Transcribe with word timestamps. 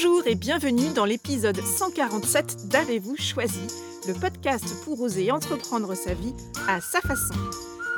Bonjour 0.00 0.22
et 0.28 0.36
bienvenue 0.36 0.90
dans 0.94 1.04
l'épisode 1.04 1.60
147 1.60 2.68
d'Avez-vous 2.68 3.16
choisi, 3.16 3.66
le 4.06 4.14
podcast 4.14 4.64
pour 4.84 5.00
oser 5.00 5.32
entreprendre 5.32 5.92
sa 5.96 6.14
vie 6.14 6.34
à 6.68 6.80
sa 6.80 7.00
façon. 7.00 7.34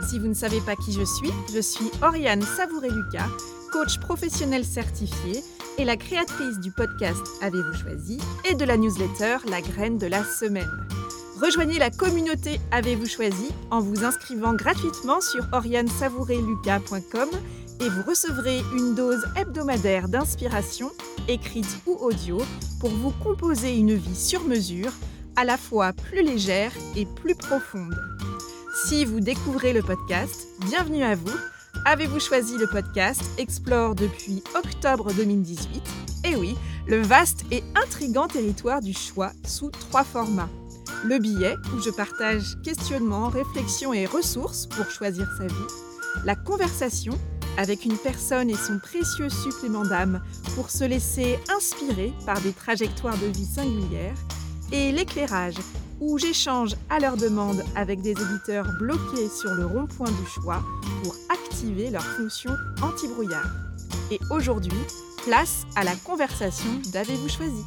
Si 0.09 0.19
vous 0.19 0.29
ne 0.29 0.35
savez 0.35 0.63
pas 0.63 0.77
qui 0.77 0.93
je 0.93 1.05
suis, 1.05 1.31
je 1.55 1.61
suis 1.61 1.91
Oriane 2.01 2.41
Savouré-Lucas, 2.41 3.29
coach 3.71 4.01
professionnel 4.01 4.65
certifié 4.65 5.45
et 5.77 5.85
la 5.85 5.99
créatrice 5.99 6.59
du 6.61 6.71
podcast 6.71 7.21
Avez-vous 7.43 7.75
choisi 7.75 8.19
et 8.49 8.55
de 8.55 8.65
la 8.65 8.79
newsletter 8.79 9.37
La 9.51 9.61
graine 9.61 9.99
de 9.99 10.07
la 10.07 10.25
semaine. 10.25 10.71
Rejoignez 11.39 11.79
la 11.79 11.91
communauté 11.91 12.63
Avez-vous 12.71 13.09
choisi 13.09 13.51
en 13.71 13.81
vous 13.81 14.05
inscrivant 14.05 14.55
gratuitement 14.55 15.21
sur 15.21 15.47
orianesavourelucas.com 15.53 17.29
et 17.81 17.89
vous 17.89 18.03
recevrez 18.03 18.63
une 18.77 18.95
dose 18.95 19.25
hebdomadaire 19.37 20.09
d'inspiration, 20.09 20.91
écrite 21.29 21.79
ou 21.87 21.97
audio, 22.01 22.39
pour 22.79 22.91
vous 22.91 23.11
composer 23.23 23.75
une 23.75 23.95
vie 23.95 24.17
sur 24.17 24.45
mesure, 24.45 24.93
à 25.37 25.45
la 25.45 25.57
fois 25.57 25.93
plus 25.93 26.23
légère 26.23 26.73
et 26.95 27.07
plus 27.07 27.35
profonde. 27.35 27.97
Si 28.85 29.05
vous 29.05 29.21
découvrez 29.21 29.73
le 29.73 29.83
podcast, 29.83 30.49
bienvenue 30.67 31.03
à 31.03 31.15
vous. 31.15 31.33
Avez-vous 31.87 32.21
choisi 32.21 32.59
le 32.59 32.67
podcast 32.67 33.23
Explore 33.39 33.95
depuis 33.95 34.43
octobre 34.55 35.13
2018 35.15 35.83
Et 36.25 36.37
oui, 36.37 36.57
le 36.87 37.01
vaste 37.01 37.45
et 37.51 37.65
intrigant 37.75 38.29
territoire 38.29 38.83
du 38.83 38.93
choix 38.93 39.33
sous 39.47 39.71
trois 39.71 40.05
formats. 40.05 40.51
Le 41.05 41.19
billet, 41.19 41.55
où 41.75 41.81
je 41.81 41.91
partage 41.91 42.61
questionnements, 42.63 43.29
réflexions 43.29 43.95
et 43.95 44.05
ressources 44.05 44.67
pour 44.67 44.91
choisir 44.91 45.27
sa 45.39 45.47
vie. 45.47 45.55
La 46.27 46.35
conversation, 46.35 47.19
avec 47.57 47.85
une 47.85 47.97
personne 47.97 48.51
et 48.51 48.55
son 48.55 48.79
précieux 48.79 49.29
supplément 49.29 49.85
d'âme 49.85 50.23
pour 50.55 50.71
se 50.71 50.85
laisser 50.85 51.39
inspirer 51.55 52.13
par 52.27 52.41
des 52.41 52.53
trajectoires 52.53 53.19
de 53.19 53.27
vie 53.27 53.47
singulières, 53.47 54.17
et 54.73 54.93
l'éclairage, 54.93 55.57
où 56.01 56.17
j'échange 56.19 56.77
à 56.89 56.99
leur 56.99 57.17
demande 57.17 57.63
avec 57.75 58.01
des 58.01 58.13
éditeurs 58.13 58.67
bloqués 58.79 59.29
sur 59.29 59.53
le 59.55 59.67
rond-point 59.67 60.11
du 60.11 60.27
choix 60.27 60.63
pour 61.03 61.15
activer 61.29 61.91
leur 61.91 62.05
fonction 62.05 62.53
anti-brouillard. 62.83 63.51
Et 64.11 64.19
aujourd'hui, 64.31 64.79
place 65.25 65.65
à 65.77 65.85
la 65.85 65.95
conversation 65.97 66.71
d'Avez-vous 66.93 67.29
choisi? 67.29 67.65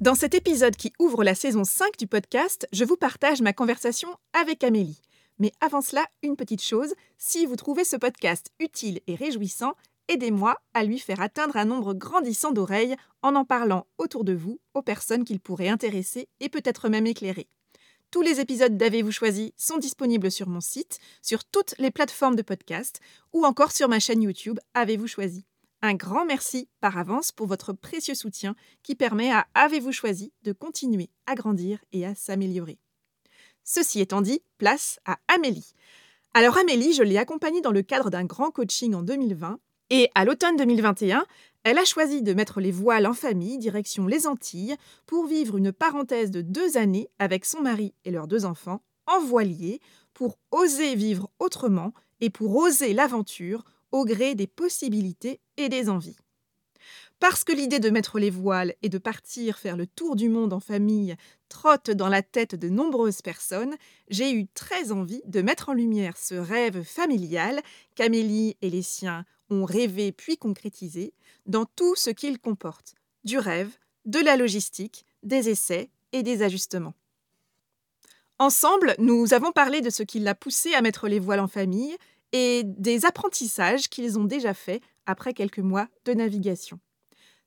Dans 0.00 0.14
cet 0.14 0.34
épisode 0.34 0.76
qui 0.76 0.92
ouvre 0.98 1.24
la 1.24 1.34
saison 1.34 1.62
5 1.62 1.98
du 1.98 2.06
podcast, 2.06 2.66
je 2.72 2.84
vous 2.84 2.96
partage 2.96 3.42
ma 3.42 3.52
conversation 3.52 4.08
avec 4.32 4.64
Amélie. 4.64 5.00
Mais 5.40 5.52
avant 5.60 5.80
cela, 5.80 6.06
une 6.22 6.36
petite 6.36 6.62
chose, 6.62 6.94
si 7.18 7.46
vous 7.46 7.56
trouvez 7.56 7.84
ce 7.84 7.96
podcast 7.96 8.50
utile 8.60 9.00
et 9.06 9.14
réjouissant, 9.16 9.72
aidez-moi 10.08 10.56
à 10.74 10.84
lui 10.84 10.98
faire 10.98 11.20
atteindre 11.20 11.56
un 11.56 11.64
nombre 11.64 11.94
grandissant 11.94 12.52
d'oreilles 12.52 12.94
en 13.22 13.34
en 13.34 13.44
parlant 13.44 13.86
autour 13.98 14.24
de 14.24 14.34
vous 14.34 14.60
aux 14.74 14.82
personnes 14.82 15.24
qu'il 15.24 15.40
pourrait 15.40 15.68
intéresser 15.68 16.28
et 16.40 16.50
peut-être 16.50 16.88
même 16.88 17.06
éclairer. 17.06 17.48
Tous 18.10 18.22
les 18.22 18.40
épisodes 18.40 18.76
d'Avez-vous 18.76 19.12
choisi 19.12 19.54
sont 19.56 19.78
disponibles 19.78 20.30
sur 20.30 20.48
mon 20.48 20.60
site, 20.60 20.98
sur 21.22 21.44
toutes 21.44 21.74
les 21.78 21.90
plateformes 21.90 22.36
de 22.36 22.42
podcast 22.42 23.00
ou 23.32 23.46
encore 23.46 23.72
sur 23.72 23.88
ma 23.88 24.00
chaîne 24.00 24.22
YouTube 24.22 24.58
Avez-vous 24.74 25.06
choisi. 25.06 25.46
Un 25.80 25.94
grand 25.94 26.26
merci 26.26 26.68
par 26.80 26.98
avance 26.98 27.32
pour 27.32 27.46
votre 27.46 27.72
précieux 27.72 28.14
soutien 28.14 28.54
qui 28.82 28.94
permet 28.94 29.32
à 29.32 29.46
Avez-vous 29.54 29.92
choisi 29.92 30.32
de 30.42 30.52
continuer 30.52 31.08
à 31.26 31.34
grandir 31.34 31.78
et 31.92 32.04
à 32.04 32.14
s'améliorer. 32.14 32.78
Ceci 33.64 34.00
étant 34.00 34.20
dit, 34.20 34.42
place 34.58 34.98
à 35.04 35.18
Amélie. 35.28 35.72
Alors 36.34 36.58
Amélie, 36.58 36.92
je 36.92 37.02
l'ai 37.02 37.18
accompagnée 37.18 37.60
dans 37.60 37.72
le 37.72 37.82
cadre 37.82 38.10
d'un 38.10 38.24
grand 38.24 38.50
coaching 38.50 38.94
en 38.94 39.02
2020 39.02 39.58
et 39.90 40.08
à 40.14 40.24
l'automne 40.24 40.56
2021, 40.56 41.24
elle 41.64 41.78
a 41.78 41.84
choisi 41.84 42.22
de 42.22 42.32
mettre 42.32 42.60
les 42.60 42.70
voiles 42.70 43.06
en 43.06 43.12
famille, 43.12 43.58
direction 43.58 44.06
les 44.06 44.26
Antilles, 44.26 44.76
pour 45.06 45.26
vivre 45.26 45.56
une 45.56 45.72
parenthèse 45.72 46.30
de 46.30 46.40
deux 46.40 46.76
années 46.76 47.10
avec 47.18 47.44
son 47.44 47.60
mari 47.60 47.92
et 48.04 48.10
leurs 48.10 48.28
deux 48.28 48.44
enfants, 48.44 48.82
en 49.06 49.20
voilier, 49.20 49.80
pour 50.14 50.38
oser 50.52 50.94
vivre 50.94 51.30
autrement 51.38 51.92
et 52.20 52.30
pour 52.30 52.54
oser 52.56 52.94
l'aventure 52.94 53.64
au 53.90 54.04
gré 54.04 54.34
des 54.34 54.46
possibilités 54.46 55.40
et 55.56 55.68
des 55.68 55.88
envies. 55.88 56.16
Parce 57.20 57.44
que 57.44 57.52
l'idée 57.52 57.80
de 57.80 57.90
mettre 57.90 58.18
les 58.18 58.30
voiles 58.30 58.74
et 58.80 58.88
de 58.88 58.96
partir 58.96 59.58
faire 59.58 59.76
le 59.76 59.86
tour 59.86 60.16
du 60.16 60.30
monde 60.30 60.54
en 60.54 60.60
famille 60.60 61.16
trotte 61.50 61.90
dans 61.90 62.08
la 62.08 62.22
tête 62.22 62.54
de 62.54 62.70
nombreuses 62.70 63.20
personnes, 63.20 63.76
j'ai 64.08 64.32
eu 64.32 64.46
très 64.48 64.90
envie 64.90 65.20
de 65.26 65.42
mettre 65.42 65.68
en 65.68 65.74
lumière 65.74 66.16
ce 66.16 66.34
rêve 66.34 66.82
familial 66.82 67.60
qu'Amélie 67.94 68.56
et 68.62 68.70
les 68.70 68.80
siens 68.80 69.26
ont 69.50 69.66
rêvé 69.66 70.12
puis 70.12 70.38
concrétisé 70.38 71.12
dans 71.44 71.66
tout 71.66 71.94
ce 71.94 72.08
qu'il 72.08 72.38
comporte, 72.38 72.94
du 73.24 73.36
rêve, 73.36 73.76
de 74.06 74.20
la 74.20 74.36
logistique, 74.36 75.04
des 75.22 75.50
essais 75.50 75.90
et 76.12 76.22
des 76.22 76.42
ajustements. 76.42 76.94
Ensemble, 78.38 78.94
nous 78.98 79.34
avons 79.34 79.52
parlé 79.52 79.82
de 79.82 79.90
ce 79.90 80.02
qui 80.02 80.20
l'a 80.20 80.34
poussé 80.34 80.72
à 80.72 80.80
mettre 80.80 81.06
les 81.06 81.18
voiles 81.18 81.40
en 81.40 81.48
famille 81.48 81.94
et 82.32 82.62
des 82.64 83.04
apprentissages 83.04 83.90
qu'ils 83.90 84.18
ont 84.18 84.24
déjà 84.24 84.54
faits 84.54 84.82
après 85.04 85.34
quelques 85.34 85.58
mois 85.58 85.88
de 86.06 86.14
navigation. 86.14 86.80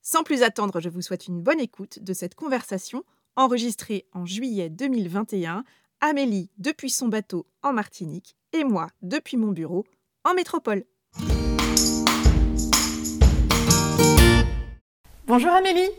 Sans 0.06 0.24
plus 0.24 0.44
attendre, 0.44 0.82
je 0.82 0.90
vous 0.90 1.02
souhaite 1.02 1.28
une 1.28 1.42
bonne 1.42 1.62
écoute 1.62 2.00
de 2.04 2.12
cette 2.12 2.36
conversation 2.36 3.06
enregistrée 3.38 4.06
en 4.12 4.26
juillet 4.26 4.70
2021, 4.70 5.64
Amélie 6.02 6.50
depuis 6.58 6.90
son 6.90 7.08
bateau 7.08 7.48
en 7.62 7.72
Martinique 7.72 8.36
et 8.52 8.66
moi 8.66 8.90
depuis 9.02 9.38
mon 9.38 9.54
bureau 9.54 9.86
en 10.26 10.34
métropole. 10.34 10.84
Bonjour 15.26 15.52
Amélie. 15.52 15.90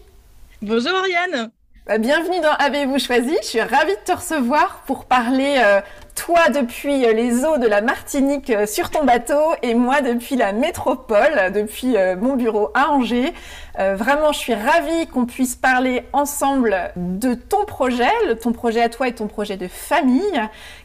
Bonjour 0.60 0.92
Oriane. 0.92 1.50
Bah, 1.86 1.98
bienvenue 1.98 2.40
dans 2.40 2.54
Avez-vous 2.54 2.98
choisi? 2.98 3.36
Je 3.42 3.46
suis 3.46 3.60
ravie 3.60 3.92
de 3.92 4.00
te 4.06 4.12
recevoir 4.12 4.84
pour 4.86 5.04
parler 5.04 5.56
euh, 5.58 5.82
toi 6.14 6.48
depuis 6.48 7.04
euh, 7.04 7.12
les 7.12 7.44
eaux 7.44 7.58
de 7.58 7.66
la 7.66 7.82
Martinique 7.82 8.48
euh, 8.48 8.64
sur 8.64 8.88
ton 8.88 9.04
bateau 9.04 9.52
et 9.60 9.74
moi 9.74 10.00
depuis 10.00 10.36
la 10.36 10.54
métropole, 10.54 11.52
depuis 11.52 11.96
mon 12.18 12.36
bureau 12.36 12.70
à 12.72 12.90
Angers. 12.90 13.34
vraiment, 13.76 14.32
je 14.32 14.38
suis 14.38 14.54
ravie 14.54 15.08
qu'on 15.08 15.26
puisse 15.26 15.56
parler 15.56 16.04
ensemble 16.14 16.74
de 16.96 17.34
ton 17.34 17.66
projet, 17.66 18.08
ton 18.42 18.52
projet 18.52 18.80
à 18.80 18.88
toi 18.88 19.08
et 19.08 19.14
ton 19.14 19.26
projet 19.26 19.58
de 19.58 19.68
famille 19.68 20.40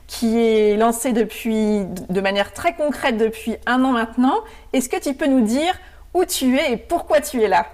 qui 0.05 0.37
est 0.37 0.75
lancé 0.75 1.13
depuis 1.13 1.85
de 2.09 2.19
manière 2.19 2.51
très 2.51 2.73
concrète 2.73 3.15
depuis 3.15 3.55
un 3.67 3.85
an 3.85 3.93
maintenant. 3.93 4.41
Est-ce 4.73 4.89
que 4.89 4.99
tu 4.99 5.13
peux 5.13 5.27
nous 5.27 5.45
dire 5.45 5.73
où 6.13 6.25
tu 6.25 6.57
es 6.57 6.73
et 6.73 6.77
pourquoi 6.77 7.21
tu 7.21 7.41
es 7.41 7.47
là? 7.47 7.67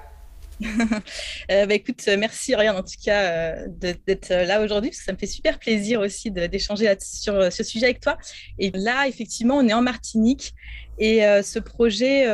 Euh, 0.64 1.66
bah, 1.66 1.74
écoute, 1.74 2.04
merci 2.18 2.54
Oriane 2.54 2.76
en 2.76 2.84
tout 2.84 3.00
cas 3.04 3.24
euh, 3.24 3.68
d'être 3.70 4.30
là 4.30 4.62
aujourd'hui 4.62 4.90
parce 4.90 5.00
que 5.00 5.06
ça 5.06 5.14
me 5.14 5.18
fait 5.18 5.28
super 5.28 5.60
plaisir 5.60 6.00
aussi 6.00 6.32
d'échanger 6.32 6.94
sur 7.02 7.36
euh, 7.36 7.50
ce 7.50 7.64
sujet 7.64 7.86
avec 7.86 8.00
toi. 8.00 8.18
Et 8.60 8.72
là, 8.72 9.08
effectivement, 9.08 9.58
on 9.58 9.68
est 9.68 9.74
en 9.74 9.82
Martinique 9.82 10.54
et 10.98 11.20
ce 11.44 11.60
projet, 11.60 12.26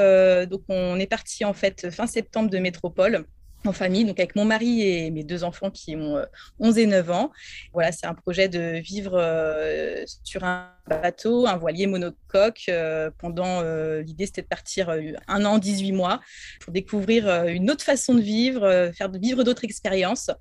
donc 0.46 0.62
on 0.68 1.00
est 1.00 1.08
parti 1.08 1.44
en 1.46 1.54
fait 1.54 1.90
fin 1.90 2.06
septembre 2.06 2.52
de 2.52 2.60
Métropole 2.60 3.26
en 3.66 3.74
famille, 3.74 4.06
donc 4.06 4.20
avec 4.20 4.36
mon 4.36 4.46
mari 4.46 4.82
et 4.82 5.12
mes 5.12 5.24
deux 5.24 5.44
enfants 5.44 5.70
qui 5.70 5.96
ont 5.96 6.22
11 6.60 6.78
euh, 6.78 6.82
et 6.82 6.86
9 6.88 7.12
ans. 7.12 7.32
Voilà, 7.74 7.92
c'est 7.92 8.08
un 8.08 8.14
projet 8.14 8.50
de 8.50 8.80
vivre 8.80 9.14
euh, 9.16 10.04
sur 10.24 10.44
un 10.44 10.70
bateau, 10.88 11.46
un 11.46 11.58
voilier 11.58 11.86
monocoque. 11.88 12.64
Euh, 12.70 13.12
pendant 13.20 13.62
l'idée, 14.02 14.26
c'était 14.26 14.42
de 14.42 14.48
partir 14.48 14.90
un 15.28 15.46
an, 15.46 15.58
18 15.58 15.92
mois 15.92 16.22
pour 16.60 16.74
découvrir 16.74 17.46
une 17.46 17.70
autre 17.70 17.84
façon 17.84 18.16
de 18.16 18.22
vivre, 18.22 18.92
faire 18.96 19.12
vivre 19.12 19.44
d'autres 19.44 19.64
expériences 19.64 20.32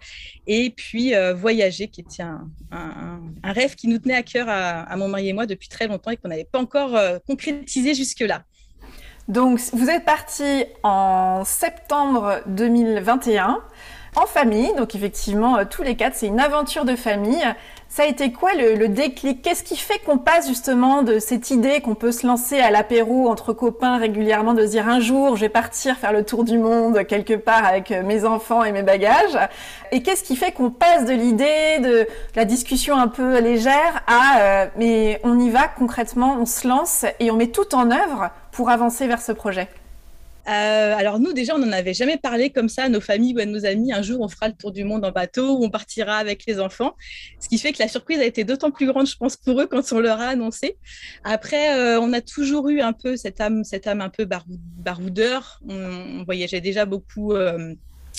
et 0.46 0.70
puis 0.70 1.12
voyager, 1.34 1.88
qui 1.88 2.00
était 2.00 2.22
un, 2.22 2.48
rêve 3.44 3.74
qui 3.74 3.88
nous 3.88 3.98
tenait 3.98 4.14
à 4.14 4.22
cœur 4.22 4.46
à, 4.48 4.96
mon 4.96 5.08
mari 5.08 5.28
et 5.28 5.32
moi 5.32 5.46
depuis 5.46 5.68
très 5.68 5.86
longtemps 5.86 6.10
et 6.10 6.16
qu'on 6.16 6.28
n'avait 6.28 6.44
pas 6.44 6.58
encore 6.58 6.98
concrétisé 7.26 7.94
jusque-là. 7.94 8.44
Donc, 9.30 9.60
vous 9.74 9.88
êtes 9.88 10.04
parti 10.04 10.64
en 10.82 11.44
septembre 11.44 12.40
2021 12.46 13.60
en 14.16 14.26
famille. 14.26 14.74
Donc, 14.74 14.96
effectivement, 14.96 15.56
euh, 15.56 15.64
tous 15.70 15.84
les 15.84 15.94
quatre, 15.94 16.16
c'est 16.16 16.26
une 16.26 16.40
aventure 16.40 16.84
de 16.84 16.96
famille. 16.96 17.44
Ça 17.88 18.02
a 18.02 18.06
été 18.06 18.32
quoi 18.32 18.54
le, 18.54 18.88
déclic? 18.88 19.40
Qu'est-ce 19.40 19.62
qui 19.62 19.76
fait 19.76 20.00
qu'on 20.00 20.18
passe 20.18 20.48
justement 20.48 21.04
de 21.04 21.20
cette 21.20 21.52
idée 21.52 21.80
qu'on 21.80 21.94
peut 21.94 22.10
se 22.10 22.26
lancer 22.26 22.58
à 22.58 22.72
l'apéro 22.72 23.28
entre 23.28 23.52
copains 23.52 23.98
régulièrement, 23.98 24.52
de 24.52 24.66
se 24.66 24.72
dire 24.72 24.88
un 24.88 24.98
jour, 24.98 25.36
je 25.36 25.42
vais 25.42 25.48
partir 25.48 25.96
faire 25.96 26.12
le 26.12 26.24
tour 26.24 26.42
du 26.42 26.58
monde 26.58 27.06
quelque 27.06 27.34
part 27.34 27.64
avec 27.64 27.90
mes 27.90 28.24
enfants 28.24 28.64
et 28.64 28.72
mes 28.72 28.82
bagages? 28.82 29.38
Et 29.92 30.02
qu'est-ce 30.02 30.24
qui 30.24 30.34
fait 30.34 30.50
qu'on 30.50 30.70
passe 30.70 31.04
de 31.04 31.12
l'idée 31.12 31.78
de 31.78 32.08
la 32.34 32.44
discussion 32.44 32.96
un 32.96 33.08
peu 33.08 33.38
légère 33.38 34.02
à 34.08 34.40
euh, 34.40 34.66
mais 34.76 35.20
on 35.22 35.38
y 35.38 35.50
va 35.50 35.68
concrètement, 35.68 36.36
on 36.40 36.46
se 36.46 36.66
lance 36.66 37.06
et 37.20 37.30
on 37.30 37.36
met 37.36 37.48
tout 37.48 37.76
en 37.76 37.92
œuvre 37.92 38.30
avancer 38.68 39.06
vers 39.06 39.22
ce 39.22 39.32
projet 39.32 39.68
euh, 40.48 40.94
alors 40.96 41.20
nous, 41.20 41.32
déjà, 41.32 41.54
on 41.54 41.58
n'en 41.58 41.70
avait 41.70 41.94
jamais 41.94 42.16
parlé 42.16 42.50
comme 42.50 42.68
ça 42.68 42.84
à 42.84 42.88
nos 42.88 43.00
familles 43.00 43.34
ou 43.36 43.40
à 43.40 43.46
nos 43.46 43.66
amis. 43.66 43.92
Un 43.92 44.02
jour, 44.02 44.20
on 44.20 44.28
fera 44.28 44.48
le 44.48 44.54
tour 44.54 44.72
du 44.72 44.84
monde 44.84 45.04
en 45.04 45.12
bateau 45.12 45.58
ou 45.58 45.64
on 45.64 45.70
partira 45.70 46.16
avec 46.16 46.44
les 46.46 46.60
enfants. 46.60 46.94
Ce 47.38 47.48
qui 47.48 47.58
fait 47.58 47.72
que 47.72 47.78
la 47.78 47.88
surprise 47.88 48.18
a 48.20 48.24
été 48.24 48.44
d'autant 48.44 48.70
plus 48.70 48.86
grande, 48.86 49.06
je 49.06 49.16
pense, 49.16 49.36
pour 49.36 49.60
eux 49.60 49.66
quand 49.66 49.92
on 49.92 50.00
leur 50.00 50.20
a 50.20 50.28
annoncé. 50.28 50.76
Après, 51.24 51.78
euh, 51.78 52.00
on 52.00 52.12
a 52.12 52.20
toujours 52.20 52.68
eu 52.68 52.80
un 52.80 52.92
peu 52.92 53.16
cette 53.16 53.40
âme, 53.40 53.64
cette 53.64 53.86
âme 53.86 54.00
un 54.00 54.08
peu 54.08 54.26
baroudeur. 54.26 55.60
On, 55.68 56.24
voyageait 56.24 56.60
déjà 56.60 56.84
beaucoup. 56.84 57.32
Euh, 57.32 57.74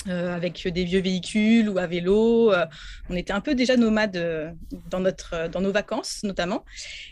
euh, 0.08 0.34
avec 0.34 0.66
des 0.66 0.84
vieux 0.84 1.00
véhicules 1.00 1.68
ou 1.68 1.78
à 1.78 1.86
vélo. 1.86 2.52
Euh, 2.52 2.66
on 3.08 3.14
était 3.14 3.32
un 3.32 3.40
peu 3.40 3.54
déjà 3.54 3.76
nomades 3.76 4.16
euh, 4.16 4.50
dans, 4.90 4.98
notre, 4.98 5.48
dans 5.48 5.60
nos 5.60 5.70
vacances, 5.70 6.24
notamment. 6.24 6.64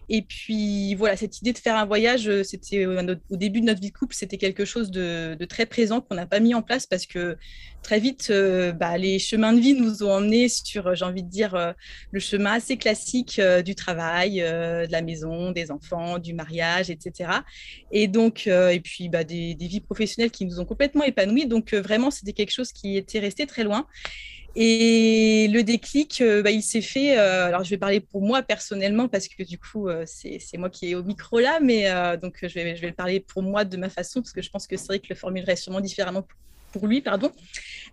Et 0.09 0.23
puis, 0.23 0.97
voilà, 0.97 1.17
cette 1.17 1.41
idée 1.41 1.53
de 1.53 1.59
faire 1.59 1.77
un 1.77 1.85
voyage, 1.85 2.43
c'était 2.43 2.87
au 2.87 3.37
début 3.37 3.61
de 3.61 3.67
notre 3.67 3.81
vie 3.81 3.91
de 3.91 3.97
couple, 3.97 4.15
c'était 4.17 4.38
quelque 4.38 4.65
chose 4.65 4.91
de, 4.91 5.37
de 5.38 5.44
très 5.44 5.67
présent 5.67 6.00
qu'on 6.00 6.17
n'a 6.17 6.27
pas 6.27 6.41
mis 6.41 6.53
en 6.53 6.62
place 6.62 6.87
parce 6.87 7.06
que 7.06 7.37
très 7.82 8.00
vite, 8.00 8.32
bah, 8.79 8.99
les 8.99 9.19
chemins 9.19 9.53
de 9.53 9.61
vie 9.61 9.75
nous 9.75 10.03
ont 10.03 10.12
emmenés 10.12 10.49
sur, 10.49 10.94
j'ai 10.94 11.05
envie 11.05 11.23
de 11.23 11.29
dire, 11.29 11.75
le 12.11 12.21
chemin 12.21 12.53
assez 12.53 12.77
classique 12.77 13.41
du 13.65 13.75
travail, 13.75 14.41
de 14.41 14.91
la 14.91 15.03
maison, 15.03 15.50
des 15.53 15.71
enfants, 15.71 16.19
du 16.19 16.35
mariage, 16.35 16.91
etc. 16.91 17.31
Et 17.91 18.09
donc, 18.09 18.47
et 18.47 18.81
puis, 18.81 19.09
bah, 19.09 19.25
des, 19.25 19.56
vies 19.59 19.81
professionnelles 19.81 20.31
qui 20.31 20.44
nous 20.44 20.61
ont 20.61 20.65
complètement 20.65 21.05
épanouis. 21.05 21.47
Donc, 21.47 21.75
vraiment, 21.75 22.11
c'était 22.11 22.32
quelque 22.32 22.53
chose 22.53 22.73
qui 22.73 22.97
était 22.97 23.19
resté 23.19 23.47
très 23.47 23.65
loin. 23.65 23.87
Et 24.56 25.49
le 25.53 25.62
déclic, 25.62 26.21
euh, 26.21 26.43
bah, 26.43 26.50
il 26.50 26.62
s'est 26.62 26.81
fait. 26.81 27.19
Euh, 27.19 27.47
alors, 27.47 27.62
je 27.62 27.71
vais 27.71 27.79
parler 27.79 28.00
pour 28.00 28.23
moi 28.23 28.43
personnellement 28.43 29.09
parce 29.09 29.29
que 29.29 29.43
du 29.44 29.59
coup, 29.59 29.88
euh, 29.88 30.05
c'est 30.06 30.41
moi 30.59 30.71
qui 30.71 30.91
est 30.91 30.94
au 30.94 31.05
micro 31.05 31.38
là, 31.38 31.61
mais 31.61 31.88
donc 32.19 32.38
je 32.43 32.53
vais, 32.55 32.76
je 32.76 32.83
vais 32.83 32.93
parler 32.93 33.21
pour 33.21 33.43
moi 33.43 33.65
de 33.65 33.76
ma 33.76 33.88
façon 33.88 34.21
parce 34.21 34.33
que 34.33 34.43
je 34.43 34.50
pense 34.50 34.67
que 34.67 34.76
c'est 34.76 35.09
le 35.09 35.15
formulerai 35.15 35.56
sûrement 35.56 35.81
différemment 35.81 36.23
pour 36.23 36.38
lui, 36.87 37.01
pardon. 37.01 37.33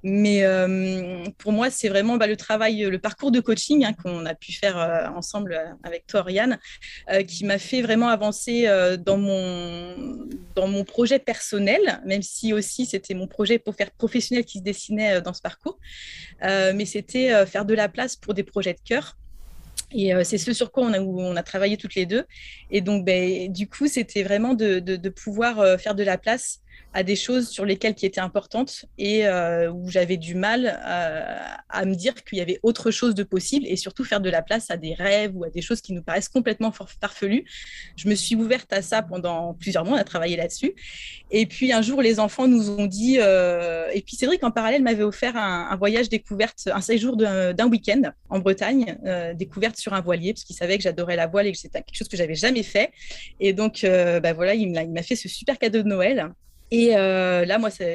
Mais 0.03 0.43
euh, 0.43 1.23
pour 1.37 1.51
moi, 1.51 1.69
c'est 1.69 1.89
vraiment 1.89 2.17
bah, 2.17 2.27
le 2.27 2.37
travail, 2.37 2.83
le 2.83 2.99
parcours 2.99 3.31
de 3.31 3.39
coaching 3.39 3.85
hein, 3.85 3.93
qu'on 3.93 4.25
a 4.25 4.35
pu 4.35 4.51
faire 4.53 4.77
euh, 4.77 5.07
ensemble 5.15 5.53
euh, 5.53 5.73
avec 5.83 6.05
toi, 6.07 6.21
Oriane, 6.21 6.59
qui 7.27 7.45
m'a 7.45 7.57
fait 7.57 7.81
vraiment 7.81 8.09
avancer 8.09 8.67
dans, 8.99 9.17
mon, 9.17 10.27
dans 10.55 10.67
mon 10.67 10.83
projet 10.83 11.19
personnel, 11.19 12.01
même 12.05 12.21
si 12.21 12.53
aussi 12.53 12.85
c'était 12.85 13.13
mon 13.13 13.27
projet 13.27 13.59
pour 13.59 13.75
faire 13.75 13.91
professionnel 13.91 14.45
qui 14.45 14.59
se 14.59 14.63
dessinait 14.63 15.21
dans 15.21 15.33
ce 15.33 15.41
parcours. 15.41 15.79
mais 16.41 16.85
c'était 16.85 17.45
faire 17.45 17.65
de 17.65 17.73
la 17.73 17.89
place 17.89 18.15
pour 18.15 18.33
des 18.33 18.43
projets 18.43 18.73
de 18.73 18.79
cœur. 18.83 19.17
Et 19.91 20.11
c'est 20.23 20.37
ce 20.37 20.53
sur 20.53 20.71
quoi 20.71 20.89
on 20.89 21.35
a, 21.35 21.43
travaillé 21.43 21.77
toutes 21.77 21.95
les 21.95 22.05
deux. 22.05 22.25
Et 22.71 22.81
donc, 22.81 23.05
ben, 23.05 23.51
du 23.51 23.67
coup, 23.67 23.87
c'était 23.87 24.23
vraiment 24.23 24.53
de, 24.53 25.09
pouvoir 25.09 25.79
faire 25.79 25.95
de 25.95 26.03
la 26.03 26.17
place 26.17 26.61
à 26.97 27.03
des 27.03 27.15
choses 27.15 27.49
sur 27.49 27.63
lesquelles 27.63 27.93
qui 27.93 28.07
étaient 28.07 28.21
importantes 28.21 28.85
et 28.97 29.27
euh, 29.27 29.71
où 29.71 29.87
j'avais 29.87 30.17
du 30.17 30.33
mal 30.33 30.81
euh, 30.83 31.37
à 31.69 31.85
me 31.85 31.93
dire 31.93 32.15
qu'il 32.23 32.39
y 32.39 32.41
avait 32.41 32.59
autre 32.63 32.89
chose 32.89 33.13
de 33.13 33.21
possible 33.21 33.67
et 33.67 33.75
surtout 33.75 34.03
faire 34.03 34.19
de 34.19 34.31
la 34.31 34.41
place 34.41 34.71
à 34.71 34.77
des 34.77 34.95
rêves 34.95 35.31
ou 35.35 35.43
à 35.43 35.51
des 35.51 35.61
choses 35.61 35.81
qui 35.81 35.93
nous 35.93 36.01
paraissent 36.01 36.27
complètement 36.27 36.71
farfelues. 36.71 37.45
Je 37.97 38.09
me 38.09 38.15
suis 38.15 38.35
ouverte 38.35 38.73
à 38.73 38.81
ça 38.81 39.03
pendant 39.03 39.53
plusieurs 39.53 39.85
mois, 39.85 39.97
on 39.97 39.99
a 39.99 40.03
travaillé 40.03 40.37
là-dessus. 40.37 40.73
Et 41.29 41.45
puis 41.45 41.71
un 41.71 41.83
jour, 41.83 42.01
les 42.01 42.19
enfants 42.19 42.47
nous 42.47 42.71
ont 42.71 42.87
dit, 42.87 43.17
euh, 43.19 43.89
et 43.93 44.01
puis 44.01 44.17
vrai 44.25 44.39
qu'en 44.39 44.49
parallèle, 44.49 44.81
m'avait 44.81 45.03
offert 45.03 45.37
un, 45.37 45.75
voyage 45.75 46.09
découverte, 46.09 46.67
un 46.73 46.81
séjour 46.81 47.15
d'un 47.15 47.69
week-end 47.69 48.01
en 48.29 48.39
Bretagne, 48.39 48.97
découverte 49.35 49.77
sur 49.77 49.93
un 49.93 50.01
voilier, 50.01 50.33
parce 50.33 50.43
qu'il 50.43 50.55
savait 50.55 50.77
que 50.77 50.83
j'adorais 50.83 51.15
la 51.15 51.27
voile 51.27 51.45
et 51.45 51.51
que 51.51 51.57
c'était 51.57 51.83
quelque 51.83 51.95
chose 51.95 52.07
que 52.07 52.17
j'avais 52.17 52.35
jamais 52.35 52.63
fait. 52.63 52.91
Et 53.39 53.53
donc, 53.53 53.85
bah 53.85 54.33
voilà, 54.33 54.55
il 54.55 54.71
m'a 54.71 55.03
fait 55.03 55.15
ce 55.15 55.29
super 55.29 55.59
cadeau 55.59 55.83
de 55.83 55.87
Noël. 55.87 56.33
Et 56.69 56.97
euh, 56.97 57.45
là, 57.45 57.59
moi, 57.59 57.69
ça, 57.69 57.85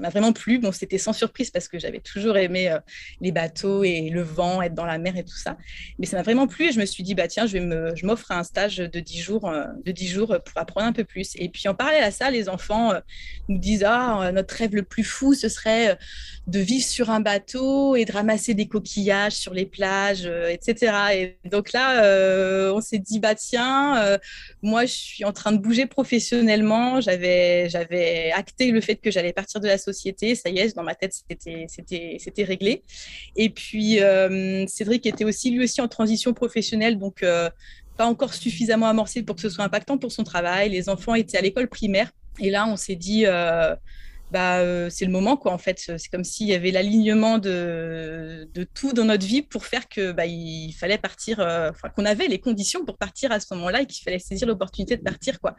m'a 0.00 0.08
vraiment 0.08 0.32
plu. 0.32 0.58
Bon, 0.58 0.72
c'était 0.72 0.98
sans 0.98 1.12
surprise 1.12 1.50
parce 1.50 1.68
que 1.68 1.78
j'avais 1.78 2.00
toujours 2.00 2.36
aimé 2.38 2.70
euh, 2.70 2.78
les 3.20 3.30
bateaux 3.30 3.84
et 3.84 4.08
le 4.08 4.22
vent, 4.22 4.62
être 4.62 4.74
dans 4.74 4.86
la 4.86 4.98
mer 4.98 5.16
et 5.16 5.24
tout 5.24 5.36
ça. 5.36 5.58
Mais 5.98 6.06
ça 6.06 6.16
m'a 6.16 6.22
vraiment 6.22 6.46
plu 6.46 6.68
et 6.68 6.72
je 6.72 6.80
me 6.80 6.86
suis 6.86 7.02
dit, 7.02 7.14
bah 7.14 7.28
tiens, 7.28 7.46
je 7.46 7.52
vais 7.52 7.60
me, 7.60 7.94
je 7.94 8.06
m'offre 8.06 8.30
un 8.30 8.42
stage 8.42 8.78
de 8.78 9.00
10 9.00 9.20
jours, 9.20 9.48
euh, 9.48 9.64
de 9.84 9.92
10 9.92 10.08
jours 10.08 10.28
pour 10.28 10.56
apprendre 10.56 10.86
un 10.86 10.92
peu 10.92 11.04
plus. 11.04 11.32
Et 11.36 11.50
puis 11.50 11.68
en 11.68 11.74
parallèle 11.74 12.04
à 12.04 12.10
ça, 12.10 12.30
les 12.30 12.48
enfants 12.48 12.92
nous 13.48 13.58
disent, 13.58 13.84
ah, 13.86 14.30
notre 14.32 14.54
rêve 14.54 14.74
le 14.74 14.82
plus 14.82 15.04
fou, 15.04 15.34
ce 15.34 15.48
serait 15.48 15.98
de 16.46 16.58
vivre 16.58 16.84
sur 16.84 17.10
un 17.10 17.20
bateau 17.20 17.96
et 17.96 18.04
de 18.04 18.12
ramasser 18.12 18.54
des 18.54 18.66
coquillages 18.66 19.34
sur 19.34 19.52
les 19.52 19.66
plages, 19.66 20.26
etc. 20.26 20.92
Et 21.14 21.38
donc 21.48 21.72
là, 21.72 22.72
on 22.72 22.80
s'est 22.80 22.98
dit, 22.98 23.20
bah 23.20 23.34
tiens, 23.34 24.18
moi, 24.62 24.86
je 24.86 24.92
suis 24.92 25.24
en 25.24 25.32
train 25.32 25.52
de 25.52 25.58
bouger 25.58 25.86
professionnellement. 25.86 27.00
J'avais 27.00 27.68
acté 28.34 28.70
le 28.70 28.80
fait 28.80 28.96
que 28.96 29.10
j'allais 29.10 29.32
partir 29.32 29.60
de 29.60 29.66
la 29.66 29.78
société. 29.78 30.34
Ça 30.34 30.48
y 30.50 30.58
est, 30.58 30.74
dans 30.74 30.82
ma 30.82 30.94
tête, 30.94 31.12
c'était 31.12 32.44
réglé. 32.44 32.82
Et 33.36 33.50
puis, 33.50 34.00
euh, 34.00 34.66
Cédric 34.66 35.06
était 35.06 35.24
aussi, 35.24 35.50
lui 35.50 35.64
aussi, 35.64 35.80
en 35.80 35.88
transition 35.88 36.32
professionnelle, 36.32 36.98
donc 36.98 37.22
euh, 37.22 37.50
pas 37.96 38.06
encore 38.06 38.34
suffisamment 38.34 38.86
amorcé 38.86 39.22
pour 39.22 39.36
que 39.36 39.42
ce 39.42 39.50
soit 39.50 39.64
impactant 39.64 39.98
pour 39.98 40.12
son 40.12 40.24
travail. 40.24 40.70
Les 40.70 40.88
enfants 40.88 41.14
étaient 41.14 41.38
à 41.38 41.42
l'école 41.42 41.68
primaire. 41.68 42.12
Et 42.38 42.50
là, 42.50 42.66
on 42.66 42.76
s'est 42.76 42.96
dit, 42.96 43.26
euh, 43.26 43.74
bah, 44.32 44.58
euh, 44.58 44.88
c'est 44.90 45.04
le 45.04 45.10
moment 45.10 45.36
quoi 45.36 45.52
en 45.52 45.58
fait. 45.58 45.78
C'est 45.78 46.08
comme 46.10 46.24
s'il 46.24 46.46
y 46.46 46.54
avait 46.54 46.70
l'alignement 46.70 47.38
de, 47.38 48.48
de, 48.54 48.64
tout 48.64 48.92
dans 48.92 49.04
notre 49.04 49.26
vie 49.26 49.42
pour 49.42 49.66
faire 49.66 49.88
que 49.88 50.12
bah, 50.12 50.26
il 50.26 50.72
fallait 50.72 50.98
partir 50.98 51.40
euh, 51.40 51.70
qu'on 51.96 52.04
avait 52.04 52.28
les 52.28 52.38
conditions 52.38 52.84
pour 52.84 52.96
partir 52.96 53.32
à 53.32 53.40
ce 53.40 53.52
moment-là 53.54 53.82
et 53.82 53.86
qu'il 53.86 54.04
fallait 54.04 54.18
saisir 54.18 54.46
l'opportunité 54.46 54.96
de 54.96 55.02
partir 55.02 55.40
quoi. 55.40 55.56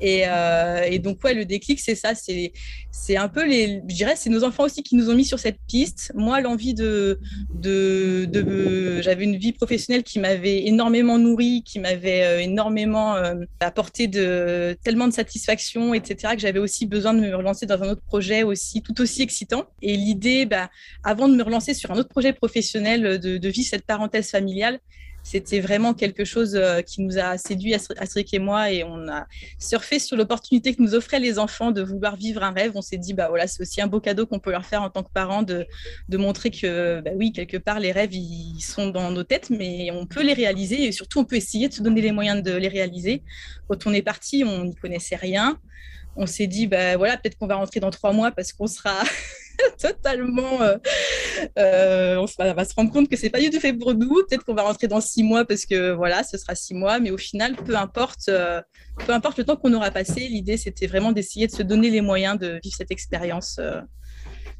Et, 0.00 0.24
euh, 0.26 0.82
et, 0.82 0.98
donc 0.98 1.24
ouais 1.24 1.34
le 1.34 1.44
déclic 1.44 1.80
c'est 1.80 1.94
ça. 1.94 2.12
C'est 2.14 3.16
un 3.16 3.28
peu 3.28 3.46
les 3.46 3.82
je 3.88 3.94
dirais 3.94 4.14
c'est 4.16 4.30
nos 4.30 4.44
enfants 4.44 4.64
aussi 4.64 4.82
qui 4.82 4.94
nous 4.94 5.08
ont 5.08 5.14
mis 5.14 5.24
sur 5.24 5.38
cette 5.38 5.58
piste. 5.66 6.12
Moi 6.14 6.40
l'envie 6.40 6.74
de 6.74 7.18
de, 7.54 8.26
de 8.26 9.00
j'avais 9.00 9.24
une 9.24 9.36
vie 9.36 9.52
professionnelle 9.52 10.02
qui 10.02 10.18
m'avait 10.18 10.66
énormément 10.66 11.18
nourri 11.18 11.62
qui 11.64 11.78
m'avait 11.78 12.44
énormément 12.44 13.16
apporté 13.60 14.06
de 14.06 14.76
tellement 14.84 15.08
de 15.08 15.12
satisfaction 15.12 15.94
etc 15.94 16.34
que 16.34 16.40
j'avais 16.40 16.58
aussi 16.58 16.86
besoin 16.86 17.14
de 17.14 17.20
me 17.20 17.34
relancer 17.34 17.66
dans 17.66 17.82
un 17.82 17.90
autre 17.90 18.01
projet 18.06 18.42
aussi 18.42 18.82
tout 18.82 19.00
aussi 19.00 19.22
excitant. 19.22 19.64
Et 19.80 19.96
l'idée, 19.96 20.46
bah, 20.46 20.70
avant 21.04 21.28
de 21.28 21.36
me 21.36 21.42
relancer 21.42 21.74
sur 21.74 21.90
un 21.90 21.96
autre 21.96 22.08
projet 22.08 22.32
professionnel, 22.32 23.06
euh, 23.06 23.18
de, 23.18 23.48
vivre 23.48 23.68
cette 23.68 23.86
parenthèse 23.86 24.30
familiale, 24.30 24.80
c'était 25.22 25.60
vraiment 25.60 25.94
quelque 25.94 26.24
chose 26.24 26.56
euh, 26.56 26.82
qui 26.82 27.00
nous 27.00 27.16
a 27.18 27.38
séduit, 27.38 27.74
Astrid 27.74 28.26
et 28.32 28.38
moi, 28.40 28.72
et 28.72 28.82
on 28.82 29.08
a 29.08 29.26
surfé 29.58 30.00
sur 30.00 30.16
l'opportunité 30.16 30.74
que 30.74 30.82
nous 30.82 30.94
offraient 30.94 31.20
les 31.20 31.38
enfants 31.38 31.70
de 31.70 31.80
vouloir 31.80 32.16
vivre 32.16 32.42
un 32.42 32.50
rêve. 32.50 32.72
On 32.74 32.82
s'est 32.82 32.96
dit, 32.96 33.14
bah 33.14 33.28
voilà, 33.28 33.46
c'est 33.46 33.62
aussi 33.62 33.80
un 33.80 33.86
beau 33.86 34.00
cadeau 34.00 34.26
qu'on 34.26 34.40
peut 34.40 34.50
leur 34.50 34.66
faire 34.66 34.82
en 34.82 34.90
tant 34.90 35.04
que 35.04 35.12
parents 35.12 35.42
de, 35.42 35.66
de 36.08 36.16
montrer 36.16 36.50
que, 36.50 37.00
bah 37.00 37.12
oui, 37.14 37.32
quelque 37.32 37.56
part, 37.56 37.78
les 37.78 37.92
rêves, 37.92 38.14
ils 38.14 38.60
sont 38.60 38.88
dans 38.88 39.12
nos 39.12 39.22
têtes, 39.22 39.50
mais 39.50 39.90
on 39.92 40.06
peut 40.06 40.22
les 40.22 40.34
réaliser 40.34 40.84
et 40.84 40.92
surtout, 40.92 41.20
on 41.20 41.24
peut 41.24 41.36
essayer 41.36 41.68
de 41.68 41.74
se 41.74 41.82
donner 41.82 42.00
les 42.00 42.12
moyens 42.12 42.42
de 42.42 42.52
les 42.52 42.68
réaliser. 42.68 43.22
Quand 43.68 43.86
on 43.86 43.92
est 43.92 44.02
parti, 44.02 44.42
on 44.44 44.64
n'y 44.64 44.74
connaissait 44.74 45.16
rien 45.16 45.58
on 46.16 46.26
s'est 46.26 46.46
dit, 46.46 46.66
bah, 46.66 46.96
voilà, 46.96 47.16
peut-être 47.16 47.38
qu'on 47.38 47.46
va 47.46 47.56
rentrer 47.56 47.80
dans 47.80 47.90
trois 47.90 48.12
mois 48.12 48.30
parce 48.30 48.52
qu'on 48.52 48.66
sera 48.66 49.02
totalement. 49.80 50.62
Euh, 50.62 50.76
euh, 51.58 52.16
on, 52.16 52.44
va, 52.54 52.64
se 52.64 52.74
rendre 52.74 52.92
compte 52.92 53.08
que 53.08 53.16
c'est 53.16 53.30
pas 53.30 53.40
du 53.40 53.50
tout 53.50 53.60
fait 53.60 53.72
pour 53.72 53.94
nous. 53.94 54.22
Peut-être 54.28 54.44
qu'on 54.44 54.54
va 54.54 54.62
rentrer 54.62 54.88
dans 54.88 55.00
six 55.00 55.22
mois 55.22 55.44
parce 55.44 55.66
que 55.66 55.92
voilà, 55.92 56.22
ce 56.22 56.38
sera 56.38 56.54
six 56.54 56.74
mois. 56.74 57.00
Mais 57.00 57.10
au 57.10 57.18
final, 57.18 57.56
peu 57.56 57.76
importe, 57.76 58.28
euh, 58.28 58.60
peu 59.06 59.12
importe 59.12 59.38
le 59.38 59.44
temps 59.44 59.56
qu'on 59.56 59.72
aura 59.72 59.90
passé, 59.90 60.20
l'idée 60.20 60.56
c'était 60.56 60.86
vraiment 60.86 61.12
d'essayer 61.12 61.46
de 61.46 61.52
se 61.52 61.62
donner 61.62 61.90
les 61.90 62.00
moyens 62.00 62.38
de 62.38 62.60
vivre 62.62 62.76
cette 62.76 62.90
expérience 62.90 63.60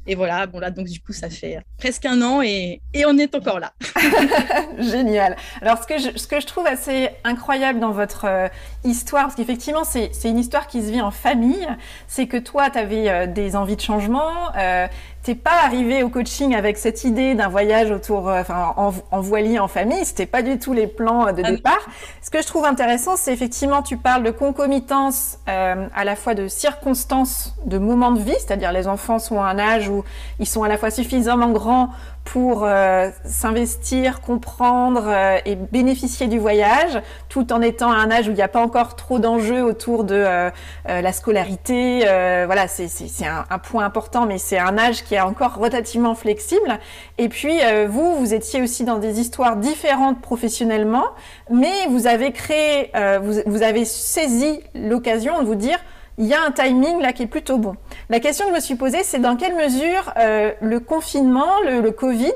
et 0.05 0.15
voilà, 0.15 0.45
bon 0.47 0.59
là, 0.59 0.69
donc 0.69 0.87
du 0.87 0.99
coup, 0.99 1.13
ça 1.13 1.29
fait 1.29 1.59
presque 1.77 2.05
un 2.05 2.21
an 2.21 2.41
et, 2.41 2.81
on 3.05 3.17
est 3.17 3.33
encore 3.35 3.59
là. 3.59 3.73
Génial. 4.79 5.37
Alors, 5.61 5.81
ce 5.81 5.87
que, 5.87 5.97
je, 5.97 6.17
ce 6.17 6.27
que 6.27 6.41
je 6.41 6.45
trouve 6.45 6.67
assez 6.67 7.09
incroyable 7.23 7.79
dans 7.79 7.91
votre 7.91 8.25
euh, 8.25 8.47
histoire, 8.83 9.23
parce 9.23 9.35
qu'effectivement, 9.35 9.83
c'est 9.83 10.11
une 10.25 10.39
histoire 10.39 10.67
qui 10.67 10.81
se 10.81 10.91
vit 10.91 11.01
en 11.01 11.11
famille, 11.11 11.67
c'est 12.07 12.27
que 12.27 12.37
toi, 12.37 12.69
tu 12.69 12.79
avais 12.79 13.09
euh, 13.09 13.27
des 13.27 13.55
envies 13.55 13.77
de 13.77 13.81
changement, 13.81 14.53
euh, 14.57 14.87
t'es 15.23 15.35
pas 15.35 15.63
arrivé 15.63 16.03
au 16.03 16.09
coaching 16.09 16.53
avec 16.53 16.77
cette 16.77 17.05
idée 17.05 17.33
d'un 17.33 17.47
voyage 17.47 17.91
autour, 17.91 18.29
euh, 18.29 18.41
enfin, 18.41 18.73
en, 18.75 18.93
en, 19.09 19.21
voilier 19.21 19.57
en 19.57 19.69
famille. 19.69 20.03
C'était 20.03 20.25
pas 20.25 20.41
du 20.41 20.59
tout 20.59 20.73
les 20.73 20.85
plans 20.85 21.31
de 21.31 21.41
ah 21.43 21.51
départ. 21.51 21.79
Ce 22.21 22.29
que 22.29 22.41
je 22.41 22.47
trouve 22.47 22.65
intéressant, 22.65 23.15
c'est 23.15 23.31
effectivement, 23.31 23.81
tu 23.81 23.95
parles 23.95 24.23
de 24.23 24.31
concomitance 24.31 25.39
euh, 25.47 25.87
à 25.95 26.03
la 26.03 26.17
fois 26.17 26.35
de 26.35 26.49
circonstances, 26.49 27.55
de 27.65 27.77
moments 27.77 28.11
de 28.11 28.19
vie, 28.19 28.35
c'est-à-dire 28.37 28.73
les 28.73 28.87
enfants 28.87 29.17
sont 29.17 29.41
à 29.41 29.45
un 29.45 29.59
âge 29.59 29.87
où 29.87 30.03
ils 30.39 30.47
sont 30.47 30.63
à 30.63 30.67
la 30.67 30.77
fois 30.77 30.91
suffisamment 30.91 31.51
grands 31.51 31.89
pour 32.23 32.63
euh, 32.63 33.09
s'investir, 33.25 34.21
comprendre 34.21 35.03
euh, 35.07 35.37
et 35.45 35.55
bénéficier 35.55 36.27
du 36.27 36.39
voyage, 36.39 37.01
tout 37.29 37.51
en 37.51 37.61
étant 37.61 37.91
à 37.91 37.95
un 37.97 38.11
âge 38.11 38.27
où 38.27 38.31
il 38.31 38.35
n'y 38.35 38.41
a 38.41 38.47
pas 38.47 38.61
encore 38.61 38.95
trop 38.95 39.19
d'enjeux 39.19 39.61
autour 39.61 40.03
de 40.03 40.15
euh, 40.15 40.49
la 40.85 41.13
scolarité. 41.13 41.99
voilà, 42.45 42.67
c'est 42.67 43.25
un, 43.25 43.45
un, 43.49 43.59
point 43.59 43.85
important, 43.85 44.25
mais 44.25 44.37
c'est 44.37 44.57
un 44.57 44.77
âge 44.77 45.03
qui 45.03 45.15
est 45.15 45.21
encore 45.21 45.55
relativement 45.55 46.15
flexible. 46.15 46.79
Et 47.17 47.29
puis, 47.29 47.59
vous, 47.87 48.15
vous 48.15 48.33
étiez 48.33 48.61
aussi 48.61 48.83
dans 48.83 48.97
des 48.97 49.19
histoires 49.19 49.57
différentes 49.57 50.21
professionnellement, 50.21 51.05
mais 51.49 51.87
vous 51.89 52.07
avez 52.07 52.31
créé, 52.31 52.91
vous, 53.21 53.39
vous 53.45 53.63
avez 53.63 53.85
saisi 53.85 54.59
l'occasion 54.75 55.41
de 55.41 55.45
vous 55.45 55.55
dire, 55.55 55.79
il 56.17 56.25
y 56.25 56.33
a 56.33 56.43
un 56.43 56.51
timing 56.51 56.99
là 57.01 57.13
qui 57.13 57.23
est 57.23 57.27
plutôt 57.27 57.57
bon. 57.57 57.75
La 58.09 58.19
question 58.19 58.45
que 58.45 58.51
je 58.51 58.55
me 58.55 58.61
suis 58.61 58.75
posée, 58.75 59.03
c'est 59.03 59.19
dans 59.19 59.35
quelle 59.35 59.55
mesure 59.55 60.13
euh, 60.17 60.51
le 60.61 60.79
confinement, 60.79 61.59
le, 61.61 61.91
Covid, 61.91 62.33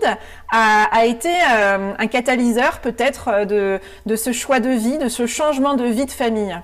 a, 0.52 1.06
été 1.06 1.30
euh, 1.30 1.94
un 1.98 2.08
catalyseur 2.08 2.82
peut-être 2.82 3.28
euh, 3.28 3.80
de, 4.06 4.16
ce 4.16 4.32
choix 4.32 4.60
de 4.60 4.70
vie, 4.70 4.98
de 4.98 5.10
ce 5.10 5.28
changement 5.28 5.76
de 5.76 5.86
vie 5.86 6.06
de 6.06 6.12
famille? 6.12 6.60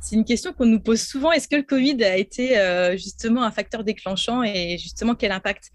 C'est 0.00 0.16
une 0.16 0.24
question 0.24 0.52
qu'on 0.52 0.66
nous 0.66 0.80
pose 0.80 1.00
souvent. 1.00 1.32
Est-ce 1.32 1.48
que 1.48 1.56
le 1.56 1.62
Covid 1.62 2.04
a 2.04 2.18
été 2.18 2.54
justement 2.98 3.44
un 3.44 3.50
facteur 3.50 3.82
déclenchant 3.82 4.42
et 4.42 4.76
justement 4.76 5.14
quel 5.14 5.32
impact? 5.32 5.70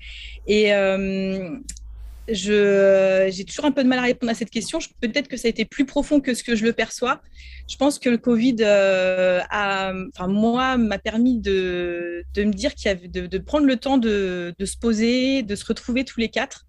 J'ai 2.30 3.46
toujours 3.46 3.66
un 3.66 3.72
peu 3.72 3.84
de 3.84 3.90
mal 3.90 4.00
à 4.00 4.04
répondre 4.04 4.32
à 4.32 4.36
cette 4.36 4.50
question. 4.50 4.80
Peut-être 5.02 5.28
que 5.28 5.38
ça 5.38 5.48
a 5.48 5.50
été 5.50 5.66
plus 5.66 5.86
profond 5.86 6.20
que 6.20 6.34
ce 6.34 6.44
que 6.44 6.56
je 6.56 6.66
le 6.66 6.74
perçois. 6.74 7.22
Je 7.70 7.76
pense 7.76 8.00
que 8.00 8.10
le 8.10 8.18
Covid 8.18 8.58
euh, 8.62 9.42
a, 9.50 9.94
enfin 10.14 10.28
moi, 10.28 10.78
m'a 10.78 11.00
permis 11.00 11.40
de, 11.40 12.24
de, 12.34 12.44
me 12.44 12.54
dire 12.54 12.76
qu'il 12.76 12.88
y 12.88 12.92
avait 12.92 13.08
de, 13.08 13.38
prendre 13.38 13.66
le 13.66 13.78
temps 13.78 13.98
de, 13.98 14.54
de, 14.58 14.66
se 14.66 14.78
poser, 14.78 15.44
de 15.44 15.56
se 15.56 15.66
retrouver 15.66 16.06
tous 16.06 16.20
les 16.20 16.30
quatre. 16.30 16.66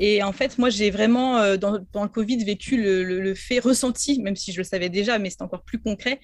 Et 0.00 0.22
en 0.22 0.32
fait, 0.32 0.58
moi, 0.58 0.70
j'ai 0.70 0.90
vraiment, 0.90 1.38
euh, 1.38 1.56
dans, 1.56 1.78
dans, 1.92 2.04
le 2.04 2.08
Covid, 2.08 2.44
vécu 2.44 2.80
le, 2.80 3.02
le, 3.02 3.34
fait 3.34 3.58
ressenti, 3.58 4.20
même 4.22 4.36
si 4.36 4.52
je 4.52 4.58
le 4.58 4.64
savais 4.64 4.88
déjà, 4.88 5.18
mais 5.18 5.28
c'est 5.28 5.42
encore 5.42 5.62
plus 5.62 5.78
concret, 5.78 6.20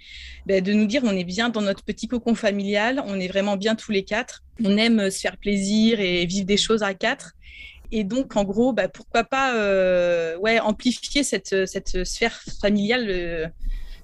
ben, 0.47 0.63
de 0.63 0.73
nous 0.73 0.87
dire 0.87 1.03
on 1.05 1.17
est 1.17 1.25
bien 1.25 1.49
dans 1.49 1.61
notre 1.61 1.83
petit 1.83 2.07
cocon 2.07 2.35
familial, 2.35 3.03
on 3.07 3.19
est 3.19 3.29
vraiment 3.29 3.57
bien 3.57 3.75
tous 3.75 3.91
les 3.91 4.05
quatre, 4.05 4.45
on 4.65 4.77
aime 4.77 5.11
se 5.11 5.19
faire 5.19 5.37
plaisir 5.37 5.99
et 6.01 6.25
vivre 6.25 6.47
des 6.47 6.57
choses 6.57 6.83
à 6.83 6.95
quatre. 6.95 7.33
Et 7.93 8.05
donc, 8.05 8.37
en 8.37 8.45
gros, 8.45 8.73
bah, 8.73 8.89
pourquoi 8.89 9.25
pas 9.25 9.55
euh, 9.57 10.37
ouais, 10.39 10.59
amplifier 10.61 11.23
cette, 11.23 11.67
cette 11.67 12.05
sphère 12.05 12.41
familiale 12.61 13.07
euh, 13.09 13.47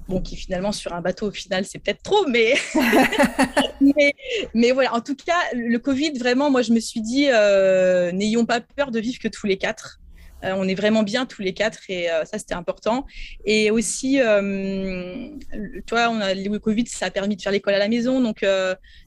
bon, 0.09 0.21
qui 0.21 0.37
finalement 0.37 0.73
sur 0.73 0.93
un 0.93 1.01
bateau 1.01 1.29
au 1.29 1.31
final 1.31 1.65
c'est 1.65 1.79
peut-être 1.79 2.03
trop, 2.03 2.27
mais... 2.27 2.55
mais, 3.81 4.15
mais 4.55 4.73
voilà. 4.73 4.95
En 4.95 5.01
tout 5.01 5.17
cas, 5.17 5.39
le 5.55 5.79
Covid 5.79 6.13
vraiment, 6.19 6.51
moi 6.51 6.63
je 6.63 6.73
me 6.73 6.81
suis 6.81 7.01
dit 7.01 7.29
euh, 7.31 8.13
n'ayons 8.13 8.45
pas 8.45 8.61
peur 8.61 8.91
de 8.91 9.01
vivre 9.01 9.19
que 9.19 9.29
tous 9.29 9.47
les 9.47 9.57
quatre. 9.57 10.00
Euh, 10.45 10.55
on 10.57 10.67
est 10.67 10.75
vraiment 10.75 11.03
bien 11.03 11.27
tous 11.27 11.43
les 11.43 11.53
quatre 11.53 11.81
et 11.89 12.11
euh, 12.11 12.25
ça, 12.25 12.39
c'était 12.39 12.55
important. 12.55 13.07
Et 13.45 13.71
aussi, 13.71 14.21
euh, 14.21 15.29
tu 15.53 15.91
vois, 15.91 16.11
on 16.11 16.21
a, 16.21 16.35
le 16.35 16.59
Covid, 16.59 16.87
ça 16.87 17.07
a 17.07 17.11
permis 17.11 17.37
de 17.37 17.43
faire 17.43 17.53
l'école 17.53 17.75
à 17.75 17.79
la 17.79 17.89
maison. 17.89 18.21
Donc, 18.21 18.45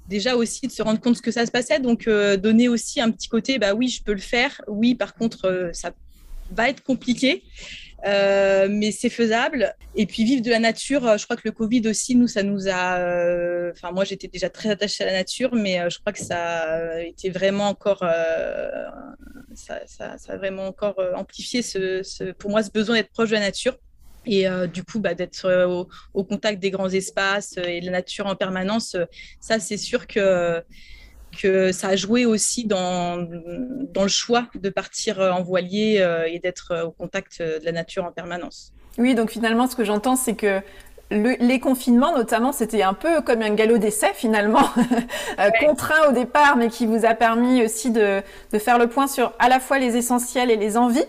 déjà 0.07 0.35
aussi 0.35 0.67
de 0.67 0.71
se 0.71 0.81
rendre 0.81 0.99
compte 0.99 1.17
ce 1.17 1.21
que 1.21 1.31
ça 1.31 1.45
se 1.45 1.51
passait. 1.51 1.79
Donc, 1.79 2.07
donner 2.07 2.67
aussi 2.67 3.01
un 3.01 3.11
petit 3.11 3.27
côté, 3.27 3.59
bah 3.59 3.73
oui, 3.73 3.87
je 3.87 4.03
peux 4.03 4.13
le 4.13 4.19
faire. 4.19 4.61
Oui, 4.67 4.95
par 4.95 5.15
contre, 5.15 5.71
ça 5.73 5.91
va 6.51 6.69
être 6.69 6.83
compliqué. 6.83 7.43
Euh, 8.05 8.67
mais 8.69 8.91
c'est 8.91 9.09
faisable. 9.09 9.73
Et 9.95 10.05
puis 10.05 10.23
vivre 10.25 10.41
de 10.41 10.49
la 10.49 10.59
nature, 10.59 11.07
euh, 11.07 11.17
je 11.17 11.23
crois 11.23 11.37
que 11.37 11.43
le 11.45 11.51
Covid 11.51 11.87
aussi, 11.87 12.15
nous, 12.15 12.27
ça 12.27 12.43
nous 12.43 12.67
a. 12.67 12.97
Euh, 12.99 13.71
enfin, 13.71 13.91
moi, 13.91 14.03
j'étais 14.03 14.27
déjà 14.27 14.49
très 14.49 14.69
attachée 14.69 15.03
à 15.03 15.07
la 15.07 15.13
nature, 15.13 15.55
mais 15.55 15.89
je 15.89 15.99
crois 15.99 16.11
que 16.11 16.19
ça 16.19 16.39
a 16.39 16.99
été 17.01 17.29
vraiment 17.29 17.69
encore. 17.69 18.03
Ça, 19.55 19.79
ça, 19.85 20.37
vraiment 20.37 20.67
encore 20.67 20.99
amplifié 21.15 21.61
ce, 21.61 22.31
pour 22.33 22.49
moi 22.49 22.63
ce 22.63 22.71
besoin 22.71 22.95
d'être 22.95 23.11
proche 23.11 23.29
de 23.29 23.35
la 23.35 23.41
nature. 23.41 23.77
Et 24.25 24.45
du 24.73 24.83
coup, 24.83 24.99
bah, 24.99 25.13
d'être 25.13 25.85
au, 26.13 26.23
contact 26.23 26.59
des 26.59 26.71
grands 26.71 26.89
espaces 26.89 27.57
et 27.57 27.81
de 27.81 27.85
la 27.85 27.91
nature 27.91 28.25
en 28.25 28.35
permanence, 28.35 28.97
ça, 29.39 29.59
c'est 29.59 29.77
sûr 29.77 30.07
que 30.07 30.61
que 31.33 31.71
ça 31.71 31.89
a 31.89 31.95
joué 31.95 32.25
aussi 32.25 32.65
dans, 32.65 33.17
dans 33.93 34.03
le 34.03 34.07
choix 34.07 34.47
de 34.55 34.69
partir 34.69 35.19
euh, 35.19 35.31
en 35.31 35.41
voilier 35.41 35.97
euh, 35.99 36.27
et 36.27 36.39
d'être 36.39 36.71
euh, 36.71 36.85
au 36.85 36.91
contact 36.91 37.41
de 37.41 37.63
la 37.63 37.71
nature 37.71 38.05
en 38.05 38.11
permanence. 38.11 38.73
Oui, 38.97 39.15
donc 39.15 39.31
finalement, 39.31 39.67
ce 39.67 39.75
que 39.75 39.83
j'entends, 39.83 40.15
c'est 40.15 40.35
que 40.35 40.61
les 41.11 41.59
confinements, 41.59 42.15
notamment, 42.15 42.51
c'était 42.51 42.81
un 42.81 42.93
peu 42.93 43.21
comme 43.21 43.41
un 43.43 43.53
galop 43.53 43.77
d'essai 43.77 44.11
finalement, 44.15 44.67
contraint 45.59 46.09
au 46.09 46.11
départ, 46.11 46.55
mais 46.57 46.69
qui 46.69 46.87
vous 46.87 47.05
a 47.05 47.13
permis 47.13 47.63
aussi 47.63 47.91
de, 47.91 48.21
de, 48.51 48.57
faire 48.57 48.79
le 48.79 48.87
point 48.87 49.05
sur 49.05 49.31
à 49.37 49.47
la 49.47 49.59
fois 49.59 49.77
les 49.77 49.95
essentiels 49.95 50.49
et 50.49 50.55
les 50.55 50.75
envies 50.75 51.05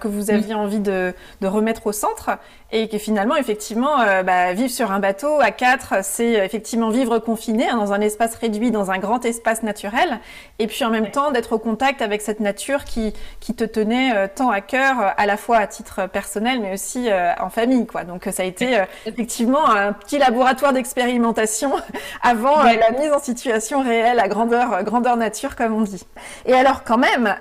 que 0.00 0.08
vous 0.08 0.30
aviez 0.30 0.54
envie 0.54 0.80
de, 0.80 1.14
de, 1.40 1.46
remettre 1.46 1.86
au 1.86 1.92
centre, 1.92 2.38
et 2.72 2.88
que 2.88 2.98
finalement, 2.98 3.36
effectivement, 3.36 4.00
euh, 4.00 4.24
bah, 4.24 4.52
vivre 4.52 4.70
sur 4.70 4.90
un 4.90 4.98
bateau 4.98 5.40
à 5.40 5.52
quatre, 5.52 5.94
c'est 6.02 6.40
euh, 6.40 6.44
effectivement 6.44 6.90
vivre 6.90 7.18
confiné 7.20 7.68
hein, 7.68 7.76
dans 7.76 7.92
un 7.92 8.00
espace 8.00 8.34
réduit, 8.34 8.72
dans 8.72 8.90
un 8.90 8.98
grand 8.98 9.24
espace 9.24 9.62
naturel, 9.62 10.18
et 10.58 10.66
puis 10.66 10.84
en 10.84 10.90
même 10.90 11.10
temps 11.12 11.30
d'être 11.30 11.52
au 11.52 11.58
contact 11.58 12.02
avec 12.02 12.22
cette 12.22 12.40
nature 12.40 12.84
qui, 12.84 13.14
qui 13.38 13.54
te 13.54 13.62
tenait 13.62 14.16
euh, 14.16 14.26
tant 14.32 14.50
à 14.50 14.60
cœur, 14.60 15.14
à 15.16 15.26
la 15.26 15.36
fois 15.36 15.58
à 15.58 15.66
titre 15.68 16.08
personnel, 16.08 16.60
mais 16.60 16.72
aussi 16.72 17.08
en 17.40 17.50
famille. 17.50 17.86
Quoi. 17.86 18.04
Donc 18.04 18.28
ça 18.30 18.42
a 18.42 18.46
été 18.46 18.78
effectivement 19.04 19.68
un 19.68 19.92
petit 19.92 20.18
laboratoire 20.18 20.72
d'expérimentation 20.72 21.72
avant 22.22 22.62
la 22.62 22.90
mise 22.90 23.12
en 23.12 23.18
situation 23.18 23.82
réelle 23.82 24.18
à 24.18 24.28
grandeur, 24.28 24.82
grandeur 24.82 25.16
nature, 25.16 25.56
comme 25.56 25.74
on 25.74 25.82
dit. 25.82 26.04
Et 26.46 26.52
alors 26.52 26.84
quand 26.84 26.98
même, 26.98 27.34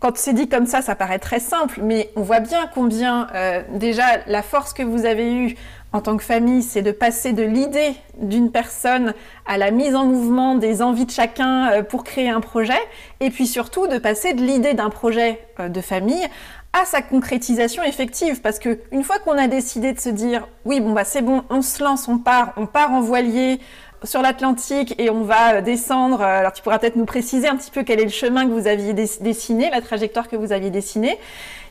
quand 0.00 0.16
c'est 0.16 0.32
dit 0.32 0.48
comme 0.48 0.66
ça, 0.66 0.82
ça 0.82 0.94
paraît 0.94 1.18
très 1.18 1.40
simple, 1.40 1.80
mais 1.82 2.10
on 2.16 2.22
voit 2.22 2.40
bien 2.40 2.68
combien 2.74 3.28
déjà 3.70 4.04
la 4.32 4.42
force 4.42 4.72
que 4.72 4.82
vous 4.82 5.04
avez 5.04 5.32
eue 5.32 5.54
en 5.92 6.00
tant 6.00 6.16
que 6.16 6.24
famille, 6.24 6.62
c'est 6.62 6.82
de 6.82 6.90
passer 6.90 7.32
de 7.32 7.42
l'idée 7.42 7.94
d'une 8.16 8.50
personne 8.50 9.12
à 9.46 9.58
la 9.58 9.70
mise 9.70 9.94
en 9.94 10.06
mouvement 10.06 10.54
des 10.54 10.80
envies 10.80 11.04
de 11.04 11.10
chacun 11.10 11.70
euh, 11.70 11.82
pour 11.82 12.02
créer 12.02 12.30
un 12.30 12.40
projet, 12.40 12.80
et 13.20 13.30
puis 13.30 13.46
surtout 13.46 13.86
de 13.86 13.98
passer 13.98 14.32
de 14.32 14.42
l'idée 14.42 14.72
d'un 14.72 14.90
projet 14.90 15.46
euh, 15.60 15.68
de 15.68 15.80
famille 15.80 16.26
à 16.72 16.86
sa 16.86 17.02
concrétisation 17.02 17.82
effective. 17.82 18.40
Parce 18.40 18.58
que 18.58 18.80
une 18.90 19.04
fois 19.04 19.18
qu'on 19.18 19.36
a 19.36 19.48
décidé 19.48 19.92
de 19.92 20.00
se 20.00 20.08
dire, 20.08 20.48
oui, 20.64 20.80
bon 20.80 20.92
bah 20.92 21.04
c'est 21.04 21.20
bon, 21.20 21.44
on 21.50 21.60
se 21.60 21.84
lance, 21.84 22.08
on 22.08 22.16
part, 22.18 22.54
on 22.56 22.66
part 22.66 22.92
en 22.92 23.02
voilier, 23.02 23.60
sur 24.04 24.22
l'Atlantique 24.22 24.94
et 24.98 25.10
on 25.10 25.22
va 25.22 25.56
euh, 25.56 25.60
descendre. 25.60 26.22
Alors 26.22 26.52
tu 26.52 26.62
pourras 26.62 26.78
peut-être 26.78 26.96
nous 26.96 27.04
préciser 27.04 27.48
un 27.48 27.56
petit 27.56 27.70
peu 27.70 27.82
quel 27.82 28.00
est 28.00 28.04
le 28.04 28.10
chemin 28.10 28.46
que 28.46 28.52
vous 28.52 28.66
aviez 28.66 28.94
dessiné, 28.94 29.70
la 29.70 29.80
trajectoire 29.80 30.28
que 30.28 30.36
vous 30.36 30.52
aviez 30.52 30.70
dessinée 30.70 31.18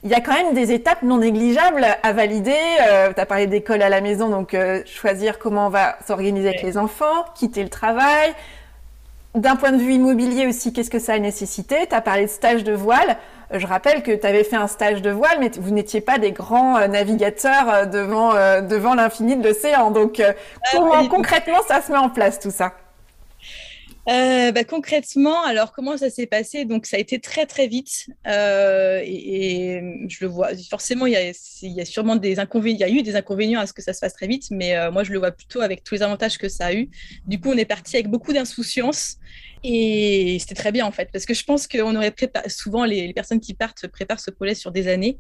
il 0.04 0.10
y 0.10 0.16
a 0.16 0.22
quand 0.22 0.34
même 0.34 0.54
des 0.54 0.72
étapes 0.72 1.04
non 1.04 1.18
négligeables 1.18 1.86
à 2.02 2.14
valider. 2.14 2.58
Euh, 2.82 3.14
tu 3.14 3.20
as 3.20 3.26
parlé 3.26 3.46
d'école 3.46 3.84
à 3.84 3.90
la 3.90 4.02
maison, 4.02 4.30
donc 4.30 4.54
euh, 4.54 4.82
choisir 4.86 5.38
comment 5.38 5.68
on 5.68 5.70
va 5.70 5.98
s'organiser 6.08 6.48
avec 6.50 6.64
les 6.64 6.78
enfants, 6.78 7.26
quitter 7.36 7.62
le 7.62 7.70
travail. 7.70 8.34
D'un 9.36 9.56
point 9.56 9.72
de 9.72 9.78
vue 9.78 9.94
immobilier 9.94 10.48
aussi, 10.48 10.74
qu'est-ce 10.74 10.90
que 10.90 11.00
ça 11.00 11.14
a 11.14 11.20
nécessité? 11.20 11.88
Tu 11.88 11.96
as 11.96 12.02
parlé 12.02 12.24
de 12.24 12.30
stage 12.30 12.64
de 12.64 12.74
voile. 12.74 13.18
Je 13.54 13.66
rappelle 13.68 14.02
que 14.02 14.12
tu 14.12 14.26
avais 14.26 14.44
fait 14.44 14.56
un 14.56 14.68
stage 14.68 15.02
de 15.02 15.12
voile, 15.12 15.38
mais 15.40 15.52
vous 15.60 15.72
n'étiez 15.72 16.02
pas 16.02 16.18
des 16.18 16.32
grands 16.32 16.78
euh, 16.78 16.88
navigateurs 16.88 17.88
devant, 17.88 18.34
devant 18.62 18.96
l'infini 18.96 19.36
de 19.36 19.48
l'océan. 19.48 19.92
Donc, 19.92 20.20
ah, 20.20 20.34
comment 20.72 21.08
concrètement 21.08 21.62
ça 21.68 21.82
se 21.82 21.92
met 21.92 21.98
en 21.98 22.10
place 22.10 22.40
tout 22.40 22.52
ça? 22.52 22.74
Euh, 24.10 24.52
bah, 24.52 24.64
concrètement, 24.64 25.44
alors 25.44 25.72
comment 25.72 25.96
ça 25.96 26.10
s'est 26.10 26.26
passé? 26.26 26.66
Donc 26.66 26.88
ça 26.88 26.98
a 26.98 27.00
été 27.00 27.20
très 27.20 27.46
très 27.46 27.68
vite 27.68 28.08
euh, 28.28 29.00
et, 29.04 29.82
je 30.08 30.18
le 30.22 30.28
vois. 30.28 30.50
Forcément, 30.70 31.06
il 31.06 31.14
y 31.14 31.82
a, 31.82 31.86
sûrement 31.86 32.16
des 32.16 32.40
inconvénients. 32.40 32.78
Il 32.78 32.80
y 32.80 32.84
a 32.84 33.00
eu 33.00 33.04
des 33.04 33.16
inconvénients 33.16 33.60
à 33.60 33.68
ce 33.68 33.74
que 33.74 33.82
ça 33.82 33.94
se 33.94 34.00
fasse 34.00 34.14
très 34.14 34.28
vite, 34.28 34.48
mais 34.50 34.76
euh, 34.76 34.92
moi 34.92 35.04
je 35.04 35.12
le 35.12 35.20
vois 35.20 35.32
plutôt 35.32 35.62
avec 35.62 35.84
tous 35.84 35.96
les 35.96 36.02
avantages 36.02 36.40
que 36.40 36.50
ça 36.50 36.68
a 36.68 36.74
eu. 36.74 36.90
Du 37.28 37.40
coup, 37.40 37.50
on 37.50 37.58
est 37.58 37.66
parti 37.66 37.96
avec 37.96 38.08
beaucoup 38.08 38.34
d'insouciance 38.34 39.18
et 39.64 40.38
c'était 40.40 40.56
très 40.56 40.72
bien 40.72 40.88
en 40.88 40.92
fait 40.92 41.10
parce 41.14 41.28
que 41.28 41.36
je 41.36 41.44
pense 41.44 41.68
qu'on 41.68 41.96
aurait 41.96 42.12
préparé. 42.12 42.50
Souvent, 42.50 42.86
les, 42.86 43.14
personnes 43.14 43.40
qui 43.40 43.54
partent 43.54 43.88
préparent 43.88 44.20
ce 44.20 44.32
projet 44.32 44.56
sur 44.56 44.72
des 44.72 44.88
années, 44.88 45.20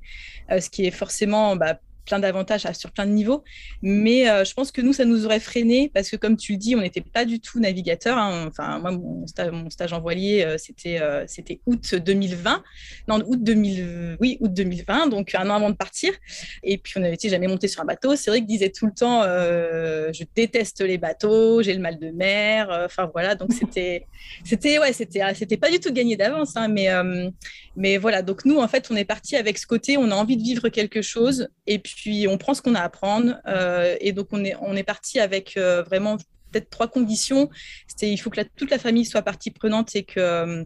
ce 0.50 0.70
qui 0.70 0.86
est 0.86 0.92
forcément 0.92 1.56
bah, 1.56 1.80
plein 2.06 2.20
d'avantages 2.20 2.68
sur 2.74 2.92
plein 2.92 3.06
de 3.06 3.12
niveaux. 3.12 3.44
Mais 3.82 4.30
euh, 4.30 4.44
je 4.44 4.54
pense 4.54 4.72
que 4.72 4.82
nous, 4.82 4.94
ça 4.94 5.06
nous 5.06 5.26
aurait 5.26 5.40
freiné 5.40 5.92
parce 5.94 6.10
que, 6.10 6.16
comme 6.16 6.38
tu 6.38 6.54
le 6.54 6.58
dis, 6.58 6.76
on 6.76 6.82
n'était 6.82 7.02
pas 7.02 7.26
du 7.26 7.40
tout 7.40 7.60
navigateur. 7.60 8.18
Hein. 8.18 8.48
Enfin, 8.48 8.80
moi, 8.80 8.92
mon 8.92 9.28
stage, 9.28 9.52
mon 9.52 9.70
stage 9.70 9.94
en 9.94 10.02
voilier, 10.02 10.44
euh, 10.44 10.58
c'était 10.58 11.00
euh, 11.00 11.26
c'était 11.28 11.62
août 11.66 11.96
2020. 11.96 12.64
Non, 13.08 13.22
août 13.26 13.40
2000, 13.42 14.18
oui, 14.20 14.38
août 14.42 14.54
2020, 14.54 15.08
donc 15.08 15.34
un 15.36 15.50
an 15.50 15.56
avant 15.56 15.70
de 15.70 15.76
partir. 15.76 16.14
Et 16.64 16.78
puis, 16.78 16.94
on 16.98 17.02
n'avait 17.02 17.18
jamais 17.22 17.48
monté 17.48 17.68
sur 17.68 17.82
un 17.82 17.86
bateau? 17.86 18.16
C'est 18.16 18.32
vrai 18.32 18.42
que 18.42 18.46
disait 18.46 18.70
tout 18.70 18.86
le 18.86 18.94
temps, 18.94 19.24
je 19.24 20.24
déteste 20.36 20.82
les 20.82 20.98
bateaux, 20.98 21.62
j'ai 21.62 21.74
le 21.74 21.80
mal 21.80 22.00
de 22.00 22.10
mer. 22.10 22.70
Enfin, 22.86 23.10
voilà. 23.14 23.36
Donc, 23.36 23.54
c'était, 23.54 24.08
c'était, 24.44 24.80
ouais, 24.80 24.94
c'était, 24.94 25.22
c'était 25.36 25.58
pas 25.58 25.70
du 25.70 25.80
tout 25.80 25.92
gagné 25.92 26.16
d'avance. 26.16 26.56
Hein, 26.58 26.68
mais, 26.68 26.90
mais 27.76 27.98
voilà. 27.98 28.22
Donc, 28.22 28.46
nous, 28.46 28.60
en 28.60 28.68
fait, 28.68 28.90
on 28.92 28.96
est 28.96 29.06
parti 29.06 29.36
avec 29.36 29.58
ce 29.58 29.68
côté, 29.68 29.98
on 29.98 30.10
a 30.12 30.16
envie 30.16 30.38
de 30.38 30.44
vivre 30.44 30.70
quelque 30.70 31.02
chose. 31.02 31.48
Et 31.72 31.80
puis, 31.80 32.28
on 32.28 32.38
prend 32.38 32.54
ce 32.54 32.62
qu'on 32.62 32.76
a 32.76 32.82
à 32.82 32.84
apprendre. 32.84 33.38
Euh, 33.48 33.96
et 34.02 34.12
donc 34.12 34.28
on 34.34 34.44
est, 34.44 34.84
parti 34.84 35.22
avec 35.22 35.56
euh, 35.56 35.84
vraiment 35.84 36.18
peut-être 36.52 36.70
trois 36.70 36.90
conditions. 36.90 37.50
C'était 37.88 38.12
il 38.12 38.18
faut 38.18 38.30
que 38.30 38.42
toute 38.58 38.70
la 38.70 38.78
famille 38.78 39.06
soit 39.06 39.22
partie 39.22 39.52
prenante 39.52 39.96
et 39.96 40.04
que 40.04 40.66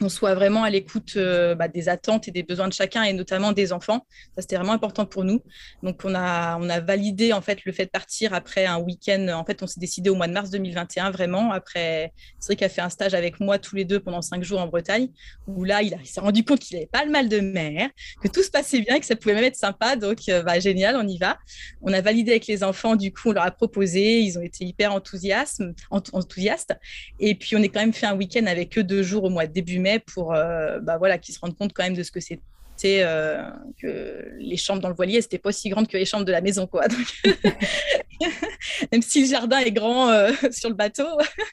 on 0.00 0.08
soit 0.08 0.34
vraiment 0.34 0.62
à 0.62 0.70
l'écoute 0.70 1.14
euh, 1.16 1.54
bah, 1.54 1.68
des 1.68 1.88
attentes 1.88 2.28
et 2.28 2.30
des 2.30 2.42
besoins 2.42 2.68
de 2.68 2.72
chacun 2.72 3.02
et 3.02 3.12
notamment 3.12 3.52
des 3.52 3.72
enfants. 3.72 4.06
Ça, 4.36 4.42
c'était 4.42 4.56
vraiment 4.56 4.72
important 4.72 5.06
pour 5.06 5.24
nous. 5.24 5.40
Donc, 5.82 6.02
on 6.04 6.14
a, 6.14 6.56
on 6.58 6.68
a 6.68 6.80
validé 6.80 7.32
en 7.32 7.40
fait 7.40 7.64
le 7.64 7.72
fait 7.72 7.86
de 7.86 7.90
partir 7.90 8.32
après 8.32 8.66
un 8.66 8.78
week-end. 8.78 9.28
En 9.34 9.44
fait, 9.44 9.62
on 9.62 9.66
s'est 9.66 9.80
décidé 9.80 10.10
au 10.10 10.14
mois 10.14 10.28
de 10.28 10.32
mars 10.32 10.50
2021, 10.50 11.10
vraiment. 11.10 11.50
Après, 11.50 12.12
Cédric 12.38 12.62
a 12.62 12.68
fait 12.68 12.80
un 12.80 12.90
stage 12.90 13.14
avec 13.14 13.40
moi 13.40 13.58
tous 13.58 13.74
les 13.74 13.84
deux 13.84 13.98
pendant 13.98 14.22
cinq 14.22 14.44
jours 14.44 14.60
en 14.60 14.68
Bretagne, 14.68 15.08
où 15.46 15.64
là, 15.64 15.82
il, 15.82 15.96
s'est 16.04 16.20
rendu 16.20 16.44
compte 16.44 16.60
qu'il 16.60 16.76
n'avait 16.76 16.86
pas 16.86 17.04
le 17.04 17.10
mal 17.10 17.28
de 17.28 17.40
mer, 17.40 17.90
que 18.22 18.28
tout 18.28 18.42
se 18.42 18.50
passait 18.50 18.80
bien, 18.80 19.00
que 19.00 19.06
ça 19.06 19.16
pouvait 19.16 19.34
même 19.34 19.44
être 19.44 19.56
sympa. 19.56 19.96
Donc, 19.96 20.20
euh, 20.28 20.42
bah, 20.42 20.60
génial, 20.60 20.96
on 20.96 21.06
y 21.06 21.18
va. 21.18 21.38
On 21.82 21.92
a 21.92 22.00
validé 22.00 22.32
avec 22.32 22.46
les 22.46 22.62
enfants, 22.62 22.94
du 22.94 23.12
coup, 23.12 23.30
on 23.30 23.32
leur 23.32 23.44
a 23.44 23.50
proposé. 23.50 24.20
Ils 24.20 24.38
ont 24.38 24.42
été 24.42 24.64
hyper 24.64 24.92
enthousiastes. 24.92 25.62
enthousiastes. 25.90 26.74
Et 27.18 27.34
puis, 27.34 27.56
on 27.56 27.62
est 27.62 27.68
quand 27.68 27.80
même 27.80 27.92
fait 27.92 28.06
un 28.06 28.16
week-end 28.16 28.46
avec 28.46 28.78
eux 28.78 28.84
deux 28.84 29.02
jours 29.02 29.24
au 29.24 29.30
mois 29.30 29.46
de 29.46 29.52
début 29.52 29.80
mai 29.80 29.87
pour 29.98 30.34
euh, 30.34 30.78
bah, 30.80 30.98
voilà, 30.98 31.18
qu'ils 31.18 31.34
se 31.34 31.40
rendent 31.40 31.56
compte 31.56 31.72
quand 31.72 31.84
même 31.84 31.96
de 31.96 32.02
ce 32.02 32.10
que 32.10 32.20
c'est 32.20 32.40
euh, 32.84 33.42
que 33.80 34.36
les 34.38 34.56
chambres 34.56 34.80
dans 34.80 34.88
le 34.88 34.94
voilier, 34.94 35.20
c'était 35.20 35.38
pas 35.38 35.48
aussi 35.48 35.68
grande 35.68 35.88
que 35.88 35.96
les 35.96 36.04
chambres 36.04 36.24
de 36.24 36.32
la 36.32 36.40
maison, 36.40 36.66
quoi. 36.66 36.84
même 38.92 39.02
si 39.02 39.22
le 39.22 39.26
jardin 39.26 39.58
est 39.58 39.72
grand 39.72 40.10
euh, 40.10 40.30
sur 40.50 40.68
le 40.68 40.74
bateau, 40.74 41.06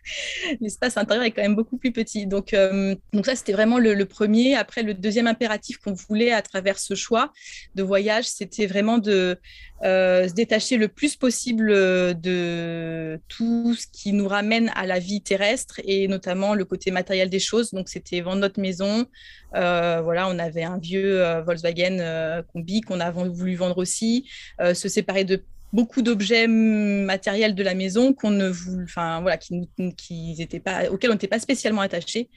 l'espace 0.61 0.97
intérieur 0.97 1.25
est 1.25 1.31
quand 1.31 1.41
même 1.41 1.55
beaucoup 1.55 1.77
plus 1.77 1.91
petit. 1.91 2.27
Donc, 2.27 2.53
euh, 2.53 2.95
ça, 3.23 3.35
c'était 3.35 3.53
vraiment 3.53 3.77
le, 3.79 4.05
premier. 4.05 4.55
Après, 4.55 4.83
le 4.83 4.93
deuxième 4.93 5.27
impératif 5.27 5.77
qu'on 5.77 5.93
voulait 5.93 6.31
à 6.31 6.41
travers 6.41 6.79
ce 6.79 6.93
choix 6.95 7.31
de 7.75 7.83
voyage, 7.83 8.25
c'était 8.25 8.67
vraiment 8.67 8.97
de 8.97 9.37
se 9.83 10.33
détacher 10.33 10.77
le 10.77 10.87
plus 10.87 11.15
possible 11.15 11.67
de 11.67 13.19
tout 13.27 13.75
ce 13.75 13.85
qui 13.91 14.13
nous 14.13 14.27
ramène 14.27 14.71
à 14.73 14.87
la 14.87 14.97
vie 14.97 15.21
terrestre 15.21 15.79
et 15.83 16.07
notamment 16.07 16.55
le 16.55 16.65
côté 16.65 16.89
matériel 16.91 17.29
des 17.29 17.39
choses. 17.39 17.71
Donc, 17.71 17.89
c'était 17.89 18.21
vendre 18.21 18.41
notre 18.41 18.59
maison. 18.59 19.05
voilà, 19.53 20.27
on 20.27 20.39
avait 20.39 20.63
un 20.63 20.77
vieux 20.77 21.25
euh, 21.25 21.41
Volkswagen 21.41 21.97
euh, 21.99 22.41
Combi 22.53 22.81
qu'on 22.81 22.99
a 22.99 23.11
voulu 23.11 23.55
vendre 23.55 23.77
aussi, 23.77 24.27
euh, 24.61 24.73
se 24.73 24.89
séparer 24.89 25.23
de 25.23 25.43
beaucoup 25.73 26.01
d'objets 26.01 26.47
matériels 26.47 27.53
de 27.55 27.63
la 27.63 27.73
maison 27.73 28.13
qu'on 28.13 28.31
ne 28.31 28.51
enfin 28.83 29.21
voilà, 29.21 29.37
qui, 29.37 30.35
étaient 30.39 30.59
pas, 30.59 30.89
auxquels 30.89 31.09
on 31.09 31.13
n'était 31.13 31.27
pas 31.27 31.39
spécialement 31.39 31.81
attachés. 31.81 32.29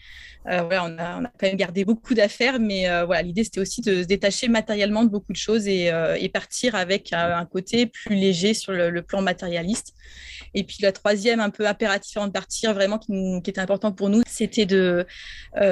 Euh, 0.46 0.62
voilà, 0.62 0.84
on 0.84 0.98
a, 0.98 1.30
quand 1.38 1.46
même 1.46 1.56
gardé 1.56 1.84
beaucoup 1.84 2.14
d'affaires, 2.14 2.58
mais 2.58 2.88
euh, 2.88 3.04
voilà, 3.04 3.22
l'idée 3.22 3.44
c'était 3.44 3.60
aussi 3.60 3.80
de 3.82 4.02
se 4.02 4.06
détacher 4.06 4.48
matériellement 4.48 5.04
de 5.04 5.10
beaucoup 5.10 5.32
de 5.32 5.36
choses 5.36 5.66
et, 5.66 5.92
euh, 5.92 6.16
partir 6.32 6.74
avec 6.74 7.12
un, 7.12 7.44
côté 7.46 7.86
plus 7.86 8.14
léger 8.14 8.54
sur 8.54 8.72
le, 8.72 9.02
plan 9.02 9.22
matérialiste. 9.22 9.94
Et 10.54 10.64
puis 10.64 10.78
la 10.82 10.92
troisième, 10.92 11.40
un 11.40 11.50
peu 11.50 11.66
impératif 11.66 12.16
avant 12.16 12.26
de 12.26 12.32
partir, 12.32 12.74
vraiment 12.74 12.98
qui, 12.98 13.12
était 13.46 13.60
important 13.60 13.92
pour 13.92 14.08
nous, 14.08 14.22
c'était 14.26 14.66
de 14.66 15.06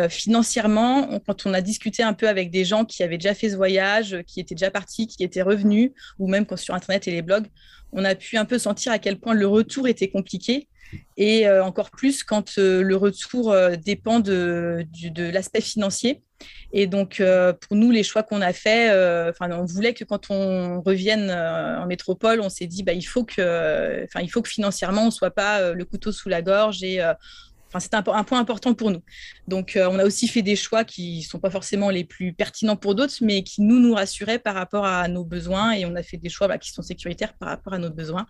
financièrement, 0.08 1.20
quand 1.26 1.46
on 1.46 1.54
a 1.54 1.60
discuté 1.60 2.02
un 2.02 2.14
peu 2.14 2.28
avec 2.28 2.50
des 2.50 2.64
gens 2.64 2.84
qui 2.84 3.02
avaient 3.02 3.18
déjà 3.18 3.34
fait 3.34 3.50
ce 3.50 3.56
voyage, 3.56 4.22
qui 4.26 4.40
étaient 4.40 4.54
déjà 4.54 4.70
partis, 4.70 5.06
qui 5.06 5.22
étaient 5.24 5.42
revenus, 5.42 5.90
ou 6.18 6.28
même 6.28 6.46
sur 6.56 6.74
Internet 6.74 7.06
et 7.06 7.10
les 7.10 7.22
blogs, 7.22 7.46
on 7.92 8.04
a 8.04 8.14
pu 8.14 8.36
un 8.36 8.44
peu 8.44 8.58
sentir 8.58 8.92
à 8.92 8.98
quel 8.98 9.18
point 9.18 9.34
le 9.34 9.46
retour 9.46 9.88
était 9.88 10.08
compliqué 10.08 10.68
et 11.16 11.46
euh, 11.46 11.64
encore 11.64 11.90
plus 11.90 12.22
quand 12.22 12.58
euh, 12.58 12.82
le 12.82 12.96
retour 12.96 13.52
euh, 13.52 13.76
dépend 13.76 14.20
de, 14.20 14.86
l'aspect 15.16 15.60
financier. 15.60 16.22
Et 16.72 16.86
donc, 16.86 17.22
pour 17.62 17.76
nous, 17.76 17.90
les 17.90 18.02
choix 18.02 18.22
qu'on 18.22 18.42
a 18.42 18.52
faits, 18.52 18.92
on 19.40 19.64
voulait 19.64 19.94
que 19.94 20.04
quand 20.04 20.30
on 20.30 20.82
revienne 20.82 21.30
en 21.30 21.86
métropole, 21.86 22.42
on 22.42 22.50
s'est 22.50 22.66
dit, 22.66 22.82
bah, 22.82 22.92
il, 22.92 23.04
faut 23.04 23.24
que, 23.24 24.06
il 24.20 24.28
faut 24.28 24.42
que 24.42 24.48
financièrement, 24.50 25.04
on 25.04 25.06
ne 25.06 25.10
soit 25.10 25.30
pas 25.30 25.72
le 25.72 25.84
couteau 25.86 26.12
sous 26.12 26.28
la 26.28 26.42
gorge 26.42 26.82
et 26.82 27.00
c'est 27.80 27.94
un, 27.94 28.02
point 28.02 28.38
important 28.38 28.74
pour 28.74 28.90
nous. 28.90 29.02
Donc, 29.48 29.76
euh, 29.76 29.88
on 29.90 29.98
a 29.98 30.04
aussi 30.04 30.28
fait 30.28 30.42
des 30.42 30.56
choix 30.56 30.84
qui 30.84 31.18
ne 31.18 31.22
sont 31.22 31.38
pas 31.38 31.50
forcément 31.50 31.90
les 31.90 32.04
plus 32.04 32.32
pertinents 32.32 32.76
pour 32.76 32.94
d'autres, 32.94 33.14
mais 33.20 33.42
qui 33.42 33.62
nous, 33.62 33.78
nous 33.78 33.94
rassuraient 33.94 34.38
par 34.38 34.54
rapport 34.54 34.84
à 34.84 35.08
nos 35.08 35.24
besoins. 35.24 35.72
Et 35.72 35.86
on 35.86 35.94
a 35.94 36.02
fait 36.02 36.16
des 36.16 36.28
choix 36.28 36.48
bah, 36.48 36.58
qui 36.58 36.70
sont 36.70 36.82
sécuritaires 36.82 37.34
par 37.34 37.48
rapport 37.48 37.72
à 37.72 37.78
nos 37.78 37.90
besoins. 37.90 38.26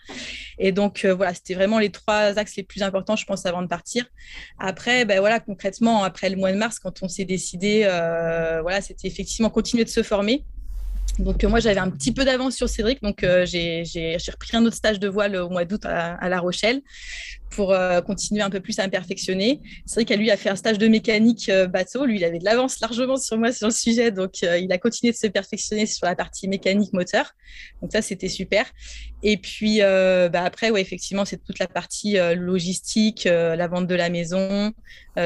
Et 0.59 0.73
donc, 0.73 1.05
euh, 1.05 1.15
voilà, 1.15 1.35
c'était 1.35 1.55
vraiment 1.55 1.79
les 1.79 1.91
trois 1.91 2.39
axes 2.39 2.57
les 2.57 2.63
plus 2.63 2.83
importants, 2.83 3.17
je 3.17 3.25
pense, 3.25 3.47
avant 3.47 3.63
de 3.63 3.69
partir. 3.69 4.07
Après, 4.59 5.05
ben, 5.05 5.21
voilà, 5.21 5.41
concrètement, 5.41 6.05
après 6.05 6.31
le 6.31 6.37
mois 6.37 6.53
de 6.53 6.59
mars, 6.59 6.79
quand 6.79 7.03
on 7.03 7.09
s'est 7.09 7.25
décidé, 7.25 7.83
euh, 7.85 8.61
voilà, 8.63 8.81
c'était 8.81 9.09
effectivement 9.09 9.51
continuer 9.51 9.85
de 9.85 9.91
se 9.91 10.03
former. 10.03 10.45
Donc 11.19 11.43
moi 11.45 11.61
j'avais 11.61 11.81
un 11.81 11.91
petit 11.91 12.13
peu 12.13 12.25
d'avance 12.25 12.55
sur 12.57 12.69
Cédric, 12.69 13.03
donc 13.03 13.21
j'ai 13.45 13.85
repris 14.31 14.57
un 14.57 14.65
autre 14.67 14.77
stage 14.77 15.01
de 15.01 15.09
voile 15.09 15.37
au 15.37 15.49
mois 15.49 15.65
d'août 15.65 15.85
à, 15.85 16.29
La 16.29 16.41
Rochelle 16.41 16.83
pour 17.51 17.73
euh, 17.73 18.01
continuer 18.01 18.43
un 18.43 18.51
peu 18.51 18.61
plus 18.61 18.79
à 18.79 18.87
me 18.87 18.91
perfectionner. 18.91 19.61
Vrai 19.95 20.05
qu'à 20.05 20.17
lui 20.17 20.31
a 20.31 20.37
fait 20.37 20.51
un 20.51 20.57
stage 20.57 20.79
de 20.79 20.89
mécanique 20.89 21.49
euh, 21.49 21.67
bateau. 21.67 22.05
Lui, 22.05 22.17
il 22.17 22.25
avait 22.25 22.39
de 22.39 22.45
l'avance 22.45 22.81
largement 22.81 23.17
sur 23.17 23.39
moi 23.39 23.53
sur 23.53 23.69
le 23.69 23.73
sujet, 23.73 24.11
donc 24.11 24.43
euh, 24.43 24.59
il 24.59 24.71
a 24.73 24.79
continué 24.79 25.13
de 25.13 25.17
se 25.17 25.27
perfectionner 25.27 25.87
sur 25.87 26.07
la 26.07 26.15
partie 26.15 26.49
mécanique 26.49 26.93
moteur. 26.93 27.33
Donc 27.81 27.93
ça, 27.93 28.03
c'était 28.03 28.29
super. 28.29 28.67
Et 29.23 29.39
puis 29.39 29.81
bah, 29.81 30.43
après, 30.45 30.71
ouais, 30.71 30.81
effectivement, 30.81 31.25
c'est 31.25 31.43
toute 31.43 31.59
la 31.59 31.67
partie 31.67 32.17
logistique, 32.37 33.25
la 33.25 33.67
vente 33.67 33.87
de 33.87 33.95
la 33.95 34.11
maison, 34.11 34.73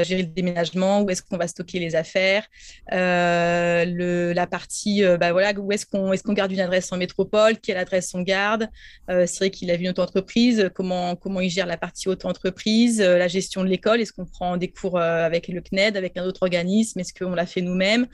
gérer 0.04 0.22
le 0.22 0.28
déménagement, 0.28 1.02
où 1.02 1.10
est-ce 1.10 1.22
qu'on 1.22 1.36
va 1.36 1.48
stocker 1.48 1.78
les 1.78 1.94
affaires, 1.94 2.46
le, 2.90 4.32
la 4.32 4.46
partie, 4.46 5.02
bah, 5.18 5.32
voilà, 5.32 5.52
où 5.58 5.72
est-ce 5.72 5.86
qu'on 5.86 6.12
est 6.12 6.30
garde 6.32 6.52
une 6.52 6.60
adresse 6.60 6.92
en 6.92 6.96
métropole, 6.96 7.58
quelle 7.58 7.76
adresse 7.76 8.14
on 8.14 8.22
garde. 8.22 8.68
c'est 9.08 9.38
vrai 9.38 9.50
qu'il 9.50 9.70
a 9.70 9.76
vu 9.76 9.84
notre 9.84 10.02
entreprise, 10.02 10.70
comment 10.74 11.16
comment 11.16 11.40
il 11.40 11.50
gère 11.50 11.66
la 11.66 11.76
partie 11.76 12.08
auto-entreprise, 12.08 13.00
euh, 13.00 13.18
la 13.18 13.28
gestion 13.28 13.62
de 13.62 13.68
l'école, 13.68 14.00
est-ce 14.00 14.12
qu'on 14.12 14.26
prend 14.26 14.56
des 14.56 14.70
cours 14.70 14.98
euh, 14.98 15.24
avec 15.24 15.48
le 15.48 15.60
CNED, 15.60 15.96
avec 15.96 16.16
un 16.16 16.24
autre 16.24 16.42
organisme, 16.42 16.98
est-ce 17.00 17.12
qu'on 17.14 17.34
l'a 17.34 17.46
fait 17.46 17.60
nous-mêmes 17.60 18.06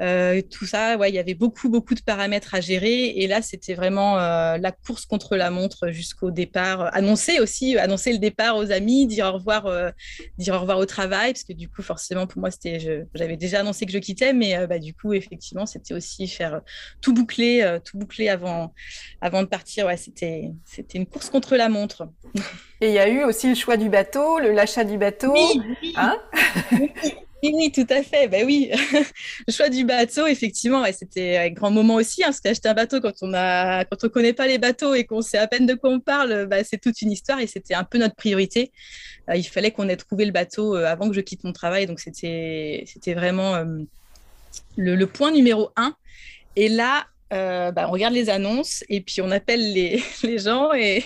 euh, 0.00 0.40
Tout 0.50 0.66
ça, 0.66 0.96
ouais, 0.96 1.10
il 1.10 1.14
y 1.14 1.18
avait 1.18 1.34
beaucoup, 1.34 1.68
beaucoup 1.68 1.94
de 1.94 2.00
paramètres 2.00 2.54
à 2.54 2.60
gérer. 2.60 3.08
Et 3.16 3.26
là, 3.26 3.42
c'était 3.42 3.74
vraiment 3.74 4.16
la 4.16 4.72
course 4.72 5.06
contre 5.06 5.36
la 5.36 5.50
montre 5.50 5.88
jusqu'au 5.88 6.30
départ. 6.30 6.94
Annoncer 6.94 7.40
aussi, 7.40 7.76
annoncer 7.76 8.12
le 8.12 8.18
départ 8.18 8.56
aux 8.56 8.70
amis, 8.70 9.06
dire 9.06 9.26
au 9.26 9.32
revoir, 9.32 9.92
dire 10.38 10.54
au 10.54 10.60
revoir 10.60 10.78
au 10.78 10.86
travail, 10.86 11.13
parce 11.18 11.44
que 11.44 11.52
du 11.52 11.68
coup, 11.68 11.82
forcément, 11.82 12.26
pour 12.26 12.40
moi, 12.40 12.50
c'était, 12.50 13.06
j'avais 13.14 13.36
déjà 13.36 13.60
annoncé 13.60 13.86
que 13.86 13.92
je 13.92 13.98
quittais, 13.98 14.32
mais 14.32 14.66
bah, 14.66 14.78
du 14.78 14.94
coup, 14.94 15.12
effectivement, 15.12 15.66
c'était 15.66 15.94
aussi 15.94 16.28
faire 16.28 16.60
tout 17.00 17.14
boucler, 17.14 17.78
tout 17.84 17.98
boucler 17.98 18.28
avant, 18.28 18.74
avant 19.20 19.42
de 19.42 19.48
partir. 19.48 19.86
Ouais, 19.86 19.96
c'était, 19.96 20.50
c'était 20.64 20.98
une 20.98 21.06
course 21.06 21.30
contre 21.30 21.56
la 21.56 21.68
montre. 21.68 22.08
Et 22.80 22.88
il 22.88 22.94
y 22.94 22.98
a 22.98 23.08
eu 23.08 23.24
aussi 23.24 23.48
le 23.48 23.54
choix 23.54 23.76
du 23.76 23.88
bateau, 23.88 24.38
le 24.38 24.52
l'achat 24.52 24.84
du 24.84 24.98
bateau. 24.98 25.32
Oui, 25.32 25.94
hein? 25.96 26.16
Oui, 26.72 26.90
tout 27.74 27.86
à 27.90 28.02
fait. 28.02 28.28
Ben 28.28 28.46
oui, 28.46 28.70
le 29.46 29.52
choix 29.52 29.68
du 29.68 29.84
bateau, 29.84 30.26
effectivement, 30.26 30.84
c'était 30.92 31.36
un 31.36 31.50
grand 31.50 31.70
moment 31.70 31.96
aussi, 31.96 32.22
hein, 32.22 32.28
parce 32.28 32.40
qu'acheter 32.40 32.68
un 32.68 32.74
bateau 32.74 33.00
quand 33.00 33.14
on 33.22 33.34
a, 33.34 33.84
quand 33.84 34.04
on 34.04 34.08
connaît 34.08 34.32
pas 34.32 34.46
les 34.46 34.58
bateaux 34.58 34.94
et 34.94 35.04
qu'on 35.04 35.22
sait 35.22 35.38
à 35.38 35.46
peine 35.46 35.66
de 35.66 35.74
quoi 35.74 35.90
on 35.90 36.00
parle, 36.00 36.46
bah, 36.46 36.64
c'est 36.64 36.78
toute 36.78 37.02
une 37.02 37.12
histoire 37.12 37.40
et 37.40 37.46
c'était 37.46 37.74
un 37.74 37.84
peu 37.84 37.98
notre 37.98 38.14
priorité. 38.14 38.72
Euh, 39.28 39.36
il 39.36 39.44
fallait 39.44 39.70
qu'on 39.70 39.88
ait 39.88 39.96
trouvé 39.96 40.24
le 40.24 40.32
bateau 40.32 40.76
euh, 40.76 40.86
avant 40.86 41.08
que 41.08 41.14
je 41.14 41.20
quitte 41.20 41.44
mon 41.44 41.52
travail, 41.52 41.86
donc 41.86 42.00
c'était, 42.00 42.84
c'était 42.86 43.14
vraiment 43.14 43.54
euh, 43.56 43.64
le, 44.76 45.04
point 45.06 45.30
numéro 45.30 45.70
un. 45.76 45.94
Et 46.56 46.68
là, 46.68 47.06
bah, 47.30 47.86
on 47.88 47.90
regarde 47.90 48.14
les 48.14 48.30
annonces 48.30 48.84
et 48.88 49.00
puis 49.00 49.20
on 49.20 49.30
appelle 49.32 49.72
les, 49.72 50.00
les 50.22 50.38
gens 50.38 50.72
et, 50.72 51.04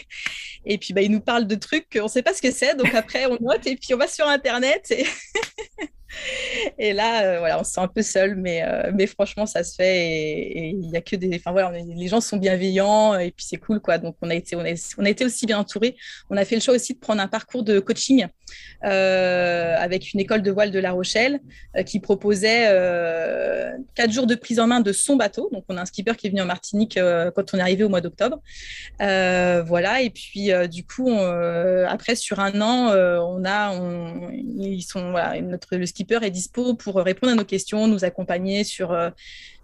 et 0.67 0.77
puis 0.77 0.93
ils 0.95 1.11
nous 1.11 1.21
parlent 1.21 1.47
de 1.47 1.55
trucs 1.55 1.89
qu'on 1.91 2.05
ne 2.05 2.09
sait 2.09 2.23
pas 2.23 2.35
ce 2.35 2.43
que 2.43 2.51
c'est. 2.51 2.77
Donc 2.77 2.95
après, 2.95 3.27
on 3.27 3.39
note 3.41 3.67
et 3.67 3.77
puis 3.77 3.95
on 3.95 3.97
va 3.97 4.07
sur 4.07 4.27
Internet. 4.29 4.91
Et 4.91 5.07
et 6.79 6.93
là, 6.93 7.23
euh, 7.23 7.39
voilà, 7.39 7.61
on 7.61 7.65
se 7.65 7.73
sent 7.73 7.81
un 7.81 7.89
peu 7.89 8.03
seul, 8.03 8.37
mais, 8.37 8.63
euh, 8.63 8.91
mais 8.95 9.07
franchement, 9.07 9.47
ça 9.47 9.65
se 9.65 9.75
fait. 9.75 9.99
Et 9.99 10.69
il 10.71 10.95
a 10.97 11.01
que 11.01 11.17
des. 11.17 11.37
Enfin, 11.37 11.53
voilà, 11.53 11.73
les 11.79 12.09
gens 12.09 12.21
sont 12.21 12.37
bienveillants 12.37 13.19
et 13.19 13.31
puis 13.31 13.45
c'est 13.47 13.57
cool, 13.57 13.81
quoi. 13.81 13.99
Donc, 13.99 14.17
on 14.23 14.31
a, 14.31 14.35
été, 14.35 14.57
on, 14.57 14.61
a, 14.61 14.75
on 14.99 15.05
a 15.05 15.11
été 15.11 15.25
aussi 15.25 15.47
bien 15.47 15.59
entourés. 15.59 15.97
On 16.31 16.37
a 16.37 16.45
fait 16.45 16.57
le 16.57 16.63
choix 16.63 16.75
aussi 16.75 16.95
de 16.95 16.99
prendre 16.99 17.21
un 17.21 17.29
parcours 17.29 17.63
de 17.63 17.81
coaching 17.81 18.27
euh, 18.85 19.77
avec 19.79 20.15
une 20.15 20.21
école 20.21 20.43
de 20.43 20.51
voile 20.51 20.71
de 20.71 20.79
La 20.79 20.93
Rochelle 20.93 21.41
qui 21.85 22.01
proposait 22.01 22.69
quatre 23.95 24.11
jours 24.11 24.27
de 24.27 24.35
prise 24.35 24.61
en 24.61 24.67
main 24.67 24.81
de 24.81 24.93
son 24.93 25.17
bateau. 25.17 25.51
Donc, 25.53 25.65
on 25.69 25.77
a 25.77 25.83
un 25.83 25.87
skipper 25.87 26.15
qui 26.17 26.27
est 26.27 26.31
venu 26.31 26.41
en 26.41 26.47
Martinique 26.47 26.99
quand 27.35 27.55
on 27.55 27.59
est 27.59 27.61
arrivé 27.61 27.85
au 27.85 27.89
mois 27.89 28.01
d'octobre. 28.01 28.41
voilà. 28.99 30.01
Et 30.03 30.11
puis, 30.11 30.51
du 30.71 30.85
coup, 30.85 31.11
après, 31.87 32.15
sur 32.15 32.41
un 32.41 32.61
an, 32.61 32.93
on 33.21 33.45
a. 33.45 33.75
Ils 34.33 34.83
sont. 34.83 35.11
Voilà, 35.11 35.41
notre, 35.41 35.77
le 35.77 35.87
est 36.23 36.31
dispo 36.31 36.75
pour 36.75 36.97
répondre 36.97 37.33
à 37.33 37.37
nos 37.37 37.45
questions, 37.45 37.87
nous 37.87 38.05
accompagner 38.05 38.65
sur 38.65 38.93
euh, 38.93 39.11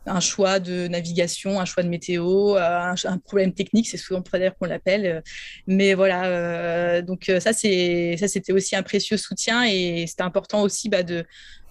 un 0.07 0.21
choix 0.21 0.61
de 0.61 0.87
navigation, 0.89 1.61
un 1.61 1.65
choix 1.65 1.83
de 1.83 1.89
météo, 1.89 2.57
euh, 2.57 2.95
un, 3.05 3.19
problème 3.19 3.53
technique, 3.53 3.89
c'est 3.89 3.97
souvent 3.97 4.23
d'ailleurs 4.33 4.57
qu'on 4.59 4.67
l'appelle. 4.67 5.23
Mais 5.67 5.95
voilà, 5.95 6.27
euh, 6.27 7.03
donc 7.03 7.31
ça, 7.41 7.53
c'était 7.53 8.53
aussi 8.53 8.77
un 8.77 8.83
précieux 8.83 9.17
soutien 9.17 9.65
et 9.65 10.05
c'était 10.07 10.23
important 10.23 10.63
aussi 10.63 10.89
bah, 10.91 11.03
de, 11.03 11.25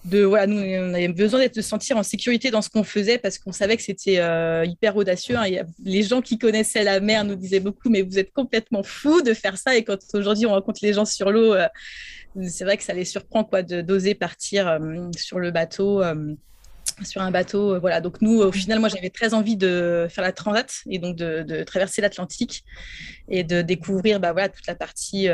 voilà, 0.04 0.46
nous 0.46 0.58
on 0.58 0.94
avait 0.94 1.08
besoin 1.08 1.38
d'être 1.40 1.54
de 1.54 1.62
se 1.62 1.68
sentir 1.68 1.96
en 1.96 2.02
sécurité 2.02 2.50
dans 2.50 2.60
ce 2.60 2.68
qu'on 2.68 2.84
faisait 2.84 3.18
parce 3.18 3.38
qu'on 3.38 3.52
savait 3.52 3.76
que 3.76 3.82
c'était 3.82 4.20
hyper 4.66 4.96
audacieux. 4.96 5.36
Hein. 5.36 5.44
les 5.82 6.02
gens 6.02 6.20
qui 6.20 6.36
connaissaient 6.36 6.84
la 6.84 7.00
mer 7.00 7.24
nous 7.24 7.36
disaient 7.36 7.60
beaucoup, 7.60 7.88
mais 7.88 8.02
vous 8.02 8.18
êtes 8.18 8.32
complètement 8.32 8.82
fou 8.82 9.22
de 9.22 9.32
faire 9.32 9.56
ça. 9.56 9.76
Et 9.76 9.84
quand 9.84 9.98
aujourd'hui 10.12 10.46
on 10.46 10.50
rencontre 10.50 10.80
les 10.82 10.92
gens 10.92 11.04
sur 11.04 11.30
l'eau, 11.30 11.54
c'est 12.42 12.64
vrai 12.64 12.76
que 12.76 12.82
ça 12.82 12.92
les 12.92 13.04
surprend 13.04 13.44
quoi 13.44 13.62
d'oser 13.62 14.14
partir 14.14 14.78
sur 15.16 15.38
le 15.38 15.50
bateau 15.50 16.02
sur 17.02 17.22
un 17.22 17.30
bateau. 17.30 17.80
voilà. 17.80 18.00
Donc 18.00 18.20
nous, 18.20 18.40
au 18.40 18.52
final, 18.52 18.78
moi, 18.78 18.88
j'avais 18.88 19.10
très 19.10 19.34
envie 19.34 19.56
de 19.56 20.06
faire 20.08 20.22
la 20.22 20.32
transat 20.32 20.70
et 20.88 20.98
donc 20.98 21.16
de, 21.16 21.62
traverser 21.64 22.02
l'Atlantique 22.02 22.64
et 23.28 23.42
de 23.42 23.62
découvrir 23.62 24.20
bah, 24.20 24.32
toute 24.48 24.66
la 24.66 24.74
partie, 24.74 25.28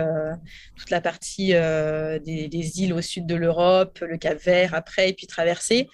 des, 1.53 2.81
îles 2.81 2.93
au 2.93 3.03
sud 3.03 3.27
de 3.27 3.35
l'Europe, 3.35 3.99
le 4.01 4.17
Cap 4.17 4.39
Vert 4.43 4.75
après, 4.75 5.11
et 5.11 5.13
puis 5.13 5.27
traverser. 5.27 5.89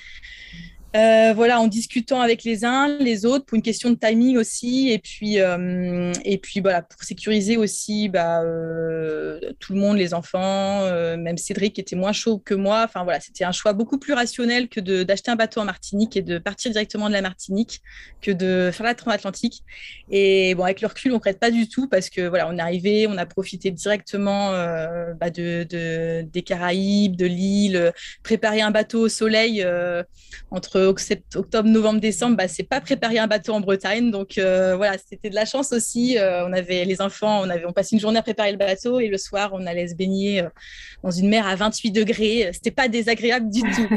Euh, 0.96 1.34
voilà, 1.34 1.60
en 1.60 1.66
discutant 1.66 2.20
avec 2.20 2.42
les 2.44 2.64
uns, 2.64 2.88
les 2.98 3.26
autres, 3.26 3.44
pour 3.44 3.56
une 3.56 3.62
question 3.62 3.90
de 3.90 3.96
timing 3.96 4.38
aussi, 4.38 4.90
et 4.90 4.98
puis, 4.98 5.40
euh, 5.40 6.12
et 6.24 6.38
puis 6.38 6.60
voilà, 6.60 6.80
pour 6.80 7.02
sécuriser 7.02 7.58
aussi 7.58 8.08
bah, 8.08 8.42
euh, 8.42 9.38
tout 9.58 9.74
le 9.74 9.80
monde, 9.80 9.98
les 9.98 10.14
enfants, 10.14 10.86
même 11.18 11.36
Cédric 11.36 11.78
était 11.78 11.96
moins 11.96 12.12
chaud 12.12 12.38
que 12.38 12.54
moi. 12.54 12.82
Enfin 12.84 13.04
voilà, 13.04 13.20
c'était 13.20 13.44
un 13.44 13.52
choix 13.52 13.72
beaucoup 13.74 13.98
plus 13.98 14.14
rationnel 14.14 14.68
que 14.68 14.80
d'acheter 14.80 15.30
un 15.30 15.36
bateau 15.36 15.60
en 15.60 15.64
Martinique 15.64 16.16
et 16.16 16.22
de 16.22 16.38
partir 16.38 16.70
directement 16.70 17.08
de 17.08 17.12
la 17.12 17.22
Martinique 17.22 17.82
que 18.22 18.30
de 18.30 18.70
faire 18.72 18.86
la 18.86 18.94
transatlantique. 18.94 19.64
Et 20.10 20.54
bon, 20.54 20.64
avec 20.64 20.80
le 20.80 20.86
recul, 20.86 21.10
on 21.10 21.14
ne 21.14 21.18
regrette 21.18 21.40
pas 21.40 21.50
du 21.50 21.68
tout 21.68 21.88
parce 21.88 22.08
que 22.08 22.26
voilà, 22.26 22.48
on 22.48 22.56
est 22.56 22.62
arrivé, 22.62 23.06
on 23.06 23.18
a 23.18 23.26
profité 23.26 23.70
directement 23.70 24.52
bah, 25.20 25.30
de, 25.30 25.66
des 26.22 26.42
Caraïbes, 26.42 27.16
de 27.16 27.26
l'île, 27.26 27.92
préparer 28.22 28.62
un 28.62 28.70
bateau 28.70 29.00
au 29.00 29.08
soleil 29.08 29.66
entre 30.50 30.85
octobre, 30.86 31.68
novembre, 31.68 32.00
décembre, 32.00 32.36
bah, 32.36 32.48
c'est 32.48 32.62
pas 32.62 32.80
préparer 32.80 33.18
un 33.18 33.26
bateau 33.26 33.52
en 33.52 33.60
Bretagne. 33.60 34.10
Donc 34.10 34.38
euh, 34.38 34.76
voilà, 34.76 34.96
c'était 34.98 35.30
de 35.30 35.34
la 35.34 35.44
chance 35.44 35.72
aussi. 35.72 36.18
Euh, 36.18 36.46
on 36.46 36.52
avait 36.52 36.84
les 36.84 37.00
enfants, 37.00 37.40
on 37.42 37.50
avait 37.50 37.66
on 37.66 37.72
passait 37.72 37.96
une 37.96 38.00
journée 38.00 38.18
à 38.18 38.22
préparer 38.22 38.52
le 38.52 38.58
bateau 38.58 39.00
et 39.00 39.08
le 39.08 39.18
soir, 39.18 39.50
on 39.52 39.66
allait 39.66 39.88
se 39.88 39.94
baigner 39.94 40.42
euh, 40.42 40.48
dans 41.02 41.10
une 41.10 41.28
mer 41.28 41.46
à 41.46 41.56
28 41.56 41.90
degrés. 41.90 42.50
C'était 42.52 42.70
pas 42.70 42.88
désagréable 42.88 43.50
du 43.50 43.62
tout. 43.62 43.88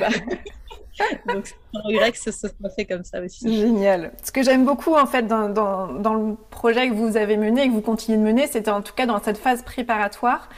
Donc, 1.28 1.46
c'est 1.46 1.80
regret 1.82 2.12
que 2.12 2.18
ce 2.18 2.32
soit 2.32 2.50
fait 2.76 2.86
comme 2.86 3.06
ça 3.06 3.22
aussi. 3.22 3.58
Génial. 3.58 4.12
Ce 4.22 4.34
que 4.34 4.44
j'aime 4.44 4.66
beaucoup, 4.66 4.96
en 4.96 5.06
fait, 5.06 5.24
dans, 5.24 5.48
dans, 5.48 5.94
dans, 5.94 6.14
le 6.14 6.36
projet 6.50 6.90
que 6.90 6.94
vous 6.94 7.16
avez 7.16 7.38
mené 7.38 7.64
et 7.64 7.68
que 7.68 7.72
vous 7.72 7.82
continuez 7.82 8.18
de 8.18 8.24
mener, 8.24 8.48
c'était 8.48 8.72
en 8.72 8.82
tout 8.82 8.94
cas 8.94 9.06
dans 9.06 9.24
cette 9.24 9.38
phase 9.38 9.64
préparatoire. 9.64 10.50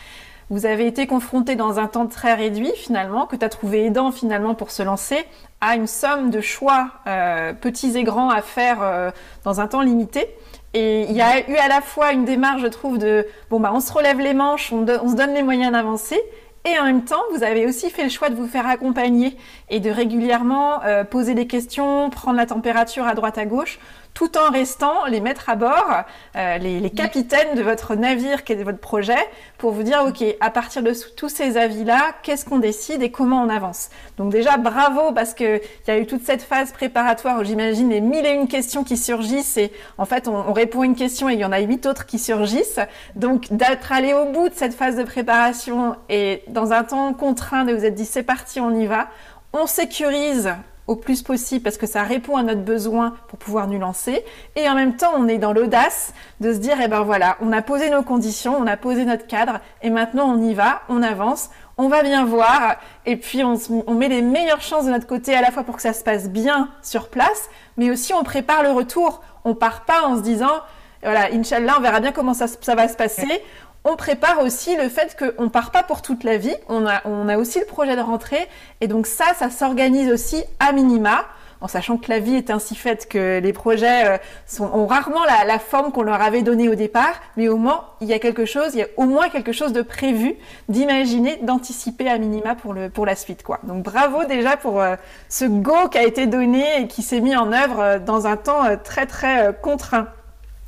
Vous 0.52 0.66
avez 0.66 0.86
été 0.86 1.08
confronté 1.08 1.56
dans 1.56 1.80
un 1.80 1.88
temps 1.88 2.08
très 2.08 2.34
réduit, 2.34 2.74
finalement, 2.76 3.26
que 3.26 3.38
tu 3.38 3.46
as 3.46 3.48
trouvé 3.48 3.86
aidant, 3.86 4.12
finalement, 4.12 4.54
pour 4.54 4.70
se 4.70 4.84
lancer, 4.84 5.26
à 5.62 5.78
une 5.78 5.88
somme 5.88 6.30
de 6.30 6.42
choix 6.42 6.90
euh, 7.08 7.54
petits 7.54 7.98
et 7.98 8.04
grands 8.04 8.30
à 8.30 8.42
faire 8.42 8.80
euh, 8.82 9.12
dans 9.46 9.62
un 9.62 9.68
temps 9.68 9.80
limité. 9.80 10.28
Et 10.74 11.04
il 11.04 11.14
y 11.14 11.22
a 11.22 11.50
eu 11.50 11.56
à 11.56 11.70
la 11.70 11.80
fois 11.80 12.12
une 12.12 12.26
démarche, 12.26 12.64
je 12.64 12.68
trouve, 12.68 12.98
de 12.98 13.26
bon 13.50 13.62
bah 13.62 13.72
on 13.74 13.80
se 13.80 13.94
relève 13.94 14.20
les 14.20 14.34
manches, 14.34 14.74
on, 14.74 14.86
se 14.86 15.16
donne 15.16 15.34
les 15.34 15.44
moyens 15.44 15.72
d'avancer, 15.72 16.20
et 16.66 16.78
en 16.78 16.84
même 16.84 17.06
temps, 17.06 17.22
vous 17.34 17.44
avez 17.44 17.66
aussi 17.66 17.90
fait 17.90 18.04
le 18.04 18.10
choix 18.10 18.30
de 18.30 18.36
vous 18.36 18.48
faire 18.48 18.68
accompagner 18.68 19.38
et 19.70 19.80
de 19.80 19.90
régulièrement 19.90 20.84
euh, 20.84 21.06
poser 21.06 21.34
des 21.34 21.48
questions, 21.48 22.10
prendre 22.10 22.36
la 22.36 22.46
température 22.46 23.08
à 23.08 23.16
droite 23.16 23.38
à 23.38 23.46
gauche 23.46 23.80
tout 24.13 24.38
en 24.38 24.52
restant 24.52 25.06
les 25.06 25.21
maîtres 25.21 25.50
à 25.50 25.56
bord, 25.56 26.04
euh, 26.36 26.58
les, 26.58 26.89
capitaines 26.89 27.56
de 27.56 27.62
votre 27.62 27.95
navire 27.95 28.43
qui 28.43 28.54
est 28.54 28.63
votre 28.63 28.80
projet, 28.80 29.17
pour 29.58 29.71
vous 29.71 29.84
dire, 29.84 30.04
OK, 30.08 30.24
à 30.39 30.50
partir 30.50 30.84
de 30.84 30.93
tous 31.15 31.30
ces 31.30 31.58
avis-là, 31.58 32.13
qu'est-ce 32.21 32.45
qu'on 32.45 32.60
décide 32.60 33.02
et 33.02 33.12
comment 33.12 33.41
on 33.41 33.50
avance? 33.50 33.89
Donc 34.17 34.32
déjà, 34.32 34.58
bravo, 34.58 35.13
parce 35.13 35.34
qu'il 35.34 35.62
y 35.88 35.91
a 35.91 35.97
eu 35.97 36.06
toute 36.06 36.26
cette 36.26 36.41
phase 36.41 36.71
préparatoire 36.71 37.39
où 37.39 37.43
j'imagine 37.43 37.89
les 37.89 38.02
mille 38.02 38.26
et 38.26 38.34
une 38.34 38.47
questions 38.47 38.84
qui 38.84 38.97
surgissent, 38.97 39.58
et 39.58 39.71
en 39.97 40.06
fait, 40.06 40.28
on, 40.28 40.36
on 40.36 40.54
répond 40.54 40.84
une 40.84 40.95
question 40.95 41.30
et 41.30 41.34
il 41.34 41.39
y 41.39 41.45
en 41.45 41.52
a 41.52 41.60
huit 41.60 41.86
autres 41.86 42.06
qui 42.06 42.19
surgissent. 42.19 42.80
Donc 43.15 43.47
d'être 43.52 43.91
allé 43.91 44.13
au 44.13 44.26
bout 44.26 44.50
de 44.50 44.54
cette 44.54 44.74
phase 44.74 44.97
de 44.97 45.04
préparation 45.04 45.95
et 46.10 46.43
dans 46.47 46.74
un 46.74 46.84
temps 46.84 47.13
contraint 47.13 47.65
de 47.65 47.74
vous 47.74 47.86
être 47.86 47.95
dit, 47.95 48.06
c'est 48.06 48.24
parti, 48.24 48.60
on 48.60 48.76
y 48.76 48.86
va, 48.86 49.08
on 49.54 49.67
sécurise 49.67 50.54
au 50.88 50.96
plus 50.96 51.22
possible 51.22 51.63
parce 51.63 51.78
que 51.78 51.88
ça 51.88 52.04
répond 52.04 52.38
à 52.38 52.44
notre 52.44 52.62
besoin 52.62 53.13
pour 53.28 53.39
pouvoir 53.39 53.67
nous 53.67 53.80
lancer. 53.80 54.24
Et 54.56 54.70
en 54.70 54.76
même 54.76 54.96
temps, 54.96 55.13
on 55.17 55.28
est 55.28 55.38
dans 55.38 55.54
l'audace 55.54 56.13
de 56.39 56.54
se 56.54 56.58
dire, 56.58 56.78
eh 56.84 56.88
ben 56.88 57.02
voilà, 57.02 57.38
on 57.41 57.52
a 57.52 57.62
posé 57.62 57.89
nos 57.89 58.04
conditions, 58.04 58.58
on 58.58 58.67
a 58.67 58.78
posé 58.78 59.06
notre 59.06 59.28
cadre 59.28 59.60
et 59.82 59.89
maintenant 59.89 60.34
on 60.34 60.41
y 60.41 60.54
va, 60.54 60.82
on 60.89 61.02
avance, 61.02 61.50
on 61.78 61.88
va 61.88 62.04
bien 62.04 62.26
voir 62.26 62.78
et 63.06 63.15
puis 63.15 63.44
on, 63.44 63.58
met 63.94 64.08
les 64.08 64.22
meilleures 64.22 64.62
chances 64.62 64.86
de 64.86 64.91
notre 64.91 65.08
côté 65.08 65.36
à 65.36 65.41
la 65.41 65.52
fois 65.52 65.63
pour 65.63 65.76
que 65.76 65.82
ça 65.82 65.94
se 65.94 66.04
passe 66.04 66.30
bien 66.30 66.70
sur 66.82 67.10
place, 67.10 67.50
mais 67.78 67.89
aussi 67.89 68.13
on 68.13 68.24
prépare 68.24 68.63
le 68.63 68.72
retour. 68.72 69.22
On 69.44 69.56
part 69.56 69.86
pas 69.86 70.04
en 70.04 70.17
se 70.17 70.22
disant, 70.22 70.62
voilà, 71.02 71.34
Inch'Allah, 71.34 71.76
on 71.78 71.82
verra 71.82 72.00
bien 72.00 72.12
comment 72.12 72.36
ça, 72.36 72.46
ça 72.48 72.76
va 72.76 72.88
se 72.88 72.96
passer 72.96 73.41
on 73.84 73.96
prépare 73.96 74.41
aussi 74.41 74.76
le 74.76 74.89
fait 74.89 75.17
qu'on 75.17 75.44
ne 75.44 75.50
part 75.50 75.72
pas 75.72 75.84
pour 75.84 76.02
toute 76.02 76.24
la 76.24 76.38
vie. 76.38 76.56
On 76.70 76.86
a, 76.86 77.02
on 77.06 77.28
a 77.28 77.38
aussi 77.38 77.60
le 77.60 77.65
projet 77.65 77.96
de 77.96 78.02
rentrée. 78.02 78.48
Et 78.80 78.88
donc 78.88 79.08
ça, 79.08 79.34
ça 79.36 79.50
s'organise 79.50 80.12
aussi 80.12 80.44
à 80.60 80.72
minima, 80.72 81.26
en 81.62 81.67
sachant 81.67 81.98
que 81.98 82.10
la 82.10 82.20
vie 82.20 82.36
est 82.36 82.52
ainsi 82.52 82.76
faite 82.76 83.08
que 83.10 83.39
les 83.39 83.54
projets 83.54 84.20
euh, 84.60 84.63
ont 84.63 84.86
rarement 84.86 85.24
la, 85.24 85.60
forme 85.60 85.91
qu'on 85.91 86.04
leur 86.04 86.22
avait 86.22 86.44
donnée 86.44 86.70
au 86.70 86.76
départ. 86.76 87.15
Mais 87.38 87.48
au 87.48 87.58
moins, 87.58 87.86
il 88.02 88.08
y 88.08 88.13
a 88.13 88.20
quelque 88.20 88.46
chose, 88.46 88.70
il 88.74 88.80
y 88.80 88.84
a 88.84 88.88
au 88.98 89.06
moins 89.06 89.30
quelque 89.30 89.52
chose 89.52 89.74
de 89.74 89.82
prévu, 89.82 90.36
d'imaginer, 90.70 91.38
d'anticiper 91.38 92.08
à 92.08 92.20
minima 92.20 92.54
pour, 92.54 92.74
le, 92.74 92.89
pour 92.89 93.08
la 93.08 93.15
suite. 93.15 93.41
Quoi. 93.41 93.60
Donc 93.63 93.84
bravo 93.84 94.26
déjà 94.26 94.58
pour 94.58 94.80
euh, 94.80 94.96
ce 95.28 95.46
go 95.46 95.89
qui 95.89 95.98
a 95.98 96.04
été 96.04 96.28
donné 96.28 96.82
et 96.82 96.88
qui 96.88 97.02
s'est 97.02 97.20
mis 97.20 97.36
en 97.36 97.52
œuvre 97.52 97.80
euh, 97.80 98.00
dans 98.00 98.28
un 98.28 98.38
temps 98.38 98.63
très 98.84 99.08
très 99.08 99.56
contraint. 99.62 100.08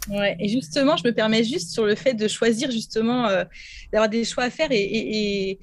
Ouais, 0.10 0.36
et 0.40 0.50
justement, 0.50 0.98
je 0.98 1.08
me 1.08 1.14
permets 1.14 1.44
juste 1.44 1.72
sur 1.72 1.86
le 1.86 1.96
fait 1.96 2.14
de 2.14 2.28
choisir 2.28 2.70
justement 2.72 3.28
euh, 3.28 3.44
d'avoir 3.92 4.10
des 4.10 4.26
choix 4.26 4.44
à 4.44 4.50
faire 4.50 4.68
et, 4.72 5.60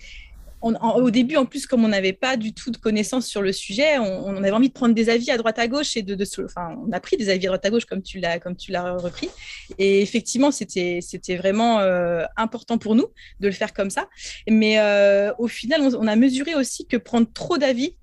au 0.63 1.11
début, 1.11 1.37
en 1.37 1.47
plus, 1.47 1.67
comme 1.67 1.85
on 1.85 1.89
n'avait 1.89 2.13
pas 2.13 2.37
du 2.37 2.53
tout 2.53 2.71
de 2.71 2.77
connaissances 2.77 3.27
sur 3.27 3.41
le 3.41 3.53
sujet, 3.53 3.99
on, 3.99 4.37
avait 4.37 4.51
envie 4.51 4.69
de 4.69 4.75
prendre 4.75 4.95
des 4.95 5.09
avis 5.09 5.31
à 5.31 5.39
droite 5.39 5.59
à 5.59 5.69
gauche 5.69 5.97
et 5.97 6.03
de, 6.03 6.15
de, 6.15 6.27
enfin, 6.45 6.77
on 6.87 6.93
a 6.93 7.01
pris 7.01 7.17
des 7.17 7.31
avis 7.31 7.47
à 7.47 7.49
droite 7.49 7.65
à 7.65 7.71
gauche 7.71 7.87
comme 7.87 8.03
tu 8.03 8.21
l'as, 8.21 8.39
comme 8.39 8.57
tu 8.57 8.71
l'as 8.71 8.93
repris. 8.93 9.31
Et 9.79 10.03
effectivement, 10.03 10.51
c'était, 10.51 10.99
c'était 11.01 11.37
vraiment 11.37 11.81
euh, 11.81 12.25
important 12.37 12.77
pour 12.77 12.95
nous 12.95 13.07
de 13.41 13.47
le 13.47 13.55
faire 13.55 13.73
comme 13.73 13.89
ça. 13.89 14.09
Mais 14.49 14.79
euh, 14.79 15.33
au 15.39 15.49
final, 15.49 15.81
on, 15.81 16.07
a 16.07 16.17
mesuré 16.17 16.55
aussi 16.55 16.87
que 16.87 16.99
prendre 16.99 17.27
trop 17.33 17.57
d'avis 17.57 17.97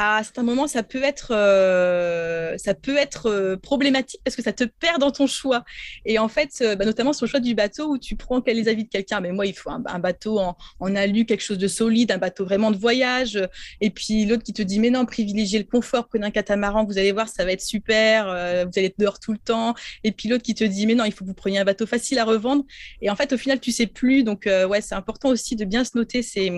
à 0.00 0.22
certains 0.22 0.42
moments, 0.42 0.66
ça 0.66 0.82
peut 0.82 1.02
être, 1.02 1.32
euh, 1.34 2.56
ça 2.56 2.74
peut 2.74 2.96
être 2.96 3.26
euh, 3.26 3.56
problématique 3.56 4.20
parce 4.24 4.34
que 4.34 4.42
ça 4.42 4.52
te 4.52 4.64
perd 4.64 4.98
dans 4.98 5.10
ton 5.10 5.26
choix. 5.26 5.64
Et 6.06 6.18
en 6.18 6.28
fait, 6.28 6.50
euh, 6.62 6.74
bah, 6.74 6.84
notamment 6.86 7.12
sur 7.12 7.26
le 7.26 7.30
choix 7.30 7.40
du 7.40 7.54
bateau 7.54 7.92
où 7.92 7.98
tu 7.98 8.16
prends 8.16 8.42
les 8.46 8.68
avis 8.68 8.84
de 8.84 8.88
quelqu'un. 8.88 9.20
Mais 9.20 9.32
moi, 9.32 9.46
il 9.46 9.52
faut 9.52 9.70
un, 9.70 9.98
bateau 9.98 10.38
en, 10.38 10.56
en, 10.80 10.96
alu, 10.96 11.26
quelque 11.26 11.42
chose 11.42 11.58
de 11.58 11.68
solide, 11.68 12.12
un 12.12 12.18
bateau 12.18 12.44
vraiment 12.44 12.70
de 12.70 12.76
voyage. 12.76 13.38
Et 13.80 13.90
puis 13.90 14.24
l'autre 14.24 14.42
qui 14.42 14.52
te 14.52 14.62
dit, 14.62 14.78
mais 14.78 14.90
non, 14.90 15.04
privilégiez 15.04 15.58
le 15.58 15.66
confort, 15.66 16.08
prenez 16.08 16.26
un 16.26 16.30
catamaran, 16.30 16.84
vous 16.84 16.98
allez 16.98 17.12
voir, 17.12 17.28
ça 17.28 17.44
va 17.44 17.52
être 17.52 17.60
super, 17.60 18.24
vous 18.24 18.72
allez 18.76 18.86
être 18.86 18.98
dehors 18.98 19.20
tout 19.20 19.32
le 19.32 19.38
temps. 19.38 19.74
Et 20.04 20.12
puis 20.12 20.28
l'autre 20.28 20.42
qui 20.42 20.54
te 20.54 20.64
dit, 20.64 20.86
mais 20.86 20.94
non, 20.94 21.04
il 21.04 21.12
faut 21.12 21.24
que 21.24 21.28
vous 21.28 21.34
preniez 21.34 21.58
un 21.58 21.64
bateau 21.64 21.86
facile 21.86 22.18
à 22.18 22.24
revendre. 22.24 22.64
Et 23.02 23.10
en 23.10 23.16
fait, 23.16 23.32
au 23.32 23.38
final, 23.38 23.60
tu 23.60 23.70
sais 23.70 23.86
plus. 23.86 24.24
Donc, 24.24 24.46
ouais, 24.46 24.80
c'est 24.80 24.94
important 24.94 25.28
aussi 25.28 25.56
de 25.56 25.64
bien 25.64 25.84
se 25.84 25.96
noter 25.96 26.22
ces 26.22 26.50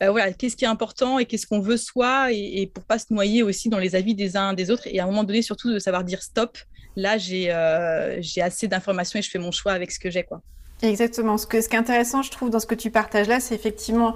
bah, 0.00 0.10
voilà, 0.10 0.32
qu'est-ce 0.32 0.56
qui 0.56 0.64
est 0.64 0.68
important 0.68 1.18
et 1.18 1.24
qu'est-ce 1.24 1.46
qu'on 1.46 1.60
veut 1.60 1.76
soi 1.76 2.32
et, 2.32 2.70
pour 2.72 2.84
pas 2.84 2.98
se 2.98 3.12
noyer 3.12 3.42
aussi 3.42 3.68
dans 3.68 3.78
les 3.78 3.94
avis 3.94 4.14
des 4.14 4.36
uns 4.36 4.52
des 4.52 4.70
autres 4.70 4.86
et 4.86 5.00
à 5.00 5.04
un 5.04 5.06
moment 5.06 5.24
donné 5.24 5.42
surtout 5.42 5.72
de 5.72 5.78
savoir 5.78 6.04
dire 6.04 6.22
stop. 6.22 6.58
Là, 6.96 7.18
j'ai 7.18 7.48
euh, 7.50 8.20
assez 8.40 8.68
d'informations 8.68 9.18
et 9.18 9.22
je 9.22 9.30
fais 9.30 9.38
mon 9.38 9.50
choix 9.50 9.72
avec 9.72 9.92
ce 9.92 9.98
que 9.98 10.10
j'ai 10.10 10.22
quoi. 10.22 10.40
Exactement. 10.82 11.38
Ce, 11.38 11.46
que, 11.46 11.60
ce 11.60 11.68
qui 11.68 11.76
est 11.76 11.78
intéressant, 11.78 12.22
je 12.22 12.30
trouve, 12.30 12.50
dans 12.50 12.60
ce 12.60 12.66
que 12.66 12.74
tu 12.74 12.90
partages 12.90 13.28
là, 13.28 13.40
c'est 13.40 13.54
effectivement 13.54 14.14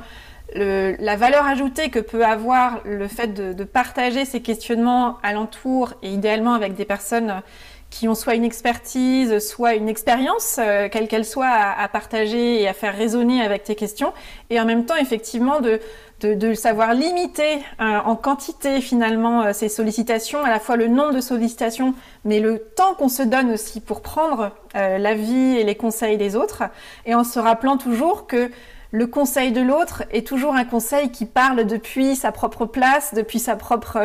la 0.55 1.17
valeur 1.17 1.47
ajoutée 1.47 1.91
que 1.91 2.01
peut 2.01 2.25
avoir 2.25 2.81
le 2.85 3.07
fait 3.07 3.29
de 3.29 3.65
partager 3.65 4.25
ces 4.25 4.43
questionnements 4.43 5.19
alentour 5.23 5.95
et 6.03 6.11
idéalement 6.11 6.55
avec 6.55 6.75
des 6.75 6.85
personnes 6.85 7.43
qui 7.91 8.09
ont 8.09 8.15
soit 8.15 8.35
une 8.35 8.45
expertise, 8.45 9.39
soit 9.41 9.75
une 9.75 9.89
expérience, 9.89 10.57
euh, 10.59 10.89
quelle 10.91 11.09
qu'elle 11.09 11.25
soit, 11.25 11.51
à, 11.51 11.89
partager 11.89 12.63
et 12.63 12.69
à 12.69 12.73
faire 12.73 12.97
résonner 12.97 13.43
avec 13.43 13.65
tes 13.65 13.75
questions, 13.75 14.13
et 14.49 14.61
en 14.61 14.65
même 14.65 14.87
temps, 14.87 14.97
effectivement, 14.97 15.61
de, 15.61 15.81
de, 16.21 16.55
savoir 16.55 16.95
limiter 16.95 17.57
euh, 17.81 17.99
en 18.05 18.15
quantité 18.15 18.81
finalement 18.81 19.43
euh, 19.43 19.53
ces 19.53 19.69
sollicitations, 19.69 20.45
à 20.45 20.51
la 20.51 20.61
fois 20.61 20.77
le 20.77 20.87
nombre 20.87 21.15
de 21.15 21.21
sollicitations, 21.21 21.95
mais 22.25 22.39
le 22.39 22.61
temps 22.61 22.95
qu'on 22.95 23.09
se 23.09 23.23
donne 23.23 23.53
aussi 23.53 23.81
pour 23.81 24.01
prendre 24.03 24.53
l'avis 24.75 25.59
et 25.59 25.65
les 25.65 25.75
conseils 25.75 26.17
des 26.17 26.37
autres, 26.37 26.63
et 27.07 27.17
en 27.17 27.25
se 27.25 27.41
rappelant 27.41 27.77
toujours 27.77 28.29
que 28.29 28.51
le 28.93 29.07
conseil 29.07 29.53
de 29.53 29.61
l'autre 29.61 30.03
est 30.11 30.27
toujours 30.27 30.55
un 30.55 30.65
conseil 30.65 31.11
qui 31.11 31.27
parle 31.27 31.65
depuis 31.65 32.17
sa 32.17 32.33
propre 32.33 32.67
place, 32.67 33.15
depuis 33.15 33.39
sa 33.39 33.57
propre 33.57 33.99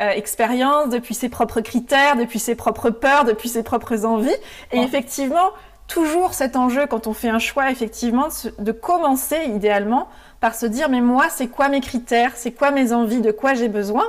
euh, 0.00 0.10
expérience, 0.10 0.88
depuis 0.88 1.14
ses 1.14 1.28
propres 1.28 1.60
critères, 1.60 2.16
depuis 2.16 2.38
ses 2.38 2.54
propres 2.54 2.90
peurs, 2.90 3.24
depuis 3.24 3.48
ses 3.48 3.62
propres 3.62 4.04
envies. 4.06 4.34
Et 4.72 4.80
effectivement, 4.80 5.50
toujours 5.88 6.34
cet 6.34 6.56
enjeu 6.56 6.86
quand 6.86 7.06
on 7.06 7.12
fait 7.12 7.28
un 7.28 7.38
choix, 7.38 7.70
effectivement, 7.70 8.28
de 8.58 8.72
commencer 8.72 9.38
idéalement 9.46 10.08
par 10.40 10.54
se 10.54 10.64
dire 10.64 10.88
mais 10.88 11.02
moi, 11.02 11.26
c'est 11.28 11.48
quoi 11.48 11.68
mes 11.68 11.80
critères, 11.80 12.32
c'est 12.36 12.52
quoi 12.52 12.70
mes 12.70 12.92
envies, 12.92 13.20
de 13.20 13.32
quoi 13.32 13.54
j'ai 13.54 13.68
besoin? 13.68 14.04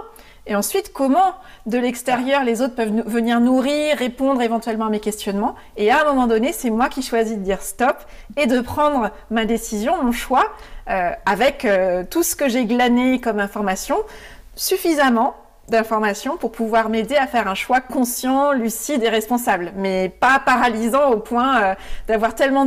Et 0.48 0.56
ensuite, 0.56 0.92
comment 0.92 1.36
de 1.68 1.78
l'extérieur 1.78 2.44
les 2.44 2.62
autres 2.62 2.74
peuvent 2.74 3.04
venir 3.06 3.40
nourrir, 3.40 3.96
répondre 3.98 4.42
éventuellement 4.42 4.88
à 4.88 4.90
mes 4.90 5.00
questionnements. 5.00 5.56
Et 5.78 5.92
à 5.92 6.02
un 6.02 6.06
moment 6.06 6.26
donné, 6.26 6.52
c'est 6.52 6.72
moi 6.72 6.90
qui 6.90 7.04
choisis 7.04 7.38
de 7.38 7.44
dire 7.44 7.62
stop 7.62 7.98
et 8.38 8.48
de 8.48 8.60
prendre 8.60 9.12
ma 9.30 9.46
décision, 9.46 10.02
mon 10.04 10.12
choix, 10.12 10.52
euh, 10.90 11.12
avec 11.28 11.64
euh, 11.64 12.04
tout 12.10 12.24
ce 12.24 12.36
que 12.36 12.50
j'ai 12.50 12.66
glané 12.66 13.22
comme 13.22 13.40
information, 13.40 13.98
suffisamment 14.56 15.36
d'informations 15.70 16.38
pour 16.38 16.52
pouvoir 16.52 16.90
m'aider 16.90 17.16
à 17.16 17.28
faire 17.28 17.48
un 17.48 17.54
choix 17.54 17.80
conscient, 17.80 18.52
lucide 18.52 19.04
et 19.04 19.10
responsable, 19.10 19.72
mais 19.76 20.10
pas 20.10 20.42
paralysant 20.44 21.12
au 21.12 21.18
point 21.18 21.62
euh, 21.62 21.76
d'avoir 22.08 22.34
tellement 22.34 22.66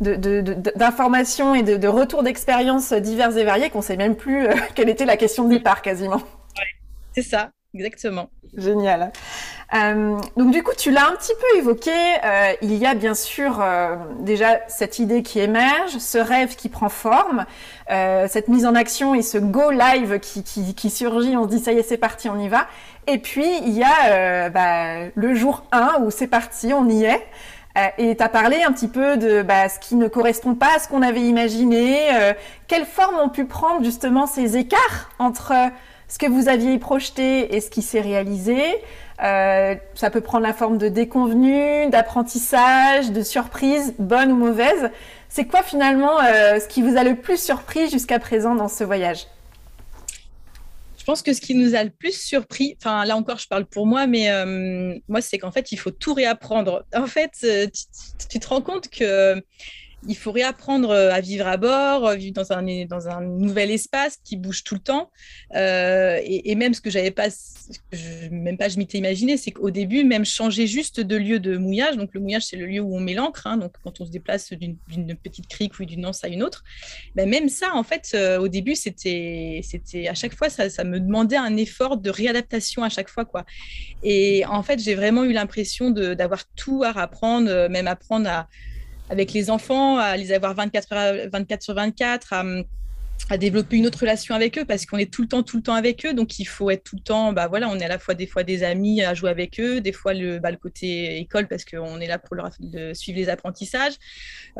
d'informations 0.00 1.54
et 1.54 1.62
de, 1.62 1.88
retours 1.88 2.22
d'expériences 2.22 2.92
divers 2.92 3.36
et 3.36 3.44
variés 3.44 3.70
qu'on 3.70 3.82
sait 3.82 3.96
même 3.96 4.14
plus 4.14 4.46
quelle 4.74 4.90
était 4.90 5.06
la 5.06 5.16
question 5.16 5.44
de 5.44 5.54
départ 5.54 5.80
quasiment. 5.80 6.20
C'est 7.14 7.22
ça, 7.22 7.50
exactement. 7.74 8.30
Génial. 8.56 9.12
Euh, 9.74 10.18
donc 10.36 10.50
du 10.50 10.62
coup, 10.62 10.72
tu 10.76 10.90
l'as 10.90 11.08
un 11.08 11.16
petit 11.16 11.32
peu 11.34 11.58
évoqué. 11.58 11.90
Euh, 11.90 12.52
il 12.62 12.74
y 12.74 12.86
a 12.86 12.94
bien 12.94 13.14
sûr 13.14 13.60
euh, 13.60 13.96
déjà 14.20 14.60
cette 14.68 14.98
idée 14.98 15.22
qui 15.22 15.40
émerge, 15.40 15.98
ce 15.98 16.18
rêve 16.18 16.56
qui 16.56 16.68
prend 16.68 16.88
forme, 16.88 17.44
cette 17.88 18.48
mise 18.48 18.66
en 18.66 18.74
action 18.74 19.14
et 19.14 19.22
ce 19.22 19.38
go 19.38 19.70
live 19.70 20.18
qui, 20.20 20.42
qui, 20.42 20.90
surgit. 20.90 21.36
On 21.36 21.44
se 21.44 21.48
dit 21.48 21.58
ça 21.58 21.72
y 21.72 21.78
est, 21.78 21.82
c'est 21.82 21.98
parti, 21.98 22.28
on 22.28 22.38
y 22.38 22.48
va. 22.48 22.66
Et 23.06 23.18
puis 23.18 23.46
il 23.62 23.72
y 23.72 23.82
a 23.82 24.50
bah, 24.50 25.08
le 25.14 25.34
jour 25.34 25.64
1 25.72 26.02
où 26.02 26.10
c'est 26.10 26.26
parti, 26.26 26.72
on 26.72 26.88
y 26.88 27.04
est. 27.04 27.26
Et 27.96 28.16
tu 28.16 28.22
as 28.22 28.28
parlé 28.28 28.62
un 28.62 28.72
petit 28.72 28.88
peu 28.88 29.16
de 29.16 29.42
bah, 29.42 29.68
ce 29.68 29.78
qui 29.78 29.94
ne 29.94 30.08
correspond 30.08 30.54
pas 30.54 30.76
à 30.76 30.78
ce 30.78 30.88
qu'on 30.88 31.02
avait 31.02 31.22
imaginé. 31.22 31.98
quelle 32.66 32.84
forme 32.84 33.16
ont 33.18 33.28
pu 33.30 33.44
prendre 33.46 33.84
justement 33.84 34.26
ces 34.26 34.56
écarts 34.56 35.10
entre 35.18 35.52
ce 36.08 36.18
que 36.18 36.26
vous 36.26 36.48
aviez 36.48 36.78
projeté 36.78 37.54
et 37.54 37.60
ce 37.60 37.70
qui 37.70 37.82
s'est 37.82 38.00
réalisé. 38.00 38.58
Euh, 39.22 39.74
ça 39.94 40.10
peut 40.10 40.20
prendre 40.20 40.44
la 40.44 40.54
forme 40.54 40.78
de 40.78 40.88
déconvenus, 40.88 41.90
d'apprentissage, 41.90 43.10
de 43.10 43.22
surprise, 43.22 43.94
bonne 43.98 44.32
ou 44.32 44.36
mauvaise. 44.36 44.90
C'est 45.28 45.44
quoi 45.44 45.62
finalement 45.62 46.20
euh, 46.20 46.60
ce 46.60 46.68
qui 46.68 46.82
vous 46.82 46.96
a 46.96 47.04
le 47.04 47.16
plus 47.16 47.38
surpris 47.38 47.90
jusqu'à 47.90 48.18
présent 48.18 48.54
dans 48.54 48.68
ce 48.68 48.84
voyage? 48.84 49.26
Je 50.98 51.04
pense 51.04 51.22
que 51.22 51.32
ce 51.32 51.40
qui 51.40 51.54
nous 51.54 51.74
a 51.74 51.82
le 51.84 51.90
plus 51.90 52.12
surpris, 52.12 52.76
enfin 52.80 53.04
là 53.06 53.16
encore 53.16 53.38
je 53.38 53.48
parle 53.48 53.64
pour 53.64 53.86
moi, 53.86 54.06
mais 54.06 54.30
euh, 54.30 54.94
moi 55.08 55.22
c'est 55.22 55.38
qu'en 55.38 55.50
fait 55.50 55.72
il 55.72 55.78
faut 55.78 55.90
tout 55.90 56.12
réapprendre. 56.12 56.84
En 56.94 57.06
fait, 57.06 57.46
tu 58.30 58.38
te 58.38 58.48
rends 58.48 58.60
compte 58.60 58.88
que 58.88 59.42
il 60.06 60.16
faut 60.16 60.30
réapprendre 60.30 60.90
euh, 60.90 61.10
à 61.10 61.20
vivre 61.20 61.46
à 61.46 61.56
bord, 61.56 62.06
euh, 62.06 62.14
vivre 62.14 62.34
dans 62.34 62.52
un, 62.52 62.84
dans 62.86 63.08
un 63.08 63.20
nouvel 63.20 63.70
espace 63.70 64.18
qui 64.22 64.36
bouge 64.36 64.62
tout 64.62 64.74
le 64.74 64.80
temps. 64.80 65.10
Euh, 65.56 66.20
et, 66.24 66.54
même 66.54 66.74
ce 66.74 66.80
que 66.80 66.90
j'avais 66.90 67.10
pas, 67.10 67.28
même 68.30 68.56
pas 68.56 68.68
je 68.68 68.78
m'étais 68.78 68.98
imaginé, 68.98 69.36
c'est 69.36 69.50
qu'au 69.50 69.70
début, 69.70 70.04
même 70.04 70.24
changer 70.24 70.66
juste 70.66 71.00
de 71.00 71.16
lieu 71.16 71.40
de 71.40 71.56
mouillage, 71.56 71.96
donc 71.96 72.10
le 72.14 72.20
mouillage, 72.20 72.46
c'est 72.46 72.56
le 72.56 72.66
lieu 72.66 72.80
où 72.80 72.96
on 72.96 73.00
met 73.00 73.14
l'encre, 73.14 73.46
hein, 73.46 73.56
donc 73.56 73.72
quand 73.82 74.00
on 74.00 74.06
se 74.06 74.10
déplace 74.10 74.52
d'une 74.52 75.16
petite 75.16 75.46
crique 75.46 75.78
ou 75.78 75.84
d'une 75.84 76.04
anse 76.06 76.24
à 76.24 76.28
une 76.28 76.42
autre, 76.42 76.64
ben 77.14 77.28
même 77.28 77.48
ça, 77.48 77.74
en 77.74 77.84
fait, 77.84 78.16
au 78.40 78.48
début, 78.48 78.74
c'était 78.74 79.62
à 80.08 80.14
chaque 80.14 80.34
fois, 80.34 80.48
ça, 80.48 80.68
ça, 80.68 80.82
me 80.82 80.98
demandait 80.98 81.36
un 81.36 81.56
effort 81.56 81.96
de 81.96 82.10
réadaptation 82.10 82.82
à 82.82 82.88
chaque 82.88 83.08
fois. 83.08 83.24
quoi. 83.24 83.44
Et 84.02 84.44
en 84.46 84.62
fait, 84.62 84.80
j'ai 84.80 84.94
vraiment 84.94 85.24
eu 85.24 85.32
l'impression 85.32 85.90
d'avoir 85.90 86.44
tout 86.56 86.82
à 86.84 86.90
apprendre, 86.98 87.68
même 87.68 87.86
apprendre 87.86 88.28
à 88.28 88.48
avec 89.10 89.32
les 89.32 89.50
enfants, 89.50 89.98
à 89.98 90.16
les 90.16 90.32
avoir 90.32 90.54
24, 90.54 91.30
24 91.32 91.62
sur 91.62 91.74
24, 91.74 92.32
à, 92.32 92.44
à 93.30 93.36
développer 93.36 93.76
une 93.76 93.86
autre 93.86 94.00
relation 94.00 94.34
avec 94.34 94.58
eux 94.58 94.64
parce 94.64 94.86
qu'on 94.86 94.96
est 94.96 95.12
tout 95.12 95.22
le 95.22 95.28
temps, 95.28 95.42
tout 95.42 95.58
le 95.58 95.62
temps 95.62 95.74
avec 95.74 96.06
eux. 96.06 96.14
Donc, 96.14 96.38
il 96.38 96.46
faut 96.46 96.70
être 96.70 96.84
tout 96.84 96.96
le 96.96 97.02
temps, 97.02 97.32
bah 97.32 97.46
voilà, 97.48 97.68
on 97.68 97.78
est 97.78 97.84
à 97.84 97.88
la 97.88 97.98
fois 97.98 98.14
des 98.14 98.26
fois 98.26 98.42
des 98.42 98.62
amis 98.62 99.02
à 99.02 99.14
jouer 99.14 99.30
avec 99.30 99.60
eux, 99.60 99.80
des 99.80 99.92
fois 99.92 100.14
le, 100.14 100.38
bah, 100.38 100.50
le 100.50 100.56
côté 100.56 101.18
école 101.18 101.46
parce 101.46 101.64
qu'on 101.64 102.00
est 102.00 102.06
là 102.06 102.18
pour 102.18 102.36
suivre 102.94 103.18
les 103.18 103.28
apprentissages, 103.28 103.94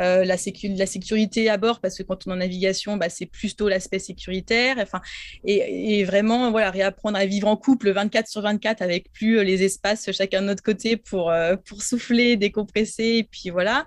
euh, 0.00 0.24
la, 0.24 0.36
sécu, 0.36 0.68
la 0.68 0.86
sécurité 0.86 1.48
à 1.48 1.56
bord 1.56 1.80
parce 1.80 1.96
que 1.96 2.02
quand 2.02 2.26
on 2.26 2.30
est 2.30 2.34
en 2.34 2.36
navigation, 2.36 2.96
bah, 2.96 3.08
c'est 3.08 3.26
plus 3.26 3.56
tôt 3.56 3.68
l'aspect 3.68 3.98
sécuritaire. 3.98 4.76
Enfin, 4.78 5.00
et, 5.44 6.04
vraiment, 6.04 6.50
voilà, 6.50 6.70
réapprendre 6.70 7.18
à 7.18 7.26
vivre 7.26 7.48
en 7.48 7.56
couple 7.56 7.90
24 7.90 8.28
sur 8.28 8.42
24 8.42 8.82
avec 8.82 9.10
plus 9.12 9.42
les 9.44 9.62
espaces 9.62 10.10
chacun 10.12 10.42
de 10.42 10.46
notre 10.46 10.62
côté 10.62 10.96
pour, 10.96 11.30
euh, 11.30 11.56
pour 11.56 11.82
souffler, 11.82 12.36
décompresser, 12.36 13.18
et 13.18 13.24
puis 13.24 13.50
voilà. 13.50 13.86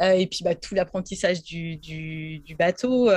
Euh, 0.00 0.12
et 0.12 0.26
puis, 0.26 0.40
bah, 0.42 0.54
tout 0.54 0.74
l'apprentissage 0.74 1.42
du, 1.42 1.76
du, 1.76 2.54
bateau. 2.58 3.10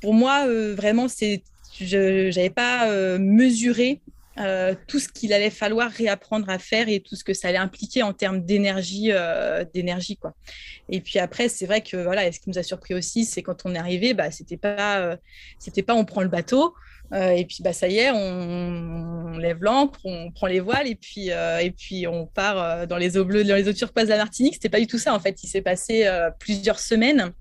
Pour, 0.00 0.14
moi, 0.14 0.46
euh, 0.46 0.74
vraiment, 0.74 1.06
je 1.08 2.34
n'avais 2.34 2.50
pas 2.50 2.90
euh, 2.90 3.18
mesuré 3.18 4.00
euh, 4.38 4.74
tout 4.86 4.98
ce 4.98 5.08
qu'il 5.08 5.32
allait 5.32 5.50
falloir 5.50 5.90
réapprendre 5.90 6.48
à 6.48 6.58
faire 6.58 6.88
et 6.88 7.00
tout 7.00 7.16
ce 7.16 7.24
que 7.24 7.34
ça 7.34 7.48
allait 7.48 7.58
impliquer 7.58 8.02
en 8.02 8.12
termes 8.12 8.44
d'énergie, 8.44 9.10
d'énergie. 9.74 10.18
Et 10.88 11.00
puis 11.00 11.18
après, 11.18 11.48
c'est 11.48 11.66
vrai 11.66 11.80
que 11.82 11.96
voilà, 11.96 12.30
ce 12.32 12.40
qui 12.40 12.48
nous 12.48 12.58
a 12.58 12.62
surpris 12.62 12.94
aussi, 12.94 13.24
c'est 13.24 13.42
quand 13.42 13.62
on 13.64 13.74
est 13.74 13.78
arrivé, 13.78 14.14
bah 14.14 14.30
c'était 14.30 14.56
pas, 14.56 15.18
c'était 15.58 15.82
pas 15.82 15.94
on 15.94 16.04
prend 16.04 16.22
le 16.22 16.28
bateau 16.28 16.74
et 17.14 17.44
puis 17.44 17.58
bah 17.60 17.74
ça 17.74 17.88
y 17.88 17.98
est, 17.98 18.10
on, 18.10 19.36
lève 19.36 19.62
l'ancre, 19.62 20.00
on 20.04 20.30
prend 20.30 20.46
les 20.46 20.60
voiles 20.60 20.88
et 20.88 20.94
puis 20.94 21.28
et 21.28 21.70
puis 21.70 22.06
on 22.06 22.24
part 22.24 22.86
dans 22.86 22.96
les 22.96 23.18
eaux 23.18 23.26
bleues, 23.26 23.44
dans 23.44 23.56
les 23.56 23.68
eaux 23.68 23.74
turquoises 23.74 24.06
de 24.06 24.12
la 24.12 24.18
Martinique. 24.18 24.54
C'était 24.54 24.70
pas 24.70 24.80
du 24.80 24.86
tout 24.86 24.98
ça 24.98 25.14
en 25.14 25.20
fait. 25.20 25.42
Il 25.42 25.48
s'est 25.48 25.62
passé 25.62 26.08
plusieurs 26.38 26.78
semaines 26.78 27.34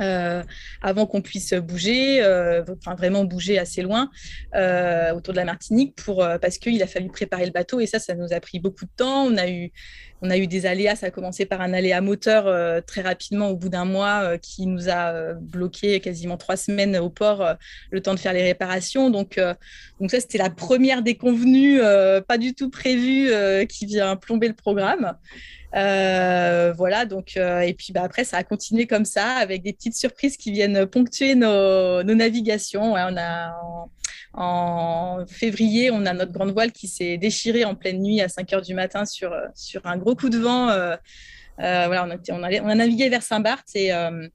euh, 0.00 0.42
avant 0.82 1.06
qu'on 1.06 1.20
puisse 1.20 1.52
bouger, 1.54 2.22
euh, 2.22 2.62
vraiment 2.96 3.24
bouger 3.24 3.58
assez 3.58 3.82
loin 3.82 4.10
euh, 4.54 5.12
autour 5.12 5.34
de 5.34 5.38
la 5.38 5.44
Martinique 5.44 5.94
parce 6.40 6.58
qu'il 6.58 6.82
a 6.82 6.86
fallu 6.86 7.08
préparer 7.08 7.44
le 7.44 7.52
bateau 7.52 7.80
et 7.80 7.86
ça, 7.86 7.98
ça 7.98 8.14
nous 8.14 8.32
a 8.32 8.40
pris 8.40 8.60
beaucoup 8.60 8.84
de 8.84 8.90
temps. 8.96 9.28
On 10.22 10.30
a 10.30 10.36
eu 10.36 10.46
des 10.46 10.66
aléas, 10.66 10.96
ça 10.96 11.06
a 11.06 11.10
commencé 11.10 11.46
par 11.46 11.60
un 11.60 11.72
aléa 11.72 12.00
moteur 12.00 12.84
très 12.84 13.02
rapidement 13.02 13.48
au 13.48 13.56
bout 13.56 13.68
d'un 13.68 13.84
mois 13.84 14.38
qui 14.38 14.66
nous 14.66 14.88
a 14.88 15.34
bloqué 15.34 16.00
quasiment 16.00 16.36
trois 16.36 16.56
semaines 16.56 16.96
au 16.96 17.08
port, 17.08 17.56
le 17.90 18.00
temps 18.00 18.14
de 18.14 18.18
faire 18.18 18.32
les 18.32 18.42
réparations. 18.42 19.10
Donc 19.10 19.34
ça, 19.36 20.20
c'était 20.20 20.38
la 20.38 20.50
première 20.50 21.02
déconvenue, 21.02 21.80
pas 22.26 22.38
du 22.38 22.54
tout 22.54 22.70
prévue, 22.70 23.30
qui 23.66 23.86
vient 23.86 24.16
plomber 24.16 24.48
le 24.48 24.54
programme. 24.54 25.14
Euh, 25.74 26.72
voilà, 26.76 27.06
donc, 27.06 27.36
euh, 27.36 27.60
et 27.60 27.74
puis 27.74 27.92
bah, 27.92 28.02
après, 28.02 28.24
ça 28.24 28.38
a 28.38 28.44
continué 28.44 28.86
comme 28.86 29.04
ça, 29.04 29.26
avec 29.36 29.62
des 29.62 29.72
petites 29.72 29.94
surprises 29.94 30.36
qui 30.36 30.50
viennent 30.52 30.86
ponctuer 30.86 31.34
nos, 31.34 32.02
navigations. 32.02 32.92
on 32.94 33.16
a, 33.16 33.52
en, 34.32 35.24
février, 35.26 35.90
on 35.90 36.06
a 36.06 36.12
notre 36.12 36.32
grande 36.32 36.52
voile 36.52 36.72
qui 36.72 36.88
s'est 36.88 37.18
déchirée 37.18 37.64
en 37.64 37.74
pleine 37.74 38.02
nuit 38.02 38.20
à 38.20 38.28
5 38.28 38.52
heures 38.52 38.62
du 38.62 38.74
matin 38.74 39.04
sur, 39.04 39.34
sur 39.54 39.86
un 39.86 39.96
gros 39.96 40.14
coup 40.14 40.28
de 40.28 40.38
vent. 40.38 40.70
Euh, 41.60 41.86
voilà, 41.86 42.06
on 42.06 42.10
a, 42.10 42.60
on, 42.62 42.68
a, 42.68 42.74
navigué 42.74 43.08
vers 43.08 43.22
Saint-Barth 43.22 43.68
et, 43.74 43.92
euh, 43.92 44.26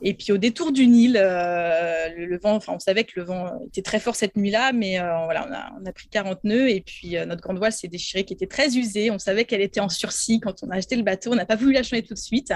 et 0.00 0.14
puis 0.14 0.32
au 0.32 0.36
détour 0.36 0.72
du 0.72 0.86
Nil, 0.86 1.16
euh, 1.16 2.08
le, 2.16 2.38
vent, 2.38 2.54
enfin 2.54 2.72
on 2.74 2.80
savait 2.80 3.04
que 3.04 3.12
le 3.16 3.22
vent 3.24 3.52
était 3.68 3.82
très 3.82 4.00
fort 4.00 4.16
cette 4.16 4.36
nuit-là, 4.36 4.72
mais 4.72 4.98
voilà, 4.98 5.46
on 5.48 5.52
a, 5.52 5.72
on 5.80 5.86
a, 5.86 5.92
pris 5.92 6.08
40 6.08 6.42
nœuds 6.44 6.68
et 6.68 6.80
puis 6.80 7.14
notre 7.26 7.40
grande 7.40 7.58
voile 7.58 7.72
s'est 7.72 7.88
déchirée, 7.88 8.24
qui 8.24 8.34
était 8.34 8.46
très 8.46 8.76
usée. 8.76 9.10
On 9.10 9.18
savait 9.18 9.44
qu'elle 9.44 9.60
était 9.60 9.80
en 9.80 9.88
sursis 9.88 10.40
quand 10.40 10.62
on 10.62 10.70
a 10.70 10.76
acheté 10.76 10.96
le 10.96 11.02
bateau. 11.02 11.32
On 11.32 11.36
n'a 11.36 11.46
pas 11.46 11.56
voulu 11.56 11.72
la 11.72 11.82
changer 11.82 12.02
tout 12.02 12.14
de 12.14 12.18
suite. 12.18 12.52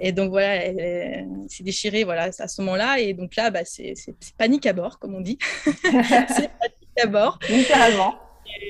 Et 0.00 0.12
donc 0.12 0.30
voilà, 0.30 0.54
elle, 0.56 1.26
s'est 1.48 1.64
déchirée 1.64 2.04
voilà, 2.04 2.30
à 2.38 2.48
ce 2.48 2.60
moment-là. 2.60 3.00
Et 3.00 3.14
donc 3.14 3.36
là, 3.36 3.50
bah, 3.50 3.64
c'est 3.64 3.94
panique 4.36 4.66
à 4.66 4.74
bord, 4.74 4.98
comme 4.98 5.14
on 5.14 5.20
dit. 5.20 5.38
c'est 5.64 5.82
panique 5.82 7.00
à 7.02 7.06
bord. 7.06 7.38
Littéralement. 7.48 8.16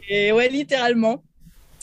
Et, 0.08 0.32
ouais, 0.32 0.48
littéralement. 0.48 1.22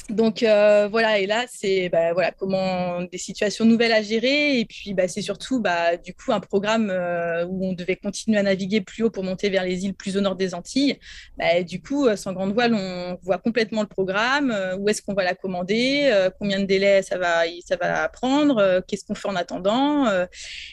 Donc 0.10 0.44
euh, 0.44 0.90
voilà, 0.92 1.20
et 1.20 1.26
là, 1.26 1.46
c'est 1.50 1.88
bah, 1.88 2.12
voilà, 2.14 2.32
comment 2.32 3.02
des 3.04 3.18
situations 3.18 3.64
nouvelles 3.64 3.94
à 3.94 4.02
gérer. 4.02 4.60
Et 4.60 4.66
puis, 4.66 4.94
bah, 4.94 5.08
c'est 5.08 5.22
surtout 5.22 5.62
bah, 5.62 5.96
du 5.96 6.14
coup 6.14 6.34
un 6.34 6.42
programme 6.42 6.90
euh, 6.90 7.46
où 7.46 7.66
on 7.66 7.74
devait 7.74 7.96
continuer 7.96 8.38
à 8.38 8.44
naviguer 8.44 8.82
plus 8.82 9.04
haut 9.04 9.10
pour 9.10 9.24
monter 9.24 9.50
vers 9.50 9.64
les 9.64 9.86
îles 9.86 9.94
plus 9.94 10.18
au 10.18 10.22
nord 10.22 10.36
des 10.36 10.54
Antilles. 10.54 11.00
Bah, 11.38 11.64
du 11.64 11.82
coup, 11.82 12.06
euh, 12.06 12.18
sans 12.18 12.34
grande 12.34 12.54
voile, 12.54 12.74
on 12.74 13.18
voit 13.24 13.38
complètement 13.38 13.82
le 13.82 13.88
programme. 13.88 14.54
où 14.80 14.90
est-ce 14.90 15.02
qu'on 15.02 15.14
va 15.14 15.24
la 15.24 15.36
commander 15.36 16.12
Combien 16.38 16.60
de 16.60 16.66
délais 16.66 17.02
ça 17.02 17.18
va, 17.18 17.44
ça 17.66 17.78
va 17.78 18.10
prendre 18.10 18.82
Qu'est-ce 18.88 19.06
qu'on 19.06 19.16
fait 19.16 19.30
en 19.30 19.36
attendant 19.36 20.06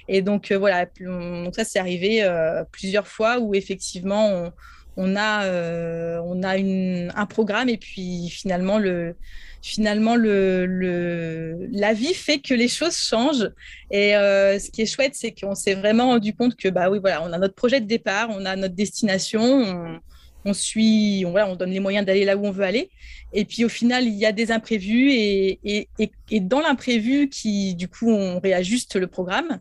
Et 0.09 0.23
donc, 0.23 0.53
voilà, 0.53 0.87
donc 1.01 1.55
ça, 1.55 1.65
c'est 1.65 1.79
arrivé 1.79 2.29
plusieurs 2.73 3.07
fois 3.07 3.39
où 3.39 3.55
effectivement, 3.55 4.29
on 4.29 4.53
on 4.97 5.17
a, 5.17 5.45
euh, 5.45 6.21
on 6.25 6.43
a 6.43 6.57
un 6.57 7.27
programme 7.27 7.69
et 7.69 7.77
puis 7.77 8.29
finalement, 8.31 8.79
le, 8.79 9.15
finalement 9.63 10.17
le, 10.17 11.69
la 11.73 11.93
vie 11.93 12.15
fait 12.15 12.39
que 12.39 12.55
les 12.55 12.69
choses 12.69 12.97
changent. 12.97 13.51
Et 13.91 14.17
euh, 14.17 14.59
ce 14.59 14.71
qui 14.71 14.83
est 14.83 14.87
chouette, 14.87 15.15
c'est 15.15 15.33
qu'on 15.33 15.55
s'est 15.55 15.75
vraiment 15.75 16.09
rendu 16.09 16.35
compte 16.35 16.57
que 16.57 16.69
bah 16.69 16.91
oui, 16.91 16.99
voilà, 17.01 17.23
on 17.23 17.33
a 17.33 17.39
notre 17.39 17.55
projet 17.55 17.81
de 17.81 17.87
départ, 17.87 18.29
on 18.31 18.45
a 18.45 18.57
notre 18.57 18.75
destination, 18.75 20.01
on, 20.45 20.53
suit, 20.53 21.25
on, 21.27 21.35
on 21.35 21.57
donne 21.57 21.71
les 21.71 21.81
moyens 21.81 22.07
d'aller 22.07 22.25
là 22.25 22.37
où 22.37 22.47
on 22.47 22.51
veut 22.51 22.65
aller. 22.65 22.91
Et 23.33 23.45
puis 23.45 23.65
au 23.65 23.69
final, 23.69 24.05
il 24.05 24.15
y 24.15 24.27
a 24.27 24.33
des 24.33 24.51
imprévus 24.51 25.11
et, 25.13 25.61
et, 25.65 25.89
et 26.31 26.41
dans 26.41 26.61
l'imprévu, 26.61 27.29
qui 27.29 27.75
du 27.75 27.89
coup, 27.89 28.11
on 28.11 28.41
réajuste 28.41 28.97
le 28.97 29.07
programme. 29.07 29.61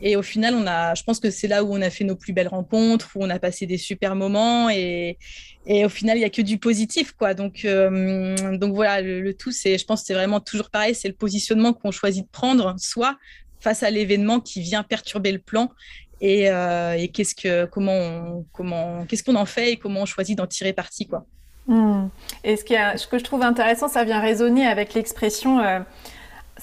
Et 0.00 0.16
au 0.16 0.22
final, 0.22 0.54
on 0.54 0.66
a, 0.66 0.94
je 0.94 1.02
pense 1.02 1.20
que 1.20 1.30
c'est 1.30 1.48
là 1.48 1.64
où 1.64 1.72
on 1.74 1.80
a 1.80 1.90
fait 1.90 2.04
nos 2.04 2.16
plus 2.16 2.32
belles 2.32 2.48
rencontres, 2.48 3.08
où 3.14 3.24
on 3.24 3.30
a 3.30 3.38
passé 3.38 3.66
des 3.66 3.78
super 3.78 4.14
moments. 4.14 4.68
Et, 4.68 5.18
et 5.66 5.84
au 5.84 5.88
final, 5.88 6.16
il 6.16 6.20
n'y 6.20 6.26
a 6.26 6.30
que 6.30 6.42
du 6.42 6.58
positif. 6.58 7.12
Quoi. 7.12 7.34
Donc, 7.34 7.64
euh, 7.64 8.56
donc 8.56 8.74
voilà, 8.74 9.00
le, 9.00 9.32
tout, 9.34 9.52
c'est, 9.52 9.78
je 9.78 9.84
pense 9.84 10.02
que 10.02 10.06
c'est 10.06 10.14
vraiment 10.14 10.40
toujours 10.40 10.70
pareil, 10.70 10.94
c'est 10.94 11.08
le 11.08 11.14
positionnement 11.14 11.72
qu'on 11.72 11.90
choisit 11.90 12.24
de 12.24 12.30
prendre, 12.30 12.74
soit 12.78 13.16
face 13.60 13.82
à 13.82 13.90
l'événement 13.90 14.40
qui 14.40 14.60
vient 14.60 14.82
perturber 14.82 15.32
le 15.32 15.38
plan. 15.38 15.70
Et, 16.20 16.50
euh, 16.50 17.06
qu'est-ce 17.12 17.34
que, 17.34 17.64
comment, 17.66 18.44
comment, 18.52 19.04
qu'est-ce 19.06 19.22
qu'on 19.22 19.34
en 19.34 19.46
fait 19.46 19.72
et 19.72 19.76
comment 19.76 20.02
on 20.02 20.06
choisit 20.06 20.36
d'en 20.36 20.46
tirer 20.46 20.72
parti. 20.72 21.06
Quoi. 21.06 21.26
Hmm. 21.66 22.08
Et 22.44 22.56
ce, 22.56 22.64
qui 22.64 22.74
ce 22.74 23.06
que 23.06 23.18
je 23.18 23.24
trouve 23.24 23.42
intéressant, 23.42 23.88
ça 23.88 24.04
vient 24.04 24.20
résonner 24.20 24.66
avec 24.66 24.94
l'expression 24.94 25.58
euh, 25.58 25.80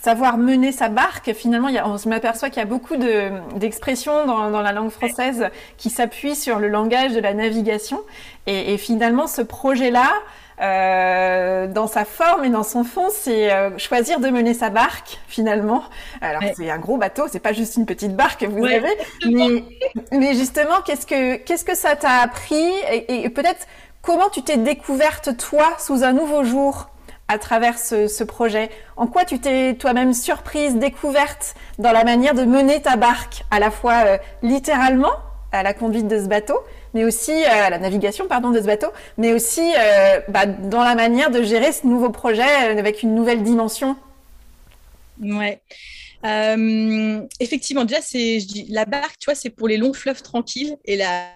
savoir 0.03 0.37
mener 0.37 0.73
sa 0.73 0.89
barque. 0.89 1.31
Finalement, 1.33 1.69
il 1.69 1.75
y 1.75 1.77
a, 1.77 1.87
on 1.87 1.95
m'aperçoit 2.07 2.49
qu'il 2.49 2.59
y 2.59 2.61
a 2.61 2.67
beaucoup 2.67 2.97
d'expressions 2.97 4.25
dans, 4.25 4.51
dans, 4.51 4.61
la 4.61 4.73
langue 4.73 4.89
française 4.89 5.47
qui 5.77 5.89
s'appuient 5.89 6.35
sur 6.35 6.59
le 6.59 6.67
langage 6.67 7.13
de 7.13 7.21
la 7.21 7.33
navigation. 7.33 8.01
Et, 8.45 8.73
et 8.73 8.77
finalement, 8.77 9.27
ce 9.27 9.41
projet-là, 9.41 10.11
euh, 10.59 11.67
dans 11.67 11.87
sa 11.87 12.03
forme 12.03 12.43
et 12.43 12.49
dans 12.49 12.63
son 12.63 12.83
fond, 12.83 13.07
c'est 13.09 13.53
euh, 13.53 13.77
choisir 13.77 14.19
de 14.19 14.27
mener 14.27 14.53
sa 14.53 14.69
barque 14.69 15.19
finalement. 15.27 15.83
Alors 16.19 16.43
c'est 16.53 16.69
un 16.69 16.79
gros 16.79 16.97
bateau, 16.97 17.23
c'est 17.31 17.39
pas 17.39 17.53
juste 17.53 17.77
une 17.77 17.85
petite 17.85 18.15
barque 18.15 18.41
que 18.41 18.45
vous 18.45 18.65
avez, 18.65 18.91
mais, 19.25 19.63
mais 20.11 20.33
justement, 20.35 20.81
qu'est-ce 20.85 21.07
que 21.07 21.37
qu'est-ce 21.37 21.65
que 21.65 21.75
ça 21.75 21.95
t'a 21.95 22.21
appris? 22.21 22.69
Et, 22.91 23.23
et 23.23 23.29
peut-être 23.29 23.65
comment 24.01 24.29
tu 24.29 24.43
t'es 24.43 24.57
découverte 24.57 25.35
toi 25.37 25.73
sous 25.79 26.03
un 26.03 26.13
nouveau 26.13 26.43
jour? 26.43 26.89
À 27.27 27.37
travers 27.37 27.77
ce, 27.77 28.23
projet 28.23 28.69
En 28.97 29.07
quoi 29.07 29.25
tu 29.25 29.39
t'es 29.39 29.75
toi-même 29.75 30.13
surprise, 30.13 30.75
découverte 30.75 31.55
dans 31.79 31.91
la 31.91 32.03
manière 32.03 32.33
de 32.33 32.43
mener 32.43 32.81
ta 32.81 32.95
barque, 32.95 33.43
à 33.51 33.59
la 33.59 33.71
fois 33.71 34.03
euh, 34.05 34.17
littéralement 34.41 35.13
à 35.51 35.63
la 35.63 35.73
conduite 35.73 36.07
de 36.07 36.19
ce 36.19 36.27
bateau, 36.27 36.59
mais 36.93 37.03
aussi 37.03 37.31
euh, 37.31 37.65
à 37.65 37.69
la 37.69 37.77
navigation 37.77 38.27
pardon 38.27 38.49
de 38.51 38.59
ce 38.59 38.65
bateau, 38.65 38.87
mais 39.17 39.33
aussi 39.33 39.61
euh, 39.61 40.19
bah, 40.29 40.45
dans 40.45 40.83
la 40.83 40.95
manière 40.95 41.31
de 41.31 41.43
gérer 41.43 41.71
ce 41.71 41.85
nouveau 41.85 42.09
projet 42.09 42.43
avec 42.43 43.03
une 43.03 43.15
nouvelle 43.15 43.43
dimension? 43.43 43.95
Ouais. 45.21 45.61
effectivement, 47.39 47.85
déjà, 47.85 48.01
c'est, 48.01 48.39
la 48.69 48.85
barque, 48.85 49.17
tu 49.19 49.25
vois, 49.25 49.35
c'est 49.35 49.51
pour 49.51 49.67
les 49.67 49.77
longs 49.77 49.93
fleuves 49.93 50.23
tranquilles 50.23 50.75
et 50.85 50.97
la 50.97 51.27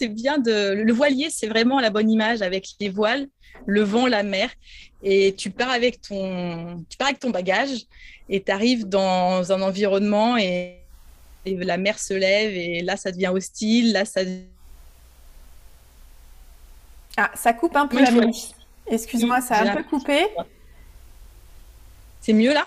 c'est 0.00 0.08
bien 0.08 0.38
de. 0.38 0.72
Le 0.72 0.92
voilier, 0.92 1.28
c'est 1.30 1.46
vraiment 1.46 1.78
la 1.78 1.90
bonne 1.90 2.10
image 2.10 2.40
avec 2.42 2.66
les 2.80 2.88
voiles, 2.88 3.28
le 3.66 3.82
vent, 3.82 4.06
la 4.06 4.22
mer. 4.22 4.50
Et 5.02 5.34
tu 5.36 5.50
pars 5.50 5.70
avec 5.70 6.00
ton, 6.00 6.84
tu 6.88 6.96
pars 6.96 7.08
avec 7.08 7.20
ton 7.20 7.30
bagage 7.30 7.86
et 8.28 8.42
tu 8.42 8.50
arrives 8.50 8.88
dans 8.88 9.52
un 9.52 9.60
environnement 9.62 10.36
et... 10.36 10.76
la 11.46 11.78
mer 11.78 11.98
se 11.98 12.14
lève 12.14 12.52
et 12.52 12.82
là, 12.82 12.96
ça 12.96 13.10
devient 13.12 13.28
hostile. 13.28 13.92
Là, 13.92 14.04
ça. 14.04 14.20
Ah, 17.16 17.30
ça 17.34 17.52
coupe 17.52 17.76
un 17.76 17.86
peu, 17.86 18.00
la 18.00 18.10
Excuse-moi, 18.86 19.40
ça 19.40 19.56
a 19.56 19.70
un 19.70 19.76
peu 19.76 19.84
coupé. 19.84 20.26
C'est 22.20 22.32
mieux 22.32 22.52
là? 22.52 22.66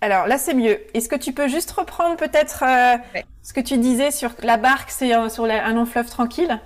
Alors 0.00 0.26
là, 0.26 0.38
c'est 0.38 0.54
mieux. 0.54 0.78
Est-ce 0.94 1.08
que 1.08 1.16
tu 1.16 1.32
peux 1.32 1.48
juste 1.48 1.70
reprendre 1.72 2.16
peut-être 2.16 2.62
euh, 2.62 3.20
ce 3.42 3.52
que 3.52 3.60
tu 3.60 3.78
disais 3.78 4.10
sur 4.10 4.30
la 4.42 4.56
barque, 4.56 4.90
c'est 4.90 5.12
euh, 5.14 5.28
sur 5.28 5.44
un 5.44 5.72
long 5.72 5.86
fleuve 5.86 6.08
tranquille? 6.08 6.60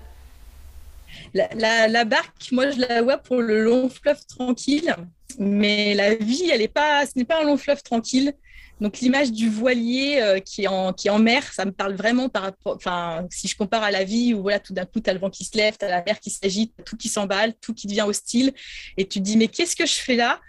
La, 1.35 2.05
barque, 2.05 2.51
moi, 2.53 2.71
je 2.71 2.81
la 2.81 3.03
vois 3.03 3.19
pour 3.19 3.37
le 3.37 3.63
long 3.63 3.89
fleuve 3.89 4.25
tranquille, 4.27 4.95
mais 5.39 5.95
la 5.95 6.15
vie, 6.15 6.51
elle 6.51 6.63
est 6.63 6.69
pas, 6.69 7.07
ce 7.07 7.13
n'est 7.17 7.25
pas 7.25 7.41
un 7.41 7.45
long 7.45 7.57
fleuve 7.57 7.83
tranquille. 7.83 8.33
Donc 8.81 8.99
l'image 8.99 9.31
du 9.31 9.49
voilier 9.49 10.19
euh, 10.21 10.41
qui, 10.41 10.65
est 10.65 10.69
en, 10.69 11.19
mer, 11.21 11.53
ça 11.53 11.65
me 11.65 11.71
parle 11.71 11.95
vraiment 11.95 12.29
par 12.29 12.43
rapport, 12.43 12.75
enfin, 12.75 13.25
si 13.31 13.47
je 13.47 13.57
compare 13.57 13.85
à 13.85 13.93
la 13.93 14.03
vie 14.03 14.35
où 14.35 14.43
voilà, 14.43 14.59
tout 14.59 14.73
d'un 14.73 14.85
coup, 14.87 14.99
tu 15.01 15.09
as 15.09 15.13
le 15.13 15.21
vent 15.21 15.31
qui 15.31 15.45
se 15.45 15.57
lève, 15.57 15.77
tu 15.79 15.85
as 15.85 15.89
la 15.89 16.03
mer 16.03 16.19
qui 16.19 16.31
s'agite, 16.31 16.73
tout 16.85 16.97
qui 16.97 17.09
s'emballe, 17.09 17.55
tout 17.61 17.75
qui 17.75 17.87
devient 17.87 18.03
hostile, 18.03 18.53
et 18.97 19.07
tu 19.07 19.21
te 19.21 19.25
dis, 19.25 19.37
mais 19.37 19.47
qu'est-ce 19.47 19.77
que 19.77 19.87
je 19.87 19.95
fais 19.95 20.17
là? 20.17 20.41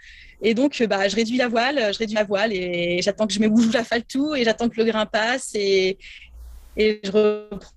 Et 0.42 0.52
donc, 0.52 0.82
bah, 0.82 1.06
je 1.08 1.14
réduis 1.14 1.36
la 1.36 1.46
voile, 1.48 1.92
je 1.92 1.98
réduis 1.98 2.16
la 2.16 2.24
voile 2.24 2.52
et 2.52 3.00
j'attends 3.02 3.26
que 3.26 3.32
je 3.32 3.38
me 3.38 3.48
bouge 3.48 3.72
la 3.72 3.84
tout 4.00 4.34
et 4.34 4.44
j'attends 4.44 4.68
que 4.68 4.76
le 4.78 4.84
grain 4.84 5.06
passe 5.06 5.52
et, 5.54 5.96
et 6.76 7.00
je 7.04 7.10
reprends. 7.10 7.70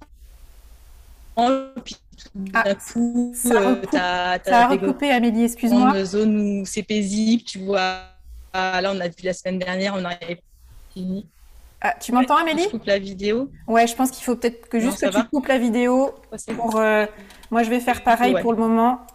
Puis 1.85 1.95
ah, 2.53 2.75
coup, 2.75 3.31
ça, 3.35 4.33
a, 4.33 4.39
ça 4.43 4.67
recoupé, 4.67 5.11
Amélie, 5.11 5.43
excuse-moi. 5.43 5.97
Une 5.97 6.05
zone 6.05 6.61
où 6.61 6.65
c'est 6.65 6.83
paisible, 6.83 7.43
tu 7.43 7.59
vois. 7.59 8.01
Ah, 8.53 8.81
là, 8.81 8.91
on 8.93 8.99
a 8.99 9.07
vu 9.07 9.15
la 9.23 9.33
semaine 9.33 9.59
dernière, 9.59 9.95
on 9.95 10.05
a 10.05 10.13
fini. 10.93 11.27
Ah, 11.81 11.93
tu 11.99 12.11
m'entends, 12.11 12.37
Amélie 12.37 12.63
Je 12.63 12.69
coupe 12.69 12.85
la 12.85 12.97
vidéo. 12.97 13.51
Ouais, 13.67 13.85
je 13.85 13.95
pense 13.95 14.09
qu'il 14.09 14.23
faut 14.23 14.35
peut-être 14.35 14.67
que 14.67 14.79
juste 14.79 14.99
que 14.99 15.15
tu 15.15 15.23
coupes 15.27 15.47
la 15.47 15.59
vidéo. 15.59 16.15
Pour, 16.55 16.77
euh, 16.77 17.05
moi, 17.51 17.63
je 17.63 17.69
vais 17.69 17.79
faire 17.79 18.03
pareil 18.03 18.35
pour 18.41 18.51
le 18.51 18.59
moment 18.59 19.05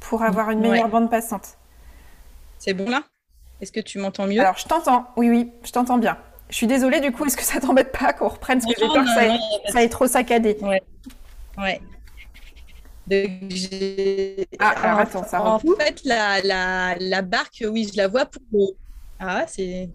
pour 0.00 0.22
avoir 0.22 0.50
une 0.50 0.60
meilleure 0.60 0.88
bande 0.88 1.10
passante. 1.10 1.56
C'est 2.58 2.74
bon 2.74 2.88
là? 2.88 3.02
Est-ce 3.60 3.72
que 3.72 3.80
tu 3.80 3.98
m'entends 3.98 4.26
mieux? 4.26 4.40
Alors, 4.40 4.58
je 4.58 4.66
t'entends. 4.66 5.08
Oui, 5.16 5.30
oui, 5.30 5.50
je 5.64 5.72
t'entends 5.72 5.98
bien. 5.98 6.16
Je 6.48 6.54
suis 6.54 6.66
désolée, 6.66 7.00
du 7.00 7.10
coup, 7.10 7.24
est-ce 7.24 7.36
que 7.36 7.42
ça 7.42 7.58
t'embête 7.58 7.90
pas 7.90 8.12
qu'on 8.12 8.28
reprenne 8.28 8.60
ce 8.60 8.66
que 8.66 8.74
j'ai 8.78 8.86
peur 8.86 9.04
que 9.04 9.10
ça, 9.10 9.72
ça 9.72 9.82
ait 9.82 9.88
trop 9.88 10.06
saccadé? 10.06 10.56
Ouais. 10.62 10.82
Ouais. 11.58 11.80
Ah, 14.58 14.74
alors 14.82 14.98
attends, 14.98 15.24
ça 15.24 15.40
En 15.42 15.58
fait, 15.58 16.02
la, 16.04 16.40
la, 16.42 16.96
la, 16.98 17.22
barque, 17.22 17.64
oui, 17.68 17.88
je 17.92 17.96
la 17.96 18.08
vois 18.08 18.26
pour. 18.26 18.72
Ah, 19.20 19.44
c'est. 19.46 19.88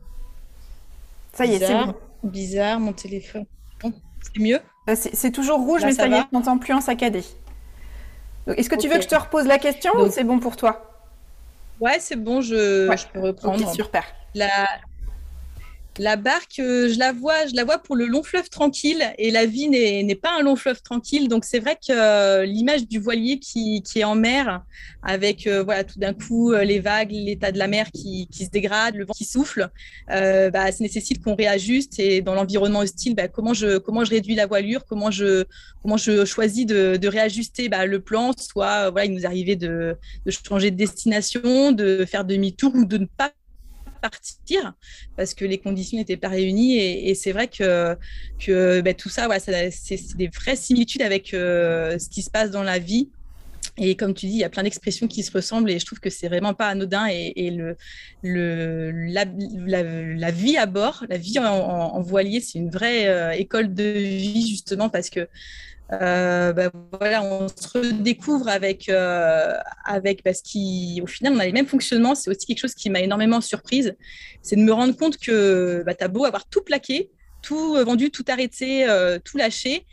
Ça 1.33 1.45
y 1.45 1.55
est, 1.55 1.59
c'est 1.59 1.73
bon. 1.73 1.93
Bizarre, 2.23 2.79
mon 2.79 2.93
téléphone. 2.93 3.45
c'est 3.81 4.39
mieux 4.39 4.59
euh, 4.89 4.95
C'est 4.95 5.31
toujours 5.31 5.59
rouge, 5.59 5.83
mais 5.83 5.91
ça, 5.91 6.07
y 6.07 6.13
est, 6.13 6.21
je 6.31 6.37
n'entends 6.37 6.57
plus 6.57 6.73
en 6.73 6.81
saccadé. 6.81 7.23
Est-ce 8.47 8.69
que 8.69 8.75
tu 8.75 8.87
veux 8.87 8.97
que 8.97 9.03
je 9.03 9.07
te 9.07 9.15
repose 9.15 9.45
la 9.45 9.59
question 9.59 9.91
ou 9.99 10.09
c'est 10.09 10.23
bon 10.23 10.39
pour 10.39 10.55
toi? 10.55 10.87
Ouais, 11.79 11.99
c'est 11.99 12.15
bon, 12.15 12.41
je, 12.41 12.95
je 12.95 13.07
peux 13.11 13.19
reprendre. 13.19 13.55
Okay, 13.55 13.73
super. 13.73 14.03
La, 14.35 14.67
la 16.01 16.15
barque, 16.15 16.57
euh, 16.57 16.89
je 16.91 16.97
la 16.97 17.13
vois, 17.13 17.45
je 17.45 17.55
la 17.55 17.63
vois 17.63 17.77
pour 17.77 17.95
le 17.95 18.07
long 18.07 18.23
fleuve 18.23 18.49
tranquille 18.49 19.03
et 19.19 19.29
la 19.29 19.45
vie 19.45 19.69
n'est 19.69 20.15
pas 20.15 20.31
un 20.39 20.41
long 20.41 20.55
fleuve 20.55 20.81
tranquille. 20.81 21.27
Donc 21.27 21.45
c'est 21.45 21.59
vrai 21.59 21.75
que 21.75 21.91
euh, 21.93 22.43
l'image 22.43 22.87
du 22.87 22.97
voilier 22.97 23.37
qui, 23.37 23.83
est 23.95 24.03
en 24.03 24.15
mer, 24.15 24.63
avec 25.03 25.45
euh, 25.45 25.61
voilà 25.61 25.83
tout 25.83 25.99
d'un 25.99 26.15
coup 26.15 26.53
les 26.53 26.79
vagues, 26.79 27.11
l'état 27.11 27.51
de 27.51 27.59
la 27.59 27.67
mer 27.67 27.91
qui, 27.91 28.27
se 28.31 28.49
dégrade, 28.49 28.95
le 28.95 29.05
vent 29.05 29.13
qui 29.13 29.25
souffle, 29.25 29.69
bah, 30.07 30.71
ça 30.71 30.77
nécessite 30.79 31.23
qu'on 31.23 31.35
réajuste 31.35 31.99
et 31.99 32.21
dans 32.21 32.33
l'environnement 32.33 32.79
hostile, 32.79 33.13
bah, 33.13 33.27
comment 33.27 33.53
je 33.53 34.09
réduis 34.09 34.33
la 34.33 34.47
voilure, 34.47 34.85
comment 34.85 35.11
je 35.11 35.45
choisis 36.25 36.65
de, 36.65 37.07
réajuster 37.07 37.69
bah, 37.69 37.85
le 37.85 37.99
plan, 37.99 38.31
soit 38.35 38.89
voilà 38.89 39.05
il 39.05 39.13
nous 39.13 39.27
arrivait 39.27 39.55
de 39.55 39.95
changer 40.47 40.71
de 40.71 40.77
destination, 40.77 41.71
de 41.71 42.05
faire 42.05 42.25
demi-tour 42.25 42.73
ou 42.73 42.85
de 42.85 42.97
ne 42.97 43.05
pas 43.05 43.31
partir 44.01 44.73
parce 45.15 45.33
que 45.33 45.45
les 45.45 45.57
conditions 45.57 45.97
n'étaient 45.97 46.17
pas 46.17 46.29
réunies. 46.29 46.77
Et, 46.77 47.15
c'est 47.15 47.31
vrai 47.31 47.47
que, 47.47 47.97
ben, 48.81 48.93
tout 48.93 49.09
ça, 49.09 49.27
c'est 49.39 50.17
des 50.17 50.27
vraies 50.27 50.55
similitudes 50.55 51.01
avec 51.01 51.33
euh, 51.33 51.97
ce 51.99 52.09
qui 52.09 52.21
se 52.21 52.29
passe 52.29 52.51
dans 52.51 52.63
la 52.63 52.79
vie. 52.79 53.09
Et 53.77 53.95
comme 53.95 54.13
tu 54.13 54.25
dis, 54.25 54.33
il 54.33 54.39
y 54.39 54.43
a 54.43 54.49
plein 54.49 54.63
d'expressions 54.63 55.07
qui 55.07 55.23
se 55.23 55.31
ressemblent 55.31 55.71
et 55.71 55.79
je 55.79 55.85
trouve 55.85 55.99
que 55.99 56.09
c'est 56.09 56.27
vraiment 56.27 56.53
pas 56.53 56.67
anodin. 56.67 57.07
Et, 57.07 57.57
la, 58.23 59.25
vie 60.31 60.57
à 60.57 60.65
bord, 60.65 61.05
la 61.09 61.17
vie 61.17 61.39
en, 61.39 62.01
voilier, 62.01 62.41
c'est 62.41 62.59
une 62.59 62.69
vraie 62.69 63.07
euh, 63.07 63.31
école 63.31 63.73
de 63.73 63.83
vie 63.83 64.47
justement 64.47 64.89
parce 64.89 65.09
que 65.09 65.27
euh, 65.93 66.53
bah, 66.53 66.71
voilà, 66.91 67.23
on 67.23 67.47
se 67.47 67.67
redécouvre 67.77 68.47
avec, 68.47 68.87
euh, 68.87 69.53
avec 69.83 70.23
parce 70.23 70.41
qu'au 70.41 71.07
final, 71.07 71.33
on 71.33 71.39
a 71.39 71.45
les 71.45 71.51
mêmes 71.51 71.67
fonctionnements. 71.67 72.15
C'est 72.15 72.29
aussi 72.29 72.45
quelque 72.45 72.59
chose 72.59 72.73
qui 72.73 72.89
m'a 72.89 73.01
énormément 73.01 73.41
surprise. 73.41 73.95
C'est 74.41 74.55
de 74.55 74.61
me 74.61 74.71
rendre 74.71 74.95
compte 74.95 75.17
que 75.17 75.83
bah, 75.85 75.93
tu 75.93 76.03
as 76.03 76.07
beau 76.07 76.25
avoir 76.25 76.47
tout 76.47 76.61
plaqué, 76.61 77.09
tout 77.41 77.75
vendu, 77.83 78.09
tout 78.09 78.25
arrêté, 78.27 78.87
euh, 78.87 79.19
tout 79.23 79.37
lâché. 79.37 79.85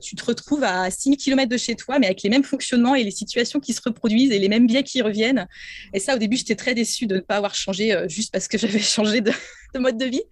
Tu 0.00 0.14
te 0.14 0.24
retrouves 0.24 0.62
à 0.62 0.88
6000 0.88 1.18
km 1.18 1.48
de 1.48 1.56
chez 1.56 1.74
toi, 1.74 1.98
mais 1.98 2.06
avec 2.06 2.22
les 2.22 2.30
mêmes 2.30 2.44
fonctionnements 2.44 2.94
et 2.94 3.02
les 3.02 3.10
situations 3.10 3.58
qui 3.58 3.72
se 3.72 3.80
reproduisent 3.84 4.30
et 4.30 4.38
les 4.38 4.48
mêmes 4.48 4.68
biais 4.68 4.84
qui 4.84 5.02
reviennent. 5.02 5.48
Et 5.92 5.98
ça, 5.98 6.14
au 6.14 6.18
début, 6.18 6.36
j'étais 6.36 6.54
très 6.54 6.74
déçue 6.74 7.06
de 7.06 7.16
ne 7.16 7.20
pas 7.20 7.38
avoir 7.38 7.56
changé 7.56 7.92
juste 8.06 8.32
parce 8.32 8.46
que 8.46 8.56
j'avais 8.58 8.78
changé 8.78 9.20
de, 9.20 9.32
mode 9.78 9.98
de 9.98 10.06
vie. 10.06 10.22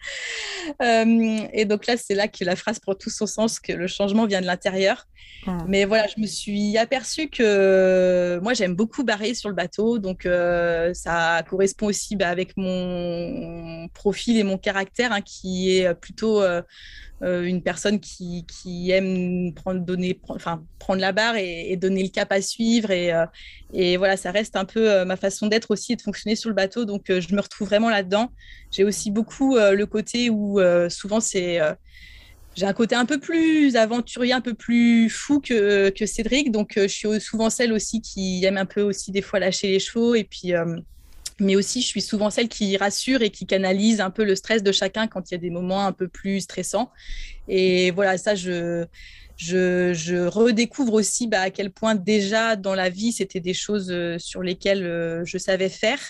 Euh, 0.80 1.46
et 1.52 1.64
donc 1.64 1.86
là, 1.86 1.96
c'est 1.96 2.14
là 2.14 2.28
que 2.28 2.44
la 2.44 2.56
phrase 2.56 2.78
prend 2.78 2.94
tout 2.94 3.10
son 3.10 3.26
sens, 3.26 3.60
que 3.60 3.72
le 3.72 3.86
changement 3.86 4.26
vient 4.26 4.40
de 4.40 4.46
l'intérieur. 4.46 5.06
Mmh. 5.46 5.58
Mais 5.66 5.84
voilà, 5.84 6.06
je 6.06 6.20
me 6.20 6.26
suis 6.26 6.78
aperçue 6.78 7.28
que 7.28 8.38
moi, 8.42 8.54
j'aime 8.54 8.74
beaucoup 8.74 9.04
barrer 9.04 9.34
sur 9.34 9.48
le 9.48 9.54
bateau. 9.54 9.98
Donc, 9.98 10.28
ça 10.94 11.42
correspond 11.48 11.86
aussi 11.86 12.16
bah, 12.16 12.28
avec 12.28 12.56
mon 12.56 13.88
profil 13.94 14.38
et 14.38 14.44
mon 14.44 14.58
caractère, 14.58 15.12
hein, 15.12 15.20
qui 15.20 15.76
est 15.76 15.94
plutôt 15.94 16.42
euh, 17.22 17.44
une 17.44 17.62
personne 17.62 18.00
qui, 18.00 18.44
qui, 18.46 18.90
aime 18.90 19.54
prendre, 19.54 19.80
donner, 19.80 20.18
enfin, 20.28 20.64
prendre 20.80 21.00
la 21.00 21.12
barre 21.12 21.36
et, 21.36 21.76
donner 21.76 22.02
le 22.02 22.08
cap 22.08 22.32
à 22.32 22.42
suivre. 22.42 22.90
Et, 22.90 23.12
euh, 23.12 23.26
et 23.72 23.96
voilà, 23.96 24.16
ça 24.16 24.32
reste 24.32 24.56
un 24.56 24.64
peu 24.64 24.90
euh, 24.90 25.04
ma 25.04 25.16
façon 25.16 25.46
d'être 25.46 25.70
aussi 25.70 25.92
et 25.92 25.96
de 25.96 26.02
fonctionner 26.02 26.34
sur 26.34 26.50
le 26.50 26.56
bateau. 26.56 26.84
Donc, 26.84 27.04
je 27.08 27.34
me 27.34 27.40
retrouve 27.40 27.68
vraiment 27.68 27.90
là-dedans. 27.90 28.32
J'ai 28.72 28.82
aussi 28.82 29.12
beaucoup 29.12 29.31
beaucoup 29.32 29.56
le 29.56 29.84
côté 29.84 30.30
où 30.30 30.60
souvent 30.88 31.20
c'est 31.20 31.60
j'ai 32.54 32.66
un 32.66 32.74
côté 32.74 32.94
un 32.94 33.06
peu 33.06 33.18
plus 33.18 33.76
aventurier, 33.76 34.34
un 34.34 34.42
peu 34.42 34.52
plus 34.52 35.08
fou 35.08 35.40
que, 35.40 35.88
que 35.88 36.04
Cédric. 36.04 36.52
Donc, 36.52 36.72
je 36.76 36.86
suis 36.86 37.18
souvent 37.18 37.48
celle 37.48 37.72
aussi 37.72 38.02
qui 38.02 38.44
aime 38.44 38.58
un 38.58 38.66
peu 38.66 38.82
aussi 38.82 39.10
des 39.10 39.22
fois 39.22 39.38
lâcher 39.38 39.68
les 39.68 39.78
chevaux. 39.78 40.14
Et 40.14 40.24
puis, 40.24 40.52
mais 41.40 41.56
aussi, 41.56 41.80
je 41.80 41.86
suis 41.86 42.02
souvent 42.02 42.28
celle 42.28 42.48
qui 42.48 42.76
rassure 42.76 43.22
et 43.22 43.30
qui 43.30 43.46
canalise 43.46 44.02
un 44.02 44.10
peu 44.10 44.22
le 44.22 44.36
stress 44.36 44.62
de 44.62 44.70
chacun 44.70 45.06
quand 45.06 45.30
il 45.30 45.34
y 45.34 45.36
a 45.36 45.38
des 45.38 45.48
moments 45.48 45.86
un 45.86 45.92
peu 45.92 46.08
plus 46.08 46.42
stressants. 46.42 46.90
Et 47.48 47.90
voilà, 47.90 48.18
ça, 48.18 48.34
je, 48.34 48.84
je, 49.38 49.94
je 49.94 50.26
redécouvre 50.26 50.92
aussi 50.92 51.28
bah, 51.28 51.40
à 51.40 51.50
quel 51.50 51.70
point 51.70 51.94
déjà 51.94 52.56
dans 52.56 52.74
la 52.74 52.90
vie, 52.90 53.12
c'était 53.12 53.40
des 53.40 53.54
choses 53.54 53.94
sur 54.18 54.42
lesquelles 54.42 55.22
je 55.24 55.38
savais 55.38 55.70
faire 55.70 56.00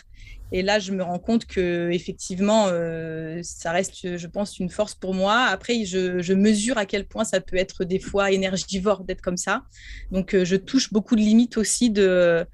et 0.52 0.62
là, 0.62 0.78
je 0.78 0.92
me 0.92 1.02
rends 1.02 1.18
compte 1.18 1.46
que 1.46 1.90
effectivement, 1.90 2.66
euh, 2.68 3.40
ça 3.42 3.72
reste, 3.72 4.18
je 4.18 4.26
pense, 4.26 4.58
une 4.58 4.68
force 4.68 4.94
pour 4.94 5.14
moi. 5.14 5.46
Après, 5.46 5.86
je, 5.86 6.34
mesure 6.34 6.76
à 6.76 6.84
quel 6.84 7.06
point 7.06 7.24
ça 7.24 7.40
peut 7.40 7.56
être 7.56 7.84
des 7.84 7.98
fois 7.98 8.30
énergivore 8.30 9.04
d'être 9.04 9.22
comme 9.22 9.38
ça. 9.38 9.62
Donc, 10.10 10.34
euh, 10.34 10.44
je 10.44 10.56
touche 10.56 10.92
beaucoup 10.92 11.16
de 11.16 11.22
limites 11.22 11.56
aussi 11.56 11.88
de, 11.88 12.46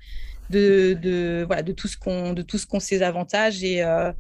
de, 0.50 1.44
voilà, 1.44 1.62
de 1.62 1.72
tout 1.72 1.88
ce 1.88 1.96
qu'on, 1.96 2.34
de 2.34 2.42
tout 2.42 2.56
ce 2.56 2.66
qu'on 2.66 2.78
ses 2.78 3.02
avantages 3.02 3.64
euh, 3.64 4.12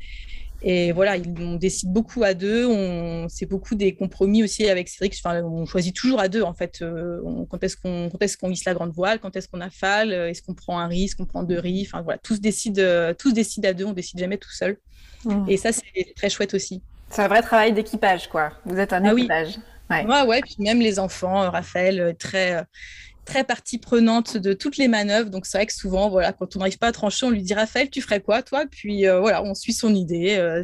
et 0.60 0.90
voilà, 0.92 1.16
on 1.38 1.54
décide 1.54 1.92
beaucoup 1.92 2.24
à 2.24 2.34
deux. 2.34 2.66
On, 2.66 3.28
c'est 3.28 3.46
beaucoup 3.46 3.76
des 3.76 3.94
compromis 3.94 4.42
aussi 4.42 4.68
avec 4.68 4.88
Cédric. 4.88 5.14
Enfin, 5.22 5.42
on 5.42 5.66
choisit 5.66 5.94
toujours 5.94 6.20
à 6.20 6.28
deux, 6.28 6.42
en 6.42 6.52
fait. 6.52 6.80
Euh, 6.82 7.20
quand 7.48 7.62
est-ce 7.62 7.76
qu'on, 7.76 8.08
quand 8.10 8.20
est-ce 8.22 8.36
qu'on 8.36 8.50
hisse 8.50 8.64
la 8.64 8.74
grande 8.74 8.92
voile 8.92 9.20
Quand 9.20 9.36
est-ce 9.36 9.48
qu'on 9.48 9.60
affale 9.60 10.12
Est-ce 10.12 10.42
qu'on 10.42 10.54
prend 10.54 10.80
un 10.80 10.88
risque 10.88 11.20
On 11.20 11.26
prend 11.26 11.44
deux 11.44 11.60
risques 11.60 11.94
Enfin, 11.94 12.02
voilà, 12.02 12.18
tous 12.18 12.40
décident, 12.40 12.82
euh, 12.82 13.14
tous 13.14 13.32
décident 13.32 13.68
à 13.68 13.72
deux. 13.72 13.84
On 13.84 13.92
décide 13.92 14.18
jamais 14.18 14.38
tout 14.38 14.50
seul. 14.50 14.78
Mmh. 15.24 15.44
Et 15.48 15.56
ça, 15.56 15.70
c'est 15.72 16.14
très 16.16 16.28
chouette 16.28 16.54
aussi. 16.54 16.82
C'est 17.10 17.22
un 17.22 17.28
vrai 17.28 17.42
travail 17.42 17.72
d'équipage, 17.72 18.28
quoi. 18.28 18.52
Vous 18.64 18.78
êtes 18.78 18.92
un 18.92 19.04
ah 19.04 19.12
équipage. 19.12 19.54
Oui. 19.56 19.96
Ouais. 19.96 20.06
ouais, 20.06 20.22
ouais. 20.26 20.40
Puis 20.40 20.56
même 20.58 20.80
les 20.80 20.98
enfants, 20.98 21.44
euh, 21.44 21.50
Raphaël, 21.50 22.16
très 22.18 22.66
très 23.28 23.44
partie 23.44 23.76
prenante 23.76 24.38
de 24.38 24.54
toutes 24.54 24.78
les 24.78 24.88
manœuvres. 24.88 25.28
Donc 25.28 25.44
c'est 25.44 25.58
vrai 25.58 25.66
que 25.66 25.74
souvent, 25.74 26.08
voilà, 26.08 26.32
quand 26.32 26.56
on 26.56 26.60
n'arrive 26.60 26.78
pas 26.78 26.86
à 26.86 26.92
trancher, 26.92 27.26
on 27.26 27.30
lui 27.30 27.42
dit 27.42 27.52
Raphaël, 27.52 27.90
tu 27.90 28.00
ferais 28.00 28.20
quoi 28.20 28.42
toi? 28.42 28.64
Puis 28.68 29.06
euh, 29.06 29.20
voilà, 29.20 29.42
on 29.42 29.54
suit 29.54 29.74
son 29.74 29.94
idée. 29.94 30.36
Euh, 30.38 30.62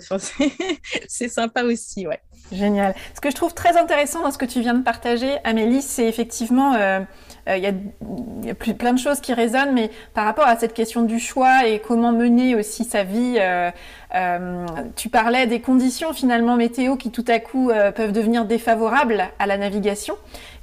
c'est 1.09 1.29
sympa 1.29 1.63
aussi, 1.63 2.07
ouais. 2.07 2.21
Génial. 2.53 2.95
Ce 3.15 3.21
que 3.21 3.31
je 3.31 3.35
trouve 3.35 3.55
très 3.55 3.77
intéressant 3.77 4.23
dans 4.23 4.31
ce 4.31 4.39
que 4.39 4.45
tu 4.45 4.61
viens 4.61 4.75
de 4.75 4.83
partager, 4.83 5.37
Amélie, 5.45 5.83
c'est 5.83 6.07
effectivement 6.07 6.75
euh, 6.75 7.01
il 7.49 7.63
y, 7.63 8.51
a, 8.51 8.55
plein 8.55 8.93
de 8.93 8.99
choses 8.99 9.21
qui 9.21 9.35
résonnent, 9.35 9.73
mais 9.73 9.91
par 10.15 10.25
rapport 10.25 10.47
à 10.47 10.57
cette 10.57 10.73
question 10.73 11.03
du 11.03 11.19
choix 11.19 11.67
et 11.67 11.81
comment 11.81 12.13
mener 12.13 12.55
aussi 12.55 12.85
sa 12.85 13.03
vie, 13.03 13.39
tu 14.97 15.09
parlais 15.09 15.47
des 15.47 15.61
conditions 15.61 16.13
finalement 16.13 16.57
météo 16.57 16.97
qui 16.97 17.11
tout 17.11 17.25
à 17.29 17.39
coup 17.41 17.71
peuvent 17.95 18.13
devenir 18.13 18.45
défavorables 18.45 19.25
à 19.39 19.47
la 19.47 19.59
navigation. 19.59 20.17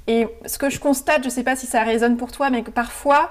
Et 0.06 0.26
ce 0.46 0.58
que 0.58 0.70
je 0.70 0.80
constate, 0.80 1.22
je 1.22 1.28
ne 1.28 1.32
sais 1.32 1.44
pas 1.44 1.56
si 1.56 1.66
ça 1.66 1.82
résonne 1.82 2.16
pour 2.16 2.32
toi, 2.32 2.50
mais 2.50 2.62
que 2.62 2.70
parfois, 2.70 3.30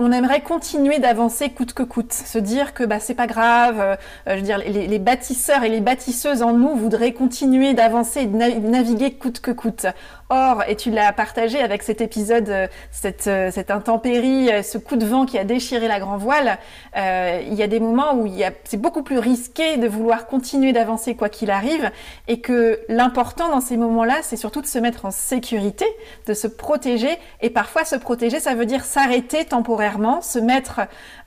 on 0.00 0.12
aimerait 0.12 0.42
continuer 0.42 1.00
d'avancer 1.00 1.50
coûte 1.50 1.72
que 1.72 1.82
coûte, 1.82 2.12
se 2.12 2.38
dire 2.38 2.72
que 2.72 2.84
bah 2.84 3.00
c'est 3.00 3.14
pas 3.14 3.26
grave. 3.26 3.80
Euh, 3.80 3.96
je 4.28 4.34
veux 4.36 4.42
dire, 4.42 4.58
les, 4.58 4.98
bâtisseurs 5.00 5.64
et 5.64 5.68
les 5.68 5.80
bâtisseuses 5.80 6.42
en 6.42 6.52
nous 6.52 6.76
voudraient 6.76 7.12
continuer 7.12 7.74
d'avancer 7.74 8.20
et 8.20 8.26
de 8.26 8.36
naviguer 8.36 9.14
coûte 9.14 9.40
que 9.40 9.50
coûte. 9.50 9.86
Or, 10.30 10.62
et 10.68 10.76
tu 10.76 10.90
l'as 10.90 11.12
partagé 11.14 11.58
avec 11.58 11.82
cet 11.82 12.02
épisode, 12.02 12.50
euh, 12.50 12.66
cette, 12.90 13.26
euh, 13.28 13.50
cette 13.50 13.70
intempérie, 13.70 14.50
ce 14.62 14.76
coup 14.76 14.96
de 14.96 15.06
vent 15.06 15.24
qui 15.24 15.38
a 15.38 15.44
déchiré 15.44 15.88
la 15.88 16.00
grand 16.00 16.18
voile, 16.18 16.58
euh, 16.96 17.40
il 17.46 17.54
y 17.54 17.62
a 17.62 17.66
des 17.66 17.80
moments 17.80 18.14
où 18.14 18.28
c'est 18.64 18.76
beaucoup 18.76 19.02
plus 19.02 19.18
risqué 19.18 19.78
de 19.78 19.88
vouloir 19.88 20.26
continuer 20.26 20.74
d'avancer 20.74 21.14
quoi 21.14 21.30
qu'il 21.30 21.50
arrive, 21.50 21.90
et 22.26 22.40
que 22.40 22.78
l'important 22.90 23.48
dans 23.48 23.62
ces 23.62 23.78
moments-là, 23.78 24.16
c'est 24.20 24.36
surtout 24.36 24.60
de 24.60 24.66
se 24.66 24.78
mettre 24.78 25.06
en 25.06 25.10
sécurité, 25.10 25.86
de 26.26 26.34
se 26.34 26.46
protéger, 26.46 27.18
et 27.40 27.48
parfois 27.48 27.86
se 27.86 27.96
protéger, 27.96 28.38
ça 28.38 28.54
veut 28.54 28.66
dire 28.66 28.84
s'arrêter 28.84 29.46
temporairement, 29.46 30.20
se 30.20 30.38
mettre 30.38 30.80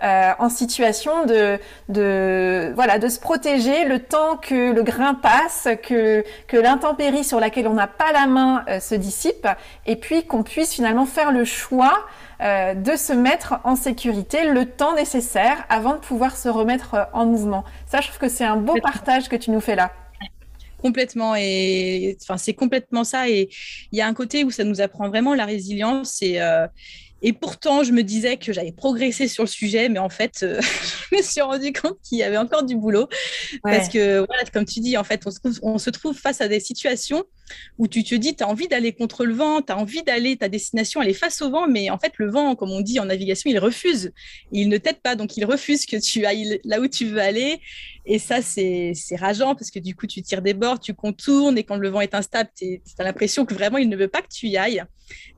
euh, 0.04 0.32
en 0.38 0.50
situation 0.50 1.26
de, 1.26 1.58
de, 1.90 2.72
voilà, 2.76 3.00
de 3.00 3.08
se 3.08 3.20
protéger 3.20 3.86
le 3.86 3.98
temps 3.98 4.38
que 4.38 4.72
le 4.72 4.84
grain 4.84 5.16
passe, 5.16 5.68
que, 5.82 6.24
que 6.48 6.58
l'intempérie 6.58 7.24
sur 7.24 7.40
laquelle 7.40 7.68
on 7.68 7.74
n'a 7.74 7.88
pas 7.88 8.12
la 8.12 8.28
main 8.28 8.64
euh, 8.68 8.80
se 8.92 8.96
dissipe, 8.96 9.48
et 9.86 9.96
puis 9.96 10.26
qu'on 10.26 10.44
puisse 10.44 10.74
finalement 10.74 11.06
faire 11.06 11.32
le 11.32 11.46
choix 11.46 12.06
euh, 12.42 12.74
de 12.74 12.96
se 12.96 13.14
mettre 13.14 13.56
en 13.64 13.76
sécurité 13.76 14.46
le 14.46 14.66
temps 14.66 14.96
nécessaire 14.96 15.66
avant 15.70 15.94
de 15.94 16.00
pouvoir 16.00 16.36
se 16.36 16.50
remettre 16.50 17.08
en 17.14 17.26
mouvement. 17.26 17.64
Ça, 17.86 18.02
je 18.02 18.08
trouve 18.08 18.20
que 18.20 18.30
c'est 18.30 18.46
un 18.46 18.58
beau 18.58 18.76
partage 18.82 19.30
que 19.30 19.36
tu 19.36 19.52
nous 19.52 19.62
fais 19.62 19.76
là 19.76 19.92
complètement 20.82 21.36
et 21.38 22.18
enfin 22.24 22.38
c'est 22.38 22.56
complètement 22.56 23.04
ça 23.04 23.30
et 23.30 23.50
il 23.92 24.00
y 24.00 24.02
a 24.02 24.08
un 24.08 24.16
côté 24.16 24.44
où 24.44 24.50
ça 24.50 24.64
nous 24.64 24.82
apprend 24.82 25.10
vraiment 25.10 25.36
la 25.36 25.46
résilience 25.46 26.24
et 26.24 26.40
et 27.24 27.34
pourtant, 27.34 27.84
je 27.84 27.92
me 27.92 28.02
disais 28.02 28.38
que 28.38 28.52
j'avais 28.52 28.72
progressé 28.72 29.28
sur 29.28 29.44
le 29.44 29.50
sujet, 29.50 29.90
mais 29.90 30.00
en 30.00 30.10
fait, 30.10 30.42
euh, 30.42 30.60
je 31.12 31.16
me 31.16 31.22
suis 31.22 31.42
rendu 31.42 31.72
compte 31.72 31.98
qu'il 32.04 32.18
y 32.18 32.24
avait 32.24 32.38
encore 32.38 32.64
du 32.64 32.76
boulot. 32.76 33.08
Parce 33.64 33.90
que, 33.90 34.26
voilà, 34.26 34.44
comme 34.52 34.66
tu 34.66 34.80
dis, 34.80 34.98
en 34.98 35.04
fait, 35.04 35.22
on 35.26 35.32
se, 35.32 35.40
trouve, 35.40 35.60
on 35.62 35.78
se 35.78 35.90
trouve 35.92 36.18
face 36.18 36.42
à 36.42 36.48
des 36.48 36.60
situations 36.60 37.24
où 37.78 37.88
tu 37.88 38.04
te 38.04 38.16
dis, 38.16 38.36
tu 38.36 38.44
as 38.44 38.48
envie 38.48 38.68
d'aller 38.68 38.94
contre 38.94 39.26
le 39.26 39.34
vent, 39.34 39.62
tu 39.62 39.72
as 39.72 39.78
envie 39.78 40.02
d'aller, 40.04 40.38
ta 40.38 40.50
destination, 40.50 41.02
elle 41.02 41.10
est 41.10 41.14
face 41.14 41.42
au 41.42 41.52
vent, 41.52 41.68
mais 41.68 41.90
en 41.90 42.00
fait, 42.00 42.14
le 42.18 42.30
vent, 42.30 42.56
comme 42.56 42.72
on 42.72 42.82
dit 42.82 43.00
en 43.00 43.06
navigation, 43.06 43.52
il 43.52 43.60
refuse. 43.60 44.12
Il 44.52 44.70
ne 44.70 44.78
t'aide 44.78 45.02
pas, 45.02 45.16
donc 45.16 45.38
il 45.38 45.46
refuse 45.46 45.86
que 45.86 45.98
tu 45.98 46.26
ailles 46.26 46.60
là 46.64 46.80
où 46.80 46.88
tu 46.88 47.06
veux 47.06 47.20
aller. 47.20 47.60
Et 48.06 48.18
ça, 48.18 48.42
c'est 48.42 48.94
rageant 49.20 49.54
parce 49.54 49.70
que 49.70 49.80
du 49.80 49.96
coup, 49.96 50.08
tu 50.08 50.24
tires 50.24 50.42
des 50.42 50.56
bords, 50.56 50.80
tu 50.80 50.96
contournes, 50.96 51.58
et 51.58 51.64
quand 51.64 51.78
le 51.78 51.90
vent 51.90 52.02
est 52.02 52.16
instable, 52.16 52.50
tu 52.58 52.82
as 52.98 53.04
l'impression 53.04 53.46
que 53.46 53.54
vraiment, 53.54 53.78
il 53.78 53.90
ne 53.90 53.98
veut 53.98 54.08
pas 54.08 54.22
que 54.22 54.30
tu 54.34 54.48
y 54.48 54.58
ailles. 54.58 54.84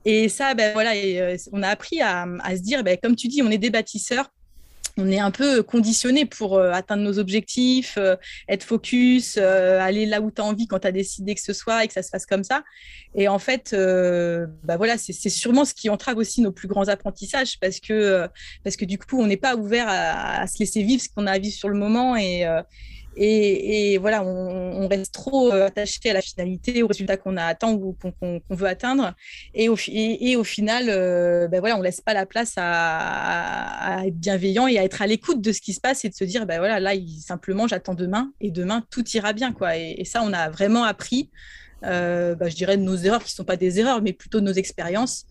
Et 0.06 0.30
ça, 0.30 0.54
ben, 0.54 0.74
voilà, 0.74 0.94
euh, 0.96 1.38
on 1.52 1.64
a 1.64 1.68
appris 1.68 2.02
à, 2.02 2.26
se 2.56 2.62
dire, 2.62 2.84
ben, 2.84 2.98
comme 3.02 3.16
tu 3.16 3.28
dis, 3.28 3.42
on 3.42 3.52
est 3.52 3.58
des 3.58 3.70
bâtisseurs 3.70 4.30
on 4.96 5.10
est 5.10 5.20
un 5.20 5.32
peu 5.32 5.64
conditionné 5.64 6.26
pour 6.26 6.56
euh, 6.56 6.72
atteindre 6.72 7.02
nos 7.02 7.18
objectifs, 7.18 7.96
euh, 7.98 8.16
être 8.48 8.64
focus, 8.64 9.38
aller 9.38 10.06
là 10.06 10.22
où 10.22 10.30
tu 10.30 10.40
as 10.40 10.46
envie 10.46 10.68
quand 10.68 10.78
tu 10.78 10.88
as 10.88 10.92
décidé 10.92 11.34
que 11.34 11.42
ce 11.42 11.52
soit 11.52 11.84
et 11.84 11.88
que 11.88 11.94
ça 11.94 12.04
se 12.04 12.10
fasse 12.10 12.28
comme 12.28 12.44
ça. 12.44 12.64
Et 13.16 13.28
en 13.28 13.40
fait, 13.40 13.76
bah 14.64 14.78
voilà, 14.78 15.00
c'est 15.00 15.30
sûrement 15.30 15.66
ce 15.66 15.74
qui 15.74 15.90
entrave 15.90 16.18
aussi 16.18 16.42
nos 16.42 16.52
plus 16.52 16.68
grands 16.68 16.90
apprentissages 16.90 17.60
parce 17.60 17.80
que, 17.80 18.28
parce 18.64 18.76
que 18.76 18.86
du 18.86 19.00
coup, 19.00 19.20
on 19.20 19.26
n'est 19.26 19.36
pas 19.36 19.56
ouvert 19.56 19.88
à, 19.88 20.42
à, 20.42 20.46
se 20.46 20.60
laisser 20.60 20.84
vivre 20.84 21.02
ce 21.02 21.10
qu'on 21.10 21.26
a 21.26 21.32
à 21.32 21.40
vivre 21.40 21.56
sur 21.56 21.70
le 21.70 21.76
moment 21.76 22.16
et, 22.16 22.46
et, 23.16 23.98
voilà, 23.98 24.24
on, 24.24 24.88
reste 24.88 25.14
trop 25.14 25.52
euh, 25.52 25.68
attaché 25.68 26.10
à 26.10 26.14
la 26.14 26.22
finalité, 26.22 26.84
au 26.84 26.88
résultat 26.88 27.18
qu'on 27.18 27.38
a 27.38 27.46
atteint 27.46 27.72
ou 27.72 27.96
qu'on 28.20 28.42
veut 28.50 28.68
atteindre. 28.68 29.14
Et 29.54 29.70
au, 29.70 29.76
final, 29.76 30.86
euh, 30.90 31.48
ben 31.48 31.60
voilà, 31.60 31.78
on 31.78 31.82
laisse 31.82 32.02
pas 32.02 32.14
la 32.14 32.26
place 32.26 32.54
à, 32.58 34.04
être 34.06 34.18
bienveillant 34.18 34.68
et 34.68 34.78
à 34.78 34.84
être 34.84 35.02
à 35.02 35.08
l'écoute 35.08 35.42
de 35.42 35.52
ce 35.52 35.62
qui 35.62 35.74
se 35.74 35.80
passe 35.80 36.06
et 36.06 36.10
de 36.10 36.16
se 36.16 36.24
dire, 36.24 36.46
ben 36.46 36.60
voilà, 36.60 36.80
là, 36.80 36.92
simplement, 37.20 37.68
j'attends 37.68 37.96
demain 37.96 38.32
et 38.42 38.52
demain, 38.52 38.84
tout 38.90 39.08
ira 39.10 39.34
bien. 39.34 39.54
Quoi. 39.54 39.78
Et, 39.78 40.04
ça, 40.06 40.22
on 40.24 40.34
a 40.34 40.50
vraiment 40.50 40.84
appris, 40.84 41.30
euh, 41.84 42.36
ben, 42.36 42.50
je 42.50 42.56
dirais, 42.56 42.78
de 42.78 42.84
nos 42.84 42.98
erreurs 42.98 43.24
qui 43.24 43.34
ne 43.34 43.36
sont 43.36 43.46
pas 43.46 43.58
des 43.58 43.80
erreurs, 43.80 44.02
mais 44.02 44.14
plutôt 44.14 44.40
de 44.40 44.46
nos 44.46 44.54
expériences. 44.54 45.26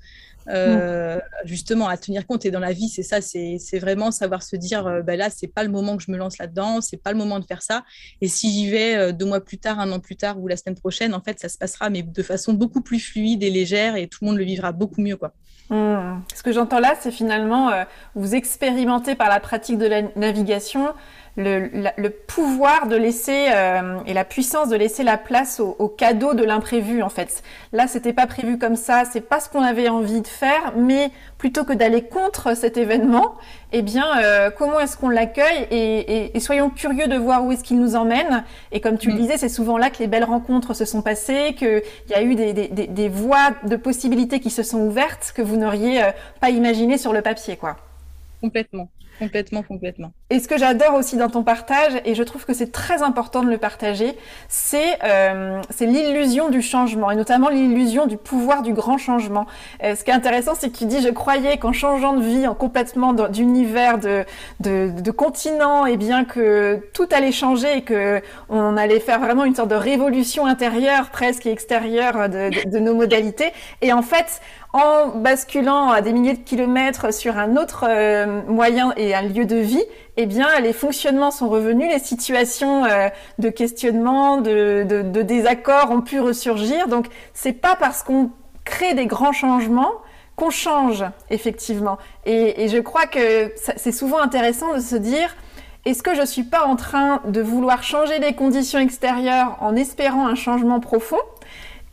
Euh, 0.48 1.18
justement 1.44 1.88
à 1.88 1.96
tenir 1.96 2.26
compte. 2.26 2.44
Et 2.44 2.50
dans 2.50 2.60
la 2.60 2.72
vie, 2.72 2.88
c'est 2.88 3.02
ça, 3.02 3.20
c'est 3.20 3.78
vraiment 3.78 4.10
savoir 4.10 4.42
se 4.42 4.56
dire, 4.56 5.02
ben 5.04 5.16
là, 5.18 5.30
c'est 5.30 5.46
pas 5.46 5.62
le 5.62 5.70
moment 5.70 5.96
que 5.96 6.02
je 6.02 6.10
me 6.10 6.16
lance 6.16 6.38
là-dedans, 6.38 6.80
c'est 6.80 6.96
pas 6.96 7.12
le 7.12 7.18
moment 7.18 7.38
de 7.38 7.44
faire 7.44 7.62
ça. 7.62 7.84
Et 8.20 8.28
si 8.28 8.50
j'y 8.50 8.70
vais 8.70 8.96
euh, 8.96 9.12
deux 9.12 9.26
mois 9.26 9.40
plus 9.40 9.58
tard, 9.58 9.78
un 9.80 9.90
an 9.92 10.00
plus 10.00 10.16
tard 10.16 10.38
ou 10.40 10.48
la 10.48 10.56
semaine 10.56 10.76
prochaine, 10.76 11.14
en 11.14 11.20
fait, 11.20 11.38
ça 11.38 11.48
se 11.48 11.58
passera, 11.58 11.90
mais 11.90 12.02
de 12.02 12.22
façon 12.22 12.52
beaucoup 12.54 12.80
plus 12.80 13.00
fluide 13.00 13.42
et 13.42 13.50
légère, 13.50 13.96
et 13.96 14.08
tout 14.08 14.18
le 14.22 14.28
monde 14.28 14.38
le 14.38 14.44
vivra 14.44 14.72
beaucoup 14.72 15.00
mieux, 15.00 15.16
quoi. 15.16 15.32
Mmh. 15.70 16.22
Ce 16.34 16.42
que 16.42 16.52
j'entends 16.52 16.80
là, 16.80 16.94
c'est 17.00 17.12
finalement, 17.12 17.70
vous 18.14 18.34
expérimentez 18.34 19.14
par 19.14 19.28
la 19.30 19.40
pratique 19.40 19.78
de 19.78 19.86
la 19.86 20.02
navigation 20.16 20.92
le, 21.36 22.08
pouvoir 22.08 22.88
de 22.88 22.96
laisser 22.96 23.46
euh, 23.50 23.98
et 24.06 24.12
la 24.12 24.24
puissance 24.24 24.68
de 24.68 24.76
laisser 24.76 25.02
la 25.02 25.16
place 25.16 25.60
au, 25.60 25.88
cadeau 25.88 26.34
de 26.34 26.44
l'imprévu 26.44 27.02
en 27.02 27.08
fait. 27.08 27.42
Là, 27.72 27.86
c'était 27.86 28.12
pas 28.12 28.26
prévu 28.26 28.58
comme 28.58 28.76
ça, 28.76 29.04
c'est 29.10 29.22
pas 29.22 29.40
ce 29.40 29.48
qu'on 29.48 29.62
avait 29.62 29.88
envie 29.88 30.20
de 30.20 30.26
faire, 30.26 30.72
mais 30.76 31.10
plutôt 31.38 31.64
que 31.64 31.72
d'aller 31.72 32.02
contre 32.02 32.54
cet 32.56 32.76
événement, 32.76 33.34
eh 33.72 33.82
bien, 33.82 34.04
euh, 34.22 34.50
comment 34.50 34.78
est-ce 34.78 34.96
qu'on 34.96 35.08
l'accueille 35.08 35.66
et, 35.70 36.40
soyons 36.40 36.70
curieux 36.70 37.06
de 37.06 37.16
voir 37.16 37.44
où 37.44 37.52
est-ce 37.52 37.62
qu'il 37.62 37.78
nous 37.78 37.94
emmène. 37.96 38.44
Et 38.72 38.80
comme 38.80 38.98
tu 38.98 39.08
le 39.08 39.14
mm. 39.14 39.18
disais, 39.18 39.38
c'est 39.38 39.48
souvent 39.48 39.78
là 39.78 39.90
que 39.90 39.98
les 39.98 40.08
belles 40.08 40.24
rencontres 40.24 40.74
se 40.74 40.84
sont 40.84 41.02
passées, 41.02 41.54
qu'il 41.56 41.82
y 42.10 42.14
a 42.14 42.22
eu 42.22 42.34
des, 42.34 42.52
des, 42.52 43.08
voies 43.08 43.52
de 43.64 43.76
possibilités 43.76 44.40
qui 44.40 44.50
se 44.50 44.62
sont 44.62 44.80
ouvertes 44.80 45.32
que 45.34 45.40
vous 45.40 45.56
n'auriez 45.56 46.02
euh, 46.02 46.10
pas 46.40 46.50
imaginées 46.50 46.98
sur 46.98 47.12
le 47.12 47.22
papier, 47.22 47.56
quoi. 47.56 47.76
Complètement. 48.40 48.88
Complètement, 49.22 49.62
complètement. 49.62 50.12
Et 50.30 50.40
ce 50.40 50.48
que 50.48 50.58
j'adore 50.58 50.94
aussi 50.94 51.16
dans 51.16 51.28
ton 51.28 51.44
partage, 51.44 51.92
et 52.04 52.14
je 52.14 52.22
trouve 52.24 52.44
que 52.44 52.54
c'est 52.54 52.72
très 52.72 53.02
important 53.02 53.42
de 53.42 53.48
le 53.48 53.58
partager, 53.58 54.16
c'est 54.48 54.98
euh, 55.04 55.60
l'illusion 55.80 56.48
du 56.48 56.60
changement, 56.60 57.10
et 57.10 57.16
notamment 57.16 57.48
l'illusion 57.48 58.06
du 58.06 58.16
pouvoir 58.16 58.62
du 58.62 58.72
grand 58.72 58.98
changement. 58.98 59.46
Euh, 59.84 59.94
ce 59.94 60.02
qui 60.02 60.10
est 60.10 60.14
intéressant, 60.14 60.54
c'est 60.56 60.70
que 60.70 60.76
tu 60.76 60.86
dis, 60.86 61.00
je 61.02 61.08
croyais 61.10 61.58
qu'en 61.58 61.72
changeant 61.72 62.14
de 62.14 62.22
vie, 62.22 62.46
en 62.48 62.54
complètement 62.54 63.12
d'univers, 63.12 63.98
de, 63.98 64.24
de, 64.60 65.10
continent, 65.12 65.86
et 65.86 65.92
eh 65.92 65.96
bien 65.96 66.24
que 66.24 66.80
tout 66.94 67.06
allait 67.12 67.32
changer 67.32 67.78
et 67.78 67.82
que 67.82 68.20
on 68.48 68.76
allait 68.76 68.98
faire 68.98 69.20
vraiment 69.20 69.44
une 69.44 69.54
sorte 69.54 69.70
de 69.70 69.76
révolution 69.76 70.46
intérieure, 70.46 71.10
presque 71.10 71.46
extérieure 71.46 72.28
de 72.28 72.78
nos 72.78 72.94
modalités. 72.94 73.52
Et 73.82 73.92
en 73.92 74.02
fait, 74.02 74.40
en 74.72 75.08
basculant 75.08 75.90
à 75.90 76.00
des 76.00 76.12
milliers 76.12 76.34
de 76.34 76.42
kilomètres 76.42 77.12
sur 77.12 77.36
un 77.38 77.56
autre 77.56 77.84
euh, 77.88 78.42
moyen 78.46 78.92
et 78.96 79.14
un 79.14 79.22
lieu 79.22 79.44
de 79.44 79.56
vie, 79.56 79.84
eh 80.16 80.26
bien, 80.26 80.48
les 80.60 80.72
fonctionnements 80.72 81.30
sont 81.30 81.48
revenus, 81.48 81.90
les 81.90 81.98
situations 81.98 82.84
euh, 82.84 83.08
de 83.38 83.50
questionnement, 83.50 84.38
de, 84.38 85.02
désaccord 85.22 85.90
ont 85.90 86.00
pu 86.00 86.20
ressurgir. 86.20 86.88
Donc, 86.88 87.06
c'est 87.34 87.52
pas 87.52 87.76
parce 87.76 88.02
qu'on 88.02 88.30
crée 88.64 88.94
des 88.94 89.06
grands 89.06 89.32
changements 89.32 89.92
qu'on 90.36 90.50
change 90.50 91.04
effectivement. 91.28 91.98
Et, 92.24 92.64
et 92.64 92.68
je 92.68 92.78
crois 92.78 93.06
que 93.06 93.52
c'est 93.56 93.92
souvent 93.92 94.18
intéressant 94.20 94.74
de 94.74 94.80
se 94.80 94.96
dire 94.96 95.34
est-ce 95.84 96.02
que 96.02 96.14
je 96.14 96.24
suis 96.24 96.44
pas 96.44 96.64
en 96.64 96.76
train 96.76 97.20
de 97.26 97.42
vouloir 97.42 97.82
changer 97.82 98.20
les 98.20 98.34
conditions 98.34 98.78
extérieures 98.78 99.56
en 99.60 99.74
espérant 99.74 100.26
un 100.26 100.36
changement 100.36 100.78
profond? 100.78 101.18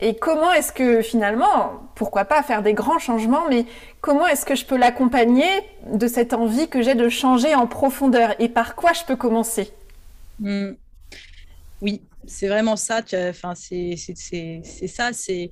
Et 0.00 0.16
comment 0.16 0.52
est-ce 0.52 0.72
que 0.72 1.02
finalement, 1.02 1.82
pourquoi 1.94 2.24
pas 2.24 2.42
faire 2.42 2.62
des 2.62 2.72
grands 2.72 2.98
changements, 2.98 3.48
mais 3.48 3.66
comment 4.00 4.26
est-ce 4.26 4.46
que 4.46 4.54
je 4.54 4.64
peux 4.64 4.76
l'accompagner 4.76 5.48
de 5.92 6.06
cette 6.06 6.32
envie 6.32 6.68
que 6.68 6.82
j'ai 6.82 6.94
de 6.94 7.08
changer 7.08 7.54
en 7.54 7.66
profondeur? 7.66 8.34
Et 8.38 8.48
par 8.48 8.76
quoi 8.76 8.92
je 8.92 9.04
peux 9.04 9.16
commencer? 9.16 9.72
Mmh. 10.38 10.70
Oui, 11.82 12.02
c'est 12.26 12.48
vraiment 12.48 12.76
ça. 12.76 13.02
Enfin, 13.30 13.54
c'est 13.54 13.96
ça, 14.86 15.10
c'est 15.12 15.50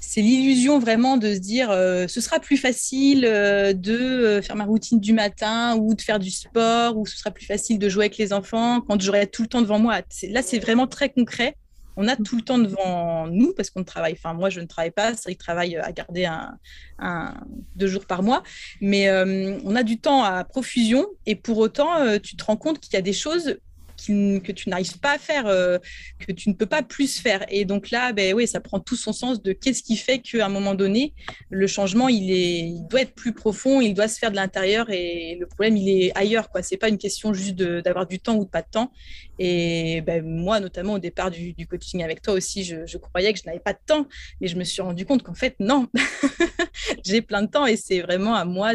c'est 0.00 0.22
l'illusion 0.22 0.78
vraiment 0.78 1.16
de 1.16 1.34
se 1.34 1.38
dire 1.38 1.70
euh, 1.70 2.06
ce 2.08 2.20
sera 2.20 2.40
plus 2.40 2.56
facile 2.56 3.24
euh, 3.24 3.72
de 3.72 3.92
euh, 3.92 4.42
faire 4.42 4.56
ma 4.56 4.64
routine 4.64 5.00
du 5.00 5.12
matin 5.12 5.76
ou 5.76 5.94
de 5.94 6.00
faire 6.00 6.18
du 6.18 6.30
sport 6.30 6.96
ou 6.96 7.04
ce 7.04 7.18
sera 7.18 7.30
plus 7.30 7.44
facile 7.44 7.78
de 7.78 7.88
jouer 7.88 8.04
avec 8.04 8.16
les 8.16 8.32
enfants 8.32 8.80
quand 8.80 9.00
j'aurai 9.00 9.26
tout 9.26 9.42
le 9.42 9.48
temps 9.48 9.60
devant 9.60 9.78
moi. 9.78 10.00
Là, 10.30 10.42
c'est 10.42 10.58
vraiment 10.60 10.86
très 10.86 11.10
concret 11.10 11.56
on 12.00 12.06
a 12.06 12.14
tout 12.14 12.36
le 12.36 12.42
temps 12.42 12.58
devant 12.58 13.26
nous 13.26 13.52
parce 13.54 13.70
qu'on 13.70 13.82
travaille. 13.82 14.12
Enfin, 14.12 14.32
moi, 14.32 14.50
je 14.50 14.60
ne 14.60 14.66
travaille 14.66 14.92
pas. 14.92 15.14
C'est 15.14 15.24
vrai 15.24 15.34
travaille 15.34 15.76
à 15.76 15.90
garder 15.90 16.26
un, 16.26 17.34
deux 17.74 17.88
jours 17.88 18.06
par 18.06 18.22
mois, 18.22 18.44
mais 18.80 19.08
euh, 19.08 19.58
on 19.64 19.74
a 19.74 19.82
du 19.82 19.98
temps 19.98 20.22
à 20.22 20.44
profusion. 20.44 21.06
Et 21.26 21.34
pour 21.34 21.58
autant, 21.58 21.96
euh, 21.96 22.18
tu 22.20 22.36
te 22.36 22.44
rends 22.44 22.56
compte 22.56 22.78
qu'il 22.78 22.94
y 22.94 22.96
a 22.96 23.02
des 23.02 23.12
choses 23.12 23.58
que 24.06 24.52
tu 24.52 24.68
n'arrives 24.68 24.98
pas 24.98 25.14
à 25.14 25.18
faire, 25.18 25.46
euh, 25.46 25.78
que 26.18 26.32
tu 26.32 26.48
ne 26.48 26.54
peux 26.54 26.66
pas 26.66 26.82
plus 26.82 27.18
faire. 27.18 27.44
Et 27.48 27.64
donc 27.64 27.90
là, 27.90 28.12
ben 28.12 28.34
oui, 28.34 28.46
ça 28.46 28.60
prend 28.60 28.80
tout 28.80 28.96
son 28.96 29.12
sens 29.12 29.42
de 29.42 29.52
qu'est-ce 29.52 29.82
qui 29.82 29.96
fait 29.96 30.20
qu'à 30.20 30.46
un 30.46 30.48
moment 30.48 30.74
donné, 30.74 31.14
le 31.50 31.66
changement, 31.66 32.08
il, 32.08 32.30
est, 32.30 32.74
doit 32.88 33.02
être 33.02 33.14
plus 33.14 33.32
profond, 33.32 33.80
il 33.80 33.94
doit 33.94 34.08
se 34.08 34.18
faire 34.18 34.30
de 34.30 34.36
l'intérieur 34.36 34.90
et 34.90 35.36
le 35.38 35.46
problème, 35.46 35.76
il 35.76 35.88
est 35.88 36.16
ailleurs. 36.16 36.48
Ce 36.54 36.74
n'est 36.74 36.78
pas 36.78 36.88
une 36.88 36.98
question 36.98 37.34
juste 37.34 37.56
d'avoir 37.56 38.06
du 38.06 38.20
temps 38.20 38.36
ou 38.36 38.46
pas 38.46 38.62
de 38.62 38.68
temps. 38.70 38.92
Et 39.38 40.00
ben, 40.00 40.24
moi, 40.24 40.58
notamment 40.58 40.94
au 40.94 40.98
départ 40.98 41.30
du, 41.30 41.54
coaching 41.66 42.02
avec 42.02 42.22
toi 42.22 42.34
aussi, 42.34 42.64
je, 42.64 42.98
croyais 42.98 43.32
que 43.32 43.38
je 43.38 43.44
n'avais 43.46 43.60
pas 43.60 43.72
de 43.72 43.78
temps, 43.86 44.06
mais 44.40 44.48
je 44.48 44.56
me 44.56 44.64
suis 44.64 44.82
rendu 44.82 45.06
compte 45.06 45.22
qu'en 45.22 45.34
fait, 45.34 45.54
non, 45.60 45.88
j'ai 47.04 47.22
plein 47.22 47.42
de 47.42 47.48
temps 47.48 47.66
et 47.66 47.76
c'est 47.76 48.00
vraiment 48.00 48.34
à 48.34 48.44
moi 48.44 48.72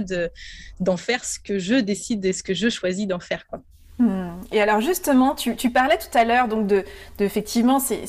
d'en 0.80 0.98
faire 0.98 1.26
ce 1.26 1.40
que 1.40 1.60
je 1.60 1.76
décide 1.76 2.24
et 2.26 2.34
ce 2.34 2.44
que 2.44 2.54
je 2.54 2.70
choisis 2.70 3.08
d'en 3.08 3.20
faire. 3.20 3.46
Hmm. 4.04 4.34
Et 4.52 4.62
alors 4.62 4.82
justement, 4.82 5.34
tu, 5.34 5.70
parlais 5.70 5.98
tout 5.98 6.18
à 6.18 6.26
l'heure 6.26 6.50
donc 6.50 6.68
de, 6.68 6.84
effectivement 7.20 7.80
ces, 7.80 8.04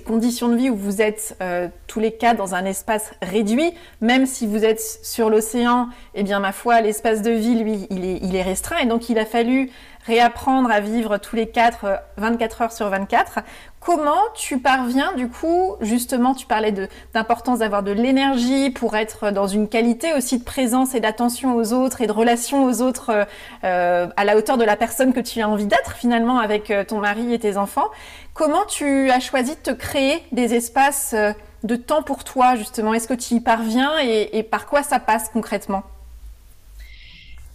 conditions 0.00 0.48
de 0.48 0.56
vie 0.56 0.70
où 0.70 0.76
vous 0.76 1.02
êtes 1.02 1.36
euh, 1.42 1.68
tous 1.86 2.00
les 2.00 2.12
quatre 2.12 2.38
dans 2.38 2.54
un 2.54 2.64
espace 2.64 3.12
réduit, 3.20 3.74
même 4.00 4.24
si 4.24 4.46
vous 4.46 4.64
êtes 4.64 4.80
sur 4.80 5.28
l'océan, 5.28 5.88
eh 6.14 6.22
bien 6.22 6.40
ma 6.40 6.52
foi, 6.52 6.80
l'espace 6.80 7.20
de 7.20 7.32
vie 7.32 7.54
lui, 7.54 7.86
il 7.90 8.34
est 8.34 8.42
restreint 8.42 8.78
et 8.78 8.86
donc 8.86 9.10
il 9.10 9.18
a 9.18 9.26
fallu 9.26 9.70
réapprendre 10.04 10.70
à 10.70 10.80
vivre 10.80 11.18
tous 11.18 11.36
les 11.36 11.48
quatre 11.48 12.00
24 12.16 12.60
euh, 12.60 12.64
heures 12.64 12.72
sur 12.72 12.88
24. 12.88 13.40
Comment 13.80 14.22
tu 14.34 14.58
parviens, 14.58 15.12
du 15.14 15.28
coup, 15.28 15.76
justement, 15.80 16.34
tu 16.34 16.46
parlais 16.46 16.72
d'importance 17.12 17.58
d'avoir 17.58 17.82
de 17.82 17.92
l'énergie 17.92 18.70
pour 18.70 18.96
être 18.96 19.30
dans 19.30 19.46
une 19.46 19.68
qualité 19.68 20.14
aussi 20.14 20.38
de 20.38 20.44
présence 20.44 20.94
et 20.94 21.00
d'attention 21.00 21.56
aux 21.56 21.72
autres 21.72 22.00
et 22.00 22.06
de 22.06 22.12
relation 22.12 22.64
aux 22.64 22.82
autres 22.82 23.10
euh, 23.10 23.24
euh, 23.64 24.06
à 24.16 24.24
la 24.24 24.36
hauteur 24.36 24.56
de 24.56 24.64
la 24.64 24.76
personne 24.76 25.12
que 25.12 25.20
tu 25.20 25.40
as 25.40 25.48
envie 25.48 25.66
d'être 25.66 25.92
finalement 25.92 26.38
avec 26.38 26.72
ton 26.88 26.98
mari 26.98 27.32
et 27.32 27.38
tes 27.38 27.56
enfants. 27.56 27.88
Comment 28.32 28.64
tu 28.66 29.10
as 29.10 29.20
choisi 29.20 29.52
de 29.52 29.60
te 29.60 29.70
créer 29.70 30.22
des 30.32 30.54
espaces 30.54 31.14
de 31.62 31.76
temps 31.76 32.02
pour 32.02 32.24
toi, 32.24 32.56
justement? 32.56 32.94
Est-ce 32.94 33.08
que 33.08 33.14
tu 33.14 33.34
y 33.34 33.40
parviens 33.40 33.92
et 33.98 34.42
par 34.42 34.66
quoi 34.66 34.82
ça 34.82 34.98
passe 34.98 35.28
concrètement? 35.28 35.82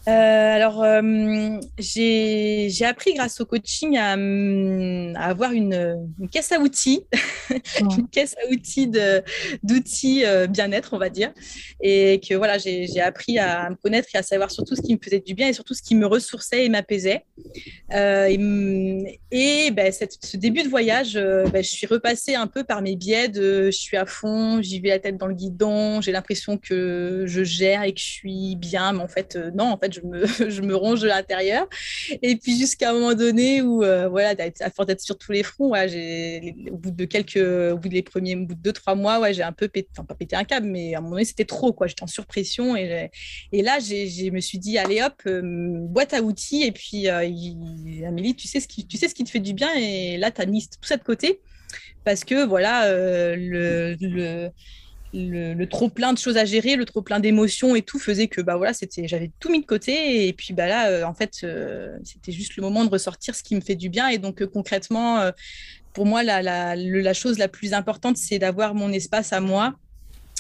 Euh, 0.08 0.56
alors, 0.56 0.82
euh, 0.82 1.60
j'ai 1.78 2.86
appris 2.86 3.14
grâce 3.14 3.42
au 3.42 3.46
coaching 3.46 3.98
à, 3.98 4.14
avoir 5.24 5.52
une, 5.52 6.10
caisse 6.32 6.52
à 6.52 6.60
outils, 6.60 7.06
une 7.80 8.08
caisse 8.08 8.36
à 8.44 8.50
outils 8.52 8.90
d'outils 9.62 10.26
euh, 10.26 10.48
bien-être, 10.48 10.94
on 10.94 10.98
va 10.98 11.10
dire. 11.10 11.32
Et 11.82 12.22
que 12.28 12.34
voilà, 12.34 12.58
j'ai 12.58 13.02
appris 13.02 13.40
à 13.40 13.70
me 13.70 13.76
connaître 13.76 14.08
et 14.14 14.18
à 14.18 14.24
savoir 14.24 14.52
surtout 14.52 14.76
ce 14.76 14.82
qui 14.82 14.94
me 14.94 15.00
faisait 15.04 15.20
du 15.20 15.34
bien 15.34 15.50
et 15.50 15.54
surtout 15.54 15.74
ce 15.74 15.82
qui 15.82 15.96
me 15.96 16.06
ressourçait 16.06 16.66
et 16.66 16.70
m'apaisait. 16.70 17.26
et, 17.92 19.72
ben, 19.72 19.92
ce 19.92 20.38
début 20.38 20.64
de 20.64 20.70
voyage, 20.70 21.16
ben, 21.16 21.64
je 21.64 21.70
suis 21.70 21.88
repassée 21.88 22.36
un 22.36 22.48
peu 22.48 22.64
par 22.64 22.82
mes 22.82 22.96
biais 22.96 23.28
de 23.28 23.66
je 23.66 23.78
suis 23.78 23.98
à 23.98 24.06
fond, 24.06 24.62
j'y 24.62 24.80
vais 24.80 24.90
la 24.90 25.00
tête 25.00 25.18
dans 25.18 25.28
le 25.28 25.36
guidon, 25.36 26.02
j'ai 26.02 26.12
l'impression 26.12 26.58
que 26.58 27.26
je 27.28 27.44
gère 27.44 27.84
et 27.84 27.94
que 27.94 28.00
je 28.00 28.06
suis 28.06 28.56
bien, 28.56 28.94
mais 28.94 29.02
en 29.02 29.08
fait, 29.08 29.38
non, 29.54 29.66
en 29.66 29.78
fait, 29.78 29.89
je 29.92 30.02
me, 30.02 30.26
je 30.50 30.62
me 30.62 30.76
ronge 30.76 31.02
de 31.02 31.08
l'intérieur. 31.08 31.68
Et 32.22 32.36
puis 32.36 32.58
jusqu'à 32.58 32.92
un 32.92 32.94
moment 32.94 33.14
donné 33.14 33.62
où, 33.62 33.84
euh, 33.84 34.08
voilà, 34.08 34.36
à 34.60 34.70
force 34.70 34.88
d'être 34.88 35.02
sur 35.02 35.18
tous 35.18 35.32
les 35.32 35.44
fronts, 35.44 35.74
au 35.74 36.78
bout 36.78 36.92
de 36.92 37.06
quelques, 37.06 37.38
au 37.38 37.78
bout 37.78 37.90
des 37.90 38.04
premiers, 38.04 38.36
au 38.36 38.46
bout 38.46 38.56
de 38.56 38.62
deux, 38.62 38.74
trois 38.74 38.96
mois, 38.96 39.20
ouais, 39.20 39.34
j'ai 39.34 39.44
un 39.44 39.52
peu 39.52 39.68
pété, 39.68 39.90
enfin 39.94 40.06
pas 40.06 40.16
pété 40.16 40.36
un 40.36 40.44
câble, 40.44 40.68
mais 40.68 40.96
à 40.96 41.00
un 41.00 41.02
moment 41.02 41.16
donné, 41.16 41.26
c'était 41.26 41.46
trop, 41.46 41.74
quoi. 41.74 41.88
J'étais 41.88 42.04
en 42.04 42.08
surpression. 42.08 42.76
Et, 42.76 43.12
et 43.52 43.62
là, 43.62 43.80
je 43.80 44.30
me 44.32 44.40
suis 44.40 44.60
dit, 44.60 44.78
allez 44.78 45.02
hop, 45.02 45.22
euh, 45.28 45.42
boîte 45.44 46.14
à 46.14 46.22
outils. 46.22 46.64
Et 46.64 46.72
puis, 46.72 47.08
euh, 47.08 47.28
Amélie, 48.08 48.36
tu 48.36 48.48
sais, 48.48 48.60
ce 48.60 48.68
qui, 48.68 48.88
tu 48.88 48.98
sais 48.98 49.08
ce 49.08 49.16
qui 49.16 49.24
te 49.24 49.30
fait 49.30 49.40
du 49.40 49.54
bien. 49.54 49.74
Et 49.76 50.18
là, 50.18 50.32
tu 50.32 50.42
as 50.42 50.46
mis 50.46 50.68
tout 50.68 50.88
ça 50.88 50.98
de 50.98 51.04
côté. 51.04 51.42
Parce 52.04 52.24
que, 52.24 52.46
voilà, 52.46 52.92
le, 53.36 53.96
le 54.00 54.50
le, 55.14 55.66
trop 55.66 55.90
plein 55.90 56.14
de 56.14 56.18
choses 56.18 56.38
à 56.38 56.46
gérer, 56.46 56.76
le 56.76 56.86
trop 56.86 57.02
plein 57.02 57.20
d'émotions 57.20 57.76
et 57.76 57.82
tout 57.82 58.00
faisait 58.00 58.28
que 58.28 58.42
bah 58.42 58.58
voilà, 58.58 58.74
c'était 58.74 59.08
j'avais 59.08 59.32
tout 59.40 59.50
mis 59.50 59.62
de 59.62 59.66
côté 59.66 60.28
et 60.28 60.34
puis 60.34 60.54
bah 60.54 60.68
là 60.68 60.90
euh, 60.90 61.04
en 61.04 61.14
fait 61.14 61.40
euh, 61.44 61.98
c'était 62.04 62.32
juste 62.32 62.56
le 62.56 62.62
moment 62.62 62.86
de 62.86 62.90
ressortir 62.90 63.36
ce 63.36 63.44
qui 63.44 63.56
me 63.56 63.62
fait 63.62 63.76
du 63.76 63.90
bien 63.90 64.08
et 64.10 64.18
donc 64.18 64.42
euh, 64.42 64.48
concrètement 64.48 65.32
pour 65.94 66.06
moi 66.06 66.24
la, 66.24 66.42
la, 66.42 67.14
chose 67.14 67.38
la 67.38 67.48
plus 67.48 67.74
importante 67.74 68.18
c'est 68.18 68.40
d'avoir 68.40 68.76
mon 68.76 68.92
espace 68.92 69.34
à 69.34 69.40
moi 69.40 69.76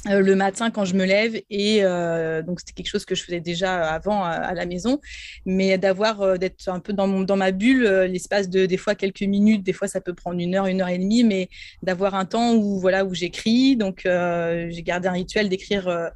euh, 0.07 0.21
le 0.21 0.33
matin 0.35 0.71
quand 0.71 0.85
je 0.85 0.95
me 0.95 1.03
lève 1.03 1.41
et 1.49 1.83
euh, 1.83 2.41
donc 2.41 2.61
c'était 2.61 2.71
quelque 2.71 2.87
chose 2.87 3.03
que 3.03 3.15
je 3.15 3.23
faisais 3.23 3.41
déjà 3.41 3.91
avant 3.91 4.23
à, 4.23 4.53
la 4.53 4.65
maison. 4.65 5.01
Mais 5.45 5.77
d'avoir 5.77 6.21
euh, 6.21 6.37
d'être 6.37 6.69
un 6.69 6.79
peu 6.79 6.93
dans 6.93 7.07
dans 7.07 7.35
ma 7.35 7.51
bulle 7.51 7.83
l'espace 8.03 8.49
de 8.49 8.65
des 8.65 8.77
fois 8.77 8.95
quelques 8.95 9.23
minutes 9.23 9.63
des 9.63 9.73
fois 9.73 9.89
ça 9.89 9.99
peut 9.99 10.13
prendre 10.13 10.39
une 10.39 10.55
heure 10.55 10.67
une 10.67 10.81
heure 10.81 10.87
et 10.87 10.97
demie 10.97 11.23
mais 11.25 11.49
d'avoir 11.83 12.15
un 12.15 12.25
temps 12.25 12.53
où 12.55 12.79
voilà 12.79 13.03
où 13.03 13.13
j'écris. 13.13 13.75
Donc 13.75 14.01
j'ai 14.05 14.83
gardé 14.83 15.07
un 15.09 15.13
rituel 15.13 15.49
d'écrire 15.49 16.11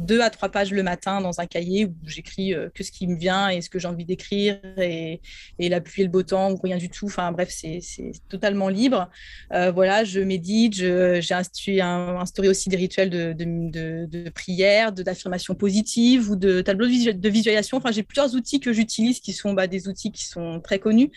deux 0.00 0.20
à 0.20 0.30
trois 0.30 0.48
pages 0.48 0.72
le 0.72 0.82
matin 0.82 1.20
dans 1.20 1.40
un 1.40 1.46
cahier 1.46 1.86
où 1.86 1.94
j'écris 2.04 2.54
euh, 2.54 2.68
que 2.74 2.82
ce 2.82 2.90
qui 2.90 3.06
me 3.06 3.16
vient 3.16 3.48
et 3.48 3.60
ce 3.60 3.70
que 3.70 3.78
j'ai 3.78 3.88
envie 3.88 4.04
d'écrire 4.04 4.58
et, 4.78 5.20
et 5.58 5.68
la 5.68 5.80
pluie 5.80 6.02
et 6.02 6.04
le 6.04 6.10
beau 6.10 6.22
temps 6.22 6.52
ou 6.52 6.56
rien 6.56 6.78
du 6.78 6.88
tout. 6.88 7.06
Enfin 7.06 7.30
bref, 7.32 7.50
c'est 7.50 7.80
totalement 8.28 8.68
libre. 8.68 9.08
Euh, 9.52 9.70
voilà, 9.70 10.04
je 10.04 10.20
médite, 10.20 10.74
j'ai 10.74 11.34
instauré, 11.34 12.48
aussi 12.48 12.68
des 12.68 12.76
rituels 12.76 13.10
de, 13.10 13.32
de, 13.32 14.06
de, 14.06 14.30
prière, 14.30 14.92
d'affirmation 14.92 15.54
positive 15.54 16.30
ou 16.30 16.36
de 16.36 16.60
tableau 16.60 16.86
de, 16.86 17.28
visualisation. 17.28 17.76
Enfin, 17.76 17.92
j'ai 17.92 18.02
plusieurs 18.02 18.34
outils 18.34 18.60
que 18.60 18.72
j'utilise 18.72 19.20
qui 19.20 19.32
sont 19.32 19.52
bah, 19.52 19.66
des 19.66 19.88
outils 19.88 20.12
qui 20.12 20.24
sont 20.24 20.60
très 20.60 20.78
connus 20.78 21.10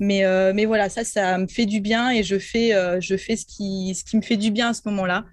Mais, 0.00 0.24
euh, 0.24 0.52
mais 0.54 0.64
voilà, 0.64 0.88
ça, 0.88 1.04
ça 1.04 1.38
me 1.38 1.46
fait 1.46 1.66
du 1.66 1.80
bien 1.80 2.10
et 2.10 2.22
je 2.22 2.38
fais, 2.38 2.74
euh, 2.74 3.00
je 3.00 3.16
fais 3.16 3.36
ce, 3.36 3.44
qui, 3.44 3.94
ce 3.94 4.04
qui 4.04 4.16
me 4.16 4.22
fait 4.22 4.36
du 4.36 4.50
bien 4.50 4.70
à 4.70 4.74
ce 4.74 4.82
moment-là. 4.86 5.24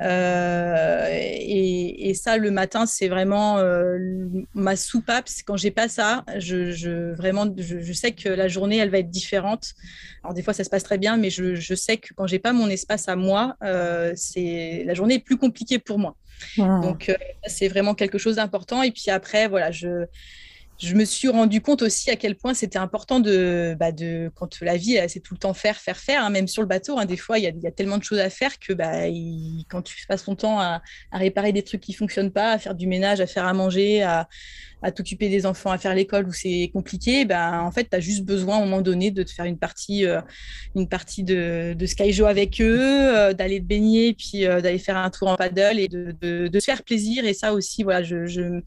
Euh, 0.00 1.08
et, 1.10 2.08
et, 2.08 2.14
ça, 2.14 2.36
le 2.38 2.50
matin, 2.50 2.86
c'est 2.86 3.08
vraiment 3.08 3.62
ma 4.54 4.76
soupape. 4.76 5.28
Quand 5.44 5.56
j'ai 5.56 5.70
pas 5.70 5.88
ça, 5.88 6.24
je, 6.38 6.70
je 6.72 7.14
vraiment, 7.14 7.46
je, 7.56 7.80
je, 7.80 7.92
sais 7.92 8.12
que 8.12 8.28
la 8.28 8.48
journée, 8.48 8.78
elle 8.78 8.90
va 8.90 8.98
être 8.98 9.10
différente. 9.10 9.74
Alors 10.22 10.34
des 10.34 10.42
fois, 10.42 10.54
ça 10.54 10.64
se 10.64 10.70
passe 10.70 10.82
très 10.82 10.98
bien, 10.98 11.16
mais 11.16 11.30
je, 11.30 11.54
je 11.54 11.74
sais 11.74 11.98
que 11.98 12.14
quand 12.14 12.26
j'ai 12.26 12.38
pas 12.38 12.52
mon 12.52 12.68
espace 12.68 13.08
à 13.08 13.16
moi, 13.16 13.56
c'est 14.14 14.82
la 14.84 14.94
journée 14.94 15.14
est 15.14 15.24
plus 15.24 15.36
compliquée 15.36 15.78
pour 15.78 15.98
moi. 15.98 16.16
Donc, 16.56 17.14
c'est 17.46 17.68
vraiment 17.68 17.94
quelque 17.94 18.18
chose 18.18 18.36
d'important. 18.36 18.82
Et 18.82 18.92
puis 18.92 19.10
après, 19.10 19.48
voilà, 19.48 19.70
je 19.70 20.06
je 20.78 20.94
me 20.94 21.04
suis 21.04 21.28
rendu 21.28 21.60
compte 21.60 21.82
aussi 21.82 22.10
à 22.10 22.16
quel 22.16 22.36
point 22.36 22.54
c'était 22.54 22.78
important 22.78 23.20
de, 23.20 23.76
bah 23.78 23.92
de, 23.92 24.30
quand 24.34 24.60
la 24.60 24.76
vie, 24.76 24.98
c'est 25.08 25.20
tout 25.20 25.34
le 25.34 25.38
temps 25.38 25.54
faire, 25.54 25.76
faire, 25.76 25.96
faire, 25.96 26.24
hein, 26.24 26.30
même 26.30 26.48
sur 26.48 26.62
le 26.62 26.68
bateau, 26.68 26.98
hein, 26.98 27.06
des 27.06 27.16
fois, 27.16 27.38
il 27.38 27.44
y, 27.44 27.66
a 27.66 27.70
tellement 27.70 27.98
de 27.98 28.04
choses 28.04 28.18
à 28.18 28.30
faire 28.30 28.58
que 28.58 28.72
bah, 28.72 29.08
quand 29.68 29.82
tu 29.82 30.06
passes 30.06 30.24
ton 30.24 30.34
temps 30.34 30.60
à, 30.60 30.82
à, 31.10 31.18
réparer 31.18 31.52
des 31.52 31.62
trucs 31.62 31.80
qui 31.80 31.92
fonctionnent 31.92 32.32
pas, 32.32 32.52
à 32.52 32.58
faire 32.58 32.74
du 32.74 32.86
ménage, 32.86 33.20
à 33.20 33.26
faire 33.26 33.46
à 33.46 33.52
manger, 33.52 34.02
à, 34.02 34.28
à 34.86 34.92
t'occuper 34.92 35.28
des 35.28 35.46
enfants, 35.46 35.72
à 35.72 35.78
faire 35.78 35.96
l'école 35.96 36.28
où 36.28 36.32
c'est 36.32 36.70
compliqué, 36.72 37.24
ben, 37.24 37.58
en 37.60 37.72
fait, 37.72 37.88
tu 37.90 37.96
as 37.96 38.00
juste 38.00 38.24
besoin 38.24 38.54
à 38.54 38.58
un 38.58 38.64
moment 38.64 38.82
donné 38.82 39.10
de 39.10 39.24
te 39.24 39.32
faire 39.32 39.44
une 39.44 39.58
partie, 39.58 40.06
euh, 40.06 40.20
une 40.76 40.88
partie 40.88 41.24
de, 41.24 41.76
Skyjo 41.84 42.24
avec 42.24 42.60
eux, 42.60 42.78
euh, 42.80 43.32
d'aller 43.32 43.58
te 43.58 43.64
baigner, 43.64 44.14
puis 44.14 44.46
euh, 44.46 44.60
d'aller 44.60 44.78
faire 44.78 44.96
un 44.96 45.10
tour 45.10 45.26
en 45.26 45.34
paddle 45.34 45.80
et 45.80 45.88
de, 45.88 46.12
de, 46.20 46.60
se 46.60 46.64
faire 46.64 46.84
plaisir. 46.84 47.24
Et 47.24 47.34
ça 47.34 47.52
aussi, 47.52 47.82
voilà, 47.82 48.04
je, 48.04 48.26
je 48.26 48.60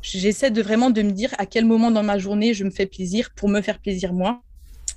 j'essaie 0.00 0.50
de 0.50 0.62
vraiment 0.62 0.88
de 0.88 1.02
me 1.02 1.10
dire 1.10 1.34
à 1.36 1.44
quel 1.44 1.66
moment 1.66 1.90
dans 1.90 2.02
ma 2.02 2.16
journée 2.16 2.54
je 2.54 2.64
me 2.64 2.70
fais 2.70 2.86
plaisir 2.86 3.28
pour 3.36 3.50
me 3.50 3.60
faire 3.60 3.78
plaisir 3.78 4.14
moi. 4.14 4.40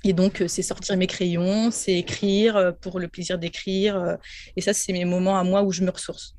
Et 0.02 0.14
donc, 0.14 0.42
c'est 0.46 0.62
sortir 0.62 0.96
mes 0.96 1.06
crayons, 1.06 1.70
c'est 1.70 1.92
écrire 1.92 2.72
pour 2.80 2.98
le 2.98 3.08
plaisir 3.08 3.38
d'écrire. 3.38 4.16
Et 4.56 4.62
ça, 4.62 4.72
c'est 4.72 4.94
mes 4.94 5.04
moments 5.04 5.38
à 5.38 5.44
moi 5.44 5.62
où 5.62 5.72
je 5.72 5.82
me 5.82 5.90
ressource. 5.90 6.36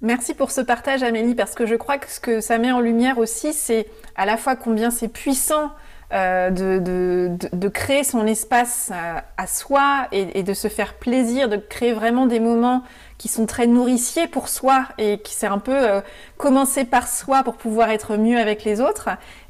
Merci 0.00 0.34
pour 0.34 0.50
ce 0.50 0.60
partage, 0.60 1.02
Amélie, 1.02 1.34
parce 1.34 1.54
que 1.54 1.66
je 1.66 1.74
crois 1.74 1.98
que 1.98 2.10
ce 2.10 2.20
que 2.20 2.40
ça 2.40 2.58
met 2.58 2.72
en 2.72 2.80
lumière 2.80 3.18
aussi, 3.18 3.52
c'est 3.52 3.86
à 4.16 4.26
la 4.26 4.36
fois 4.36 4.56
combien 4.56 4.90
c'est 4.90 5.08
puissant 5.08 5.72
euh, 6.12 6.50
de, 6.50 7.68
créer 7.68 8.04
son 8.04 8.26
espace 8.26 8.92
à, 8.92 9.24
à 9.36 9.46
soi 9.46 10.06
et, 10.12 10.38
et, 10.38 10.42
de 10.42 10.54
se 10.54 10.68
faire 10.68 10.94
plaisir, 10.94 11.48
de 11.48 11.56
créer 11.56 11.92
vraiment 11.92 12.26
des 12.26 12.38
moments 12.38 12.84
qui 13.18 13.28
sont 13.28 13.46
très 13.46 13.66
nourriciers 13.66 14.28
pour 14.28 14.48
soi 14.48 14.84
et 14.98 15.18
qui 15.18 15.34
c'est 15.34 15.46
un 15.46 15.58
peu 15.58 15.72
euh, 15.74 16.00
commencer 16.36 16.84
par 16.84 17.08
soi 17.08 17.42
pour 17.42 17.56
pouvoir 17.56 17.90
être 17.90 18.16
mieux 18.16 18.38
avec 18.38 18.64
les 18.64 18.80
autres. 18.80 19.08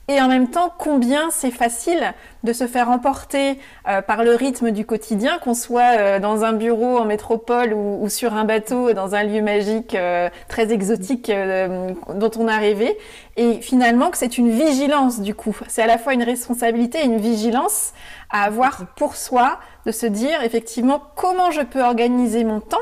Et 0.08 0.20
en 0.20 0.28
même 0.28 0.48
temps, 0.48 0.70
combien 0.76 1.30
c'est 1.30 1.50
facile 1.50 2.12
de 2.42 2.52
se 2.52 2.66
faire 2.66 2.90
emporter 2.90 3.58
euh, 3.88 4.02
par 4.02 4.22
le 4.22 4.34
rythme 4.34 4.70
du 4.70 4.84
quotidien, 4.84 5.38
qu'on 5.38 5.54
soit 5.54 5.96
euh, 5.96 6.18
dans 6.18 6.44
un 6.44 6.52
bureau 6.52 6.98
en 6.98 7.06
métropole 7.06 7.72
ou, 7.72 8.06
sur 8.10 8.34
un 8.34 8.44
bateau 8.44 8.92
dans 8.92 9.14
un 9.14 9.22
lieu 9.22 9.40
magique 9.40 9.94
euh, 9.94 10.28
très 10.48 10.72
exotique 10.72 11.32
dont 11.32 12.30
on 12.38 12.48
a 12.48 12.58
rêvé. 12.58 12.98
Et 13.38 13.62
finalement, 13.62 14.10
que 14.10 14.18
c'est 14.18 14.36
une 14.36 14.50
vigilance 14.50 15.20
du 15.20 15.34
coup. 15.34 15.56
C'est 15.68 15.82
à 15.82 15.86
la 15.86 15.96
fois 15.96 16.12
une 16.12 16.22
responsabilité 16.22 16.98
et 16.98 17.06
une 17.06 17.18
vigilance 17.18 17.94
à 18.28 18.42
avoir 18.42 18.84
pour 18.96 19.16
soi, 19.16 19.58
de 19.86 19.92
se 19.92 20.06
dire 20.06 20.42
effectivement 20.42 21.02
comment 21.14 21.50
je 21.50 21.62
peux 21.62 21.82
organiser 21.82 22.44
mon 22.44 22.60
temps 22.60 22.76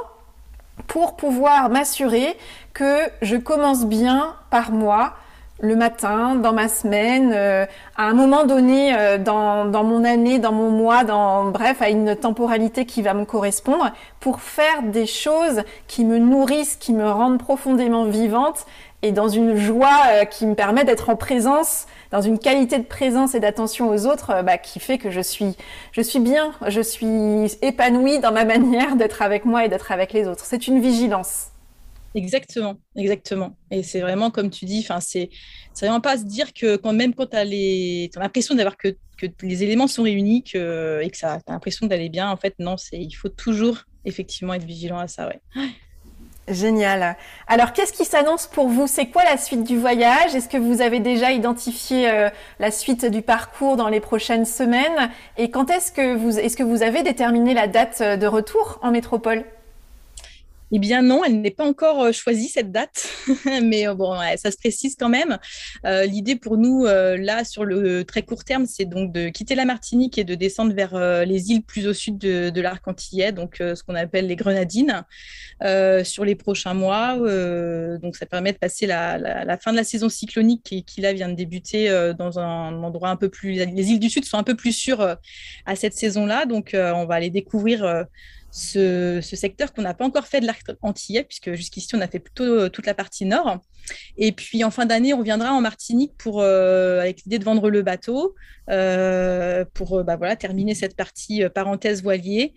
pour 0.88 1.14
pouvoir 1.14 1.70
m'assurer 1.70 2.36
que 2.74 2.98
je 3.20 3.36
commence 3.36 3.86
bien 3.86 4.34
par 4.50 4.72
moi, 4.72 5.14
le 5.62 5.76
matin, 5.76 6.34
dans 6.34 6.52
ma 6.52 6.68
semaine, 6.68 7.32
euh, 7.34 7.64
à 7.96 8.04
un 8.04 8.12
moment 8.12 8.44
donné 8.44 8.94
euh, 8.94 9.16
dans, 9.16 9.64
dans, 9.64 9.84
mon 9.84 10.04
année, 10.04 10.38
dans 10.38 10.52
mon 10.52 10.70
mois, 10.70 11.04
dans 11.04 11.44
bref, 11.46 11.80
à 11.80 11.88
une 11.88 12.14
temporalité 12.16 12.84
qui 12.84 13.00
va 13.00 13.14
me 13.14 13.24
correspondre, 13.24 13.92
pour 14.20 14.40
faire 14.40 14.82
des 14.82 15.06
choses 15.06 15.62
qui 15.86 16.04
me 16.04 16.18
nourrissent, 16.18 16.76
qui 16.76 16.92
me 16.92 17.08
rendent 17.08 17.38
profondément 17.38 18.04
vivante 18.04 18.66
et 19.02 19.12
dans 19.12 19.28
une 19.28 19.56
joie 19.56 20.00
euh, 20.10 20.24
qui 20.24 20.46
me 20.46 20.54
permet 20.54 20.84
d'être 20.84 21.10
en 21.10 21.16
présence, 21.16 21.86
dans 22.12 22.20
une 22.20 22.38
qualité 22.38 22.78
de 22.78 22.84
présence 22.84 23.34
et 23.34 23.40
d'attention 23.40 23.88
aux 23.88 24.06
autres, 24.06 24.30
euh, 24.30 24.42
bah, 24.42 24.58
qui 24.58 24.80
fait 24.80 24.98
que 24.98 25.10
je 25.10 25.20
suis, 25.20 25.56
je 25.90 26.00
suis 26.00 26.20
bien, 26.20 26.52
je 26.68 26.80
suis 26.80 27.58
épanouie 27.62 28.20
dans 28.20 28.32
ma 28.32 28.44
manière 28.52 28.96
d'être 28.96 29.22
avec 29.22 29.44
moi 29.44 29.64
et 29.64 29.68
d'être 29.68 29.92
avec 29.92 30.12
les 30.12 30.28
autres. 30.28 30.44
C'est 30.44 30.68
une 30.68 30.80
vigilance. 30.80 31.51
Exactement, 32.14 32.76
exactement. 32.94 33.56
Et 33.70 33.82
c'est 33.82 34.00
vraiment 34.00 34.30
comme 34.30 34.50
tu 34.50 34.66
dis, 34.66 34.80
enfin 34.80 35.00
c'est 35.00 35.30
vraiment 35.80 36.00
pas 36.00 36.18
se 36.18 36.24
dire 36.24 36.52
que 36.52 36.78
même 36.92 37.14
quand 37.14 37.28
tu 37.28 37.36
as 37.36 37.44
l'impression 37.44 38.54
d'avoir 38.54 38.76
que, 38.76 38.96
que, 39.16 39.26
les 39.42 39.62
éléments 39.62 39.86
sont 39.86 40.02
réunis 40.02 40.42
que, 40.42 41.00
et 41.02 41.10
que 41.10 41.16
ça 41.16 41.34
as 41.34 41.52
l'impression 41.52 41.86
d'aller 41.86 42.10
bien, 42.10 42.30
en 42.30 42.36
fait 42.36 42.54
non, 42.58 42.76
c'est 42.76 42.98
il 42.98 43.12
faut 43.12 43.30
toujours 43.30 43.84
effectivement 44.04 44.54
être 44.54 44.64
vigilant 44.64 44.98
à 44.98 45.08
ça, 45.08 45.28
ouais. 45.28 45.40
Génial. 46.48 47.16
Alors, 47.46 47.72
qu'est-ce 47.72 47.92
qui 47.92 48.04
s'annonce 48.04 48.48
pour 48.48 48.68
vous? 48.68 48.88
C'est 48.88 49.06
quoi 49.06 49.22
la 49.22 49.36
suite 49.36 49.62
du 49.62 49.78
voyage? 49.78 50.34
Est-ce 50.34 50.48
que 50.48 50.56
vous 50.56 50.82
avez 50.82 50.98
déjà 50.98 51.30
identifié 51.30 52.10
euh, 52.10 52.30
la 52.58 52.72
suite 52.72 53.06
du 53.06 53.22
parcours 53.22 53.76
dans 53.76 53.88
les 53.88 54.00
prochaines 54.00 54.44
semaines? 54.44 55.10
Et 55.38 55.52
quand 55.52 55.70
est-ce 55.70 55.92
que 55.92 56.16
vous 56.16 56.40
est-ce 56.40 56.56
que 56.56 56.64
vous 56.64 56.82
avez 56.82 57.04
déterminé 57.04 57.54
la 57.54 57.68
date 57.68 58.02
de 58.02 58.26
retour 58.26 58.80
en 58.82 58.90
métropole? 58.90 59.44
Eh 60.74 60.78
bien 60.78 61.02
non, 61.02 61.22
elle 61.22 61.42
n'est 61.42 61.50
pas 61.50 61.66
encore 61.66 62.02
euh, 62.02 62.12
choisie 62.12 62.48
cette 62.48 62.72
date, 62.72 63.06
mais 63.62 63.86
euh, 63.86 63.94
bon, 63.94 64.16
ça 64.36 64.50
se 64.50 64.56
précise 64.56 64.96
quand 64.98 65.10
même. 65.10 65.36
Euh, 65.84 66.06
L'idée 66.06 66.34
pour 66.34 66.56
nous, 66.56 66.86
là, 66.86 67.44
sur 67.44 67.64
le 67.64 68.04
très 68.04 68.22
court 68.22 68.44
terme, 68.44 68.64
c'est 68.64 68.86
donc 68.86 69.12
de 69.12 69.28
quitter 69.28 69.54
la 69.54 69.66
Martinique 69.66 70.16
et 70.16 70.24
de 70.24 70.34
descendre 70.34 70.72
vers 70.74 70.96
les 71.26 71.50
îles 71.50 71.62
plus 71.62 71.86
au 71.86 71.92
sud 71.92 72.16
de, 72.18 72.60
l'arc 72.60 72.86
antillais, 72.88 73.32
donc 73.32 73.56
ce 73.58 73.82
qu'on 73.82 73.94
appelle 73.94 74.26
les 74.26 74.36
Grenadines, 74.36 75.04
sur 76.04 76.24
les 76.24 76.34
prochains 76.34 76.74
mois. 76.74 77.16
donc 77.98 78.16
ça 78.16 78.26
permet 78.26 78.52
de 78.52 78.58
passer 78.58 78.86
la, 78.86 79.18
la, 79.18 79.44
la, 79.44 79.58
fin 79.58 79.72
de 79.72 79.76
la 79.76 79.84
saison 79.84 80.08
cyclonique 80.08 80.62
qui, 80.62 80.84
qui 80.84 81.00
là 81.00 81.12
vient 81.12 81.28
de 81.28 81.34
débuter 81.34 82.12
dans 82.18 82.38
un 82.38 82.82
endroit 82.82 83.10
un 83.10 83.16
peu 83.16 83.28
plus... 83.28 83.52
Les 83.52 83.90
îles 83.90 84.00
du 84.00 84.08
sud 84.08 84.24
sont 84.24 84.38
un 84.38 84.44
peu 84.44 84.56
plus 84.56 84.72
sûres 84.72 85.16
à 85.66 85.76
cette 85.76 85.94
saison-là, 85.94 86.46
donc 86.46 86.70
on 86.74 87.04
va 87.04 87.14
aller 87.14 87.30
découvrir 87.30 88.06
ce, 88.52 89.20
secteur 89.22 89.72
qu'on 89.72 89.82
n'a 89.82 89.94
pas 89.94 90.04
encore 90.04 90.26
fait 90.26 90.40
de 90.40 90.46
l'arc 90.46 90.70
antillais, 90.82 91.24
puisque 91.24 91.54
jusqu'ici, 91.54 91.96
on 91.96 92.00
a 92.00 92.06
fait 92.06 92.18
plutôt 92.18 92.44
euh, 92.44 92.68
toute 92.68 92.86
la 92.86 92.94
partie 92.94 93.24
nord. 93.24 93.58
Et 94.18 94.30
puis, 94.32 94.62
en 94.62 94.70
fin 94.70 94.84
d'année, 94.84 95.14
on 95.14 95.22
viendra 95.22 95.52
en 95.52 95.62
Martinique 95.62 96.12
pour, 96.18 96.42
euh, 96.42 97.00
avec 97.00 97.22
l'idée 97.24 97.38
de 97.38 97.44
vendre 97.44 97.70
le 97.70 97.82
bateau, 97.82 98.34
euh, 98.70 99.64
pour 99.72 100.04
bah, 100.04 100.16
voilà, 100.16 100.36
terminer 100.36 100.74
cette 100.74 100.94
partie 100.94 101.42
parenthèse 101.54 102.02
voilier. 102.02 102.52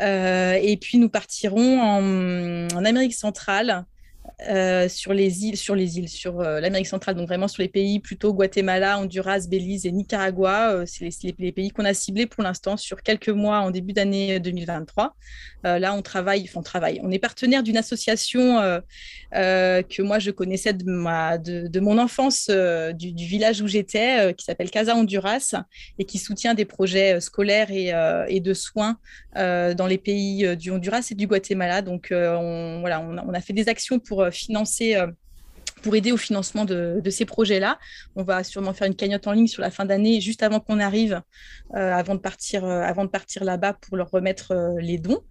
et 0.00 0.78
puis, 0.80 0.98
nous 0.98 1.10
partirons 1.10 1.80
en 1.80 2.84
Amérique 2.84 3.14
centrale 3.14 3.84
euh, 4.48 4.88
sur 4.88 5.12
les 5.12 5.44
îles, 5.44 5.56
sur 5.56 5.74
les 5.74 5.98
îles, 5.98 6.08
sur 6.08 6.40
euh, 6.40 6.60
l'Amérique 6.60 6.86
centrale, 6.86 7.14
donc 7.14 7.26
vraiment 7.28 7.48
sur 7.48 7.62
les 7.62 7.68
pays 7.68 8.00
plutôt 8.00 8.32
Guatemala, 8.32 8.98
Honduras, 8.98 9.46
Belize 9.48 9.86
et 9.86 9.92
Nicaragua. 9.92 10.72
Euh, 10.72 10.84
c'est 10.86 11.10
les, 11.38 11.52
pays 11.52 11.70
qu'on 11.70 11.84
a 11.84 11.94
ciblés 11.94 12.26
pour 12.26 12.42
l'instant 12.42 12.76
sur 12.76 13.02
quelques 13.02 13.28
mois 13.28 13.60
en 13.60 13.70
début 13.70 13.92
d'année 13.92 14.40
2023. 14.40 15.14
Euh, 15.66 15.78
là, 15.78 15.94
on 15.94 16.02
travaille, 16.02 16.48
on. 16.54 16.62
On 17.02 17.10
est 17.10 17.18
partenaire 17.18 17.62
d'une 17.62 17.76
association 17.76 18.60
que 19.32 20.02
moi 20.02 20.18
je 20.18 20.30
connaissais 20.30 20.72
de, 20.72 20.84
ma, 20.84 21.36
de 21.36 21.80
mon 21.80 21.98
enfance, 21.98 22.48
du, 22.48 23.12
du, 23.12 23.24
village 23.24 23.60
où 23.60 23.66
j'étais, 23.66 24.32
qui 24.34 24.44
s'appelle 24.44 24.70
Casa 24.70 24.94
Honduras 24.94 25.54
et 25.98 26.04
qui 26.04 26.18
soutient 26.18 26.54
des 26.54 26.64
projets 26.64 27.20
scolaires 27.20 27.70
et, 27.70 27.92
et 28.28 28.40
de 28.40 28.54
soins 28.54 28.98
dans 29.34 29.86
les 29.86 29.98
pays 29.98 30.56
du 30.56 30.70
Honduras 30.70 31.06
et 31.10 31.14
du 31.14 31.26
Guatemala. 31.26 31.82
Donc, 31.82 32.08
on, 32.12 32.78
voilà, 32.80 32.98
a, 33.32 33.40
fait 33.40 33.52
des 33.52 33.68
actions 33.68 33.98
pour 35.80 35.94
aider 35.94 36.12
au 36.12 36.16
financement 36.16 36.64
de, 36.64 37.02
ces 37.10 37.24
projets-là. 37.24 37.78
On 38.16 38.22
va 38.22 38.44
sûrement 38.44 38.72
faire 38.72 38.86
une 38.86 38.94
cagnotte 38.94 39.26
en 39.26 39.32
ligne 39.32 39.46
sur 39.46 39.62
la 39.62 39.70
fin 39.70 39.84
d'année, 39.84 40.20
juste 40.20 40.42
avant 40.42 40.60
qu'on 40.60 40.78
arrive, 40.78 41.22
euh, 41.74 41.92
avant 41.92 42.14
de 42.14 42.20
partir, 42.20 42.64
euh, 42.64 42.82
là-bas 43.40 43.74
pour 43.74 43.96
leur 43.96 44.10
remettre 44.10 44.52
euh, 44.52 44.80
les 44.80 44.98
dons. 44.98 45.22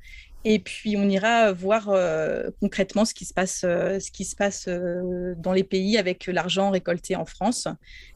Et 0.46 0.60
puis, 0.60 0.96
on 0.96 1.10
ira 1.10 1.52
voir 1.52 1.90
euh, 1.90 2.50
concrètement 2.62 3.04
ce 3.04 3.14
qui 3.14 3.26
se 3.26 3.34
passe, 3.34 3.62
euh, 3.66 4.00
ce 4.00 4.10
qui 4.10 4.24
se 4.24 4.38
passe 4.38 4.66
euh, 4.70 5.34
dans 5.38 5.52
les 5.52 5.66
pays 5.66 5.98
avec 5.98 6.28
l'argent 6.28 6.70
récolté 6.72 7.18
en 7.18 7.26
France. 7.26 7.68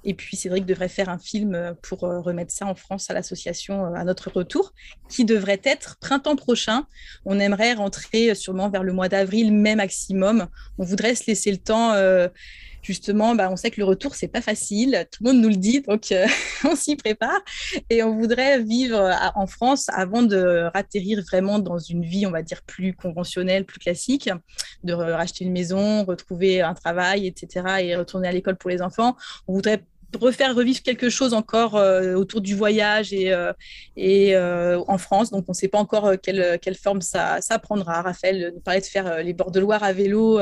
Et 0.06 0.14
puis, 0.14 0.38
Cédric 0.38 0.66
devrait 0.66 0.88
faire 0.88 1.10
un 1.10 1.20
film 1.20 1.76
pour 1.82 2.00
remettre 2.00 2.54
ça 2.54 2.66
en 2.66 2.76
France 2.76 3.10
à 3.10 3.14
l'association 3.14 3.94
à 3.94 4.04
notre 4.06 4.32
retour, 4.32 4.74
qui 5.10 5.26
devrait 5.26 5.62
être 5.66 5.98
printemps 6.00 6.38
prochain. 6.38 6.88
On 7.26 7.40
aimerait 7.40 7.74
rentrer 7.74 8.36
sûrement 8.36 8.70
vers 8.70 8.84
le 8.84 8.94
mois 8.94 9.10
d'avril, 9.10 9.54
mai 9.54 9.76
maximum. 9.76 10.48
On 10.78 10.86
voudrait 10.86 11.16
se 11.16 11.26
laisser 11.28 11.52
le 11.52 11.58
temps 11.58 11.94
justement, 12.84 13.34
bah, 13.34 13.50
on 13.52 13.56
sait 13.56 13.72
que 13.72 13.80
le 13.80 13.86
retour, 13.86 14.16
c'est 14.16 14.28
pas 14.28 14.42
facile. 14.42 15.08
Tout 15.12 15.24
le 15.24 15.32
monde 15.32 15.42
nous 15.42 15.50
le 15.50 15.56
dit, 15.56 15.82
donc 15.82 16.12
euh, 16.12 16.28
on 16.66 16.76
s'y 16.76 16.96
prépare. 16.96 17.42
Et 17.90 18.04
on 18.04 18.16
voudrait 18.16 18.62
vivre 18.62 19.12
en 19.36 19.48
France 19.48 19.88
avant 19.90 20.22
de 20.22 20.70
ratterrir 20.74 21.24
vraiment 21.24 21.60
dans 21.60 21.80
une 21.80 22.04
vie, 22.04 22.28
on 22.28 22.32
va 22.32 22.42
dire, 22.42 22.62
plus 22.64 22.94
conventionnelle, 22.94 23.66
plus 23.66 23.80
classique, 23.80 24.30
de 24.84 24.94
racheter 24.94 25.46
une 25.46 25.52
maison, 25.54 26.04
retrouver 26.04 26.62
un 26.62 26.74
travail, 26.74 27.26
etc. 27.26 27.66
et 27.82 27.96
retourner 27.96 28.28
à 28.28 28.32
l'école 28.32 28.58
pour 28.58 28.70
les 28.70 28.82
enfants. 28.82 29.16
On 29.48 29.54
voudrait 29.54 29.84
refaire 30.20 30.56
revivre 30.56 30.82
quelque 30.82 31.10
chose 31.10 31.34
encore 31.34 31.76
euh, 31.76 32.16
autour 32.16 32.42
du 32.42 32.56
voyage 32.56 33.14
et, 33.14 33.34
euh, 33.34 33.54
euh, 33.98 34.84
en 34.88 34.98
France. 34.98 35.32
Donc, 35.32 35.46
on 35.48 35.52
ne 35.52 35.56
sait 35.56 35.68
pas 35.68 35.80
encore 35.80 36.14
quelle, 36.22 36.60
quelle 36.62 36.76
forme 36.76 37.02
ça, 37.02 37.42
ça, 37.42 37.60
prendra. 37.60 38.02
Raphaël 38.02 38.52
nous 38.54 38.62
parlait 38.62 38.82
de 38.82 38.86
faire 38.86 39.24
les 39.24 39.34
bords 39.34 39.52
de 39.52 39.60
Loire 39.60 39.84
à 39.84 39.94
vélo, 39.94 40.40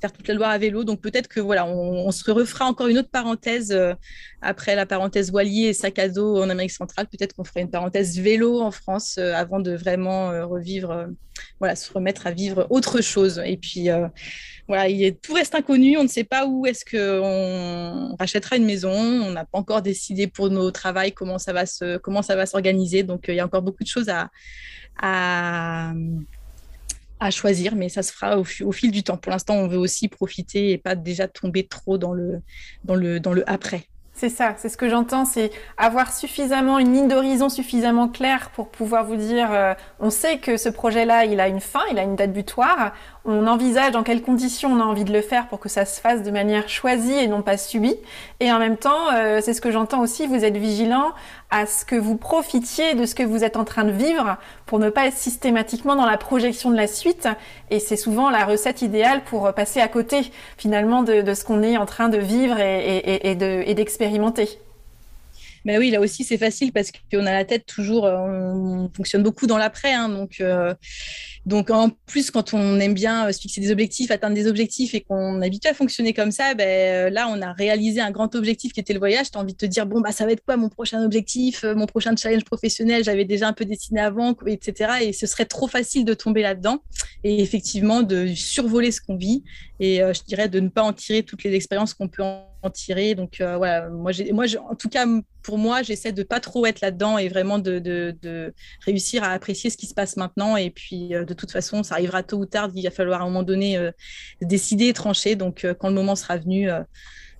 faire 0.00 0.12
toute 0.12 0.26
la 0.28 0.34
Loire 0.34 0.50
à 0.50 0.58
vélo. 0.58 0.84
Donc, 0.84 1.00
peut-être 1.00 1.28
que 1.28 1.40
voilà, 1.40 1.66
on, 1.66 2.10
se 2.10 2.30
refera 2.30 2.66
encore 2.66 2.88
une 2.88 2.98
autre 2.98 3.10
parenthèse 3.10 3.76
après 4.40 4.74
la 4.74 4.86
parenthèse 4.86 5.30
voilier 5.30 5.68
et 5.68 5.72
sac 5.72 5.98
à 5.98 6.08
dos 6.08 6.42
en 6.42 6.50
Amérique 6.50 6.72
centrale. 6.72 7.06
Peut-être 7.06 7.34
qu'on 7.34 7.44
fera 7.44 7.60
une 7.60 7.70
parenthèse 7.70 8.18
vélo 8.18 8.60
en 8.60 8.70
France 8.70 9.18
avant 9.18 9.60
de 9.60 9.72
vraiment 9.72 10.30
revivre, 10.48 11.08
voilà, 11.58 11.76
se 11.76 11.92
remettre 11.92 12.26
à 12.26 12.30
vivre 12.30 12.66
autre 12.70 13.00
chose. 13.00 13.42
Et 13.44 13.56
puis, 13.56 13.88
voilà, 14.68 14.88
il 14.88 15.02
est, 15.02 15.20
tout 15.20 15.32
reste 15.32 15.54
inconnu. 15.54 15.96
On 15.96 16.02
ne 16.02 16.08
sait 16.08 16.24
pas 16.24 16.46
où 16.46 16.66
est-ce 16.66 16.84
qu'on 16.84 18.14
rachètera 18.16 18.56
une 18.56 18.66
maison. 18.66 18.90
On 18.90 19.30
n'a 19.30 19.46
pas 19.46 19.58
encore 19.58 19.80
décidé 19.80 20.26
pour 20.26 20.50
nos 20.50 20.70
travails 20.70 21.12
comment 21.12 21.38
ça 21.38 21.54
va 21.54 21.64
se, 21.64 21.96
comment 21.96 22.20
ça 22.20 22.36
va 22.36 22.44
s'organiser. 22.44 23.02
Donc, 23.02 23.28
euh, 23.28 23.32
il 23.32 23.36
y 23.36 23.40
a 23.40 23.46
encore 23.46 23.62
beaucoup 23.62 23.82
de 23.82 23.88
choses 23.88 24.10
à, 24.10 24.30
à, 25.00 25.92
à 27.18 27.30
choisir, 27.30 27.74
mais 27.76 27.88
ça 27.88 28.02
se 28.02 28.12
fera 28.12 28.38
au, 28.38 28.44
au, 28.62 28.72
fil 28.72 28.90
du 28.90 29.02
temps. 29.02 29.16
Pour 29.16 29.32
l'instant, 29.32 29.54
on 29.54 29.68
veut 29.68 29.78
aussi 29.78 30.08
profiter 30.08 30.72
et 30.72 30.78
pas 30.78 30.94
déjà 30.94 31.28
tomber 31.28 31.66
trop 31.66 31.96
dans 31.96 32.12
le, 32.12 32.42
dans 32.84 32.94
le, 32.94 33.20
dans 33.20 33.32
le 33.32 33.48
après. 33.50 33.86
C'est 34.18 34.30
ça, 34.30 34.54
c'est 34.56 34.68
ce 34.68 34.76
que 34.76 34.88
j'entends, 34.88 35.24
c'est 35.24 35.52
avoir 35.76 36.12
suffisamment 36.12 36.80
une 36.80 36.92
ligne 36.92 37.06
d'horizon 37.06 37.48
suffisamment 37.48 38.08
claire 38.08 38.50
pour 38.50 38.68
pouvoir 38.68 39.04
vous 39.04 39.14
dire, 39.14 39.52
euh, 39.52 39.74
on 40.00 40.10
sait 40.10 40.38
que 40.38 40.56
ce 40.56 40.68
projet-là, 40.68 41.24
il 41.24 41.38
a 41.38 41.46
une 41.46 41.60
fin, 41.60 41.82
il 41.92 42.00
a 42.00 42.02
une 42.02 42.16
date 42.16 42.32
butoir, 42.32 42.94
on 43.30 43.46
envisage 43.46 43.92
dans 43.92 44.02
quelles 44.02 44.22
conditions 44.22 44.72
on 44.72 44.80
a 44.80 44.84
envie 44.84 45.04
de 45.04 45.12
le 45.12 45.20
faire 45.20 45.48
pour 45.48 45.60
que 45.60 45.68
ça 45.68 45.84
se 45.84 46.00
fasse 46.00 46.22
de 46.22 46.30
manière 46.30 46.68
choisie 46.70 47.12
et 47.12 47.26
non 47.28 47.42
pas 47.42 47.58
subie. 47.58 47.96
Et 48.40 48.50
en 48.50 48.58
même 48.58 48.78
temps, 48.78 49.12
euh, 49.14 49.40
c'est 49.42 49.52
ce 49.52 49.60
que 49.60 49.70
j'entends 49.70 50.00
aussi, 50.00 50.26
vous 50.26 50.46
êtes 50.46 50.56
vigilant 50.56 51.12
à 51.50 51.66
ce 51.66 51.84
que 51.84 51.94
vous 51.94 52.16
profitiez 52.16 52.94
de 52.94 53.04
ce 53.04 53.14
que 53.14 53.22
vous 53.22 53.44
êtes 53.44 53.56
en 53.56 53.64
train 53.64 53.84
de 53.84 53.90
vivre 53.90 54.38
pour 54.64 54.78
ne 54.78 54.88
pas 54.88 55.06
être 55.06 55.16
systématiquement 55.16 55.94
dans 55.94 56.06
la 56.06 56.16
projection 56.16 56.70
de 56.70 56.76
la 56.76 56.86
suite. 56.86 57.28
Et 57.70 57.80
c'est 57.80 57.96
souvent 57.96 58.30
la 58.30 58.46
recette 58.46 58.80
idéale 58.80 59.22
pour 59.24 59.52
passer 59.52 59.80
à 59.80 59.88
côté 59.88 60.32
finalement 60.56 61.02
de, 61.02 61.34
ce 61.34 61.44
qu'on 61.44 61.62
est 61.62 61.76
en 61.76 61.84
train 61.84 62.08
de 62.08 62.18
vivre 62.18 62.58
et, 62.58 63.34
d'expérimenter. 63.74 64.58
Mais 65.64 65.76
oui, 65.76 65.90
là 65.90 66.00
aussi, 66.00 66.24
c'est 66.24 66.38
facile 66.38 66.72
parce 66.72 66.90
qu'on 67.12 67.26
a 67.26 67.32
la 67.32 67.44
tête 67.44 67.66
toujours, 67.66 68.06
euh, 68.06 68.16
on 68.16 68.90
fonctionne 68.96 69.22
beaucoup 69.22 69.46
dans 69.46 69.58
l'après. 69.58 69.92
Hein, 69.92 70.08
donc, 70.08 70.40
euh, 70.40 70.72
donc, 71.46 71.70
en 71.70 71.90
plus, 72.06 72.30
quand 72.30 72.54
on 72.54 72.78
aime 72.80 72.94
bien 72.94 73.28
euh, 73.28 73.32
se 73.32 73.40
fixer 73.40 73.60
des 73.60 73.70
objectifs, 73.70 74.10
atteindre 74.10 74.34
des 74.34 74.46
objectifs 74.46 74.94
et 74.94 75.00
qu'on 75.00 75.40
est 75.40 75.46
habitué 75.46 75.70
à 75.70 75.74
fonctionner 75.74 76.12
comme 76.12 76.30
ça, 76.30 76.54
ben, 76.54 77.12
là, 77.12 77.28
on 77.30 77.40
a 77.40 77.52
réalisé 77.52 78.00
un 78.00 78.10
grand 78.10 78.34
objectif 78.34 78.72
qui 78.72 78.80
était 78.80 78.92
le 78.92 78.98
voyage. 78.98 79.30
Tu 79.30 79.38
as 79.38 79.40
envie 79.40 79.52
de 79.52 79.58
te 79.58 79.66
dire, 79.66 79.86
bon, 79.86 80.00
bah, 80.00 80.12
ça 80.12 80.26
va 80.26 80.32
être 80.32 80.44
quoi 80.44 80.56
mon 80.56 80.68
prochain 80.68 81.04
objectif, 81.04 81.64
mon 81.64 81.86
prochain 81.86 82.14
challenge 82.16 82.44
professionnel? 82.44 83.04
J'avais 83.04 83.24
déjà 83.24 83.48
un 83.48 83.52
peu 83.52 83.64
dessiné 83.64 84.00
avant, 84.00 84.34
etc. 84.46 84.92
Et 85.02 85.12
ce 85.12 85.26
serait 85.26 85.46
trop 85.46 85.68
facile 85.68 86.04
de 86.04 86.14
tomber 86.14 86.42
là-dedans 86.42 86.82
et 87.24 87.40
effectivement 87.40 88.02
de 88.02 88.28
survoler 88.34 88.90
ce 88.92 89.00
qu'on 89.00 89.16
vit 89.16 89.42
et 89.80 89.98
je 89.98 90.22
dirais 90.24 90.48
de 90.48 90.60
ne 90.60 90.68
pas 90.68 90.82
en 90.82 90.92
tirer 90.92 91.22
toutes 91.22 91.44
les 91.44 91.54
expériences 91.54 91.94
qu'on 91.94 92.08
peut 92.08 92.22
en 92.62 92.70
tirer. 92.70 93.14
Donc 93.14 93.40
euh, 93.40 93.56
voilà, 93.56 93.88
moi, 93.88 94.12
moi 94.32 94.44
en 94.70 94.74
tout 94.74 94.88
cas, 94.88 95.06
pour 95.42 95.58
moi, 95.58 95.82
j'essaie 95.82 96.12
de 96.12 96.22
pas 96.22 96.40
trop 96.40 96.66
être 96.66 96.80
là-dedans 96.80 97.18
et 97.18 97.28
vraiment 97.28 97.58
de, 97.58 97.78
de, 97.78 98.54
réussir 98.84 99.22
à 99.22 99.28
apprécier 99.28 99.70
ce 99.70 99.76
qui 99.76 99.86
se 99.86 99.94
passe 99.94 100.16
maintenant. 100.16 100.56
Et 100.56 100.70
puis, 100.70 101.14
euh, 101.14 101.24
de 101.28 101.34
toute 101.34 101.52
façon, 101.52 101.82
ça 101.82 101.94
arrivera 101.94 102.22
tôt 102.22 102.38
ou 102.38 102.46
tard. 102.46 102.70
Il 102.74 102.82
va 102.84 102.90
falloir 102.90 103.20
à 103.20 103.24
un 103.24 103.26
moment 103.26 103.42
donné 103.42 103.76
euh, 103.76 103.90
décider 104.40 104.88
et 104.88 104.92
trancher. 104.92 105.36
Donc, 105.36 105.66
quand 105.78 105.88
le 105.88 105.94
moment 105.94 106.16
sera 106.16 106.36
venu, 106.36 106.68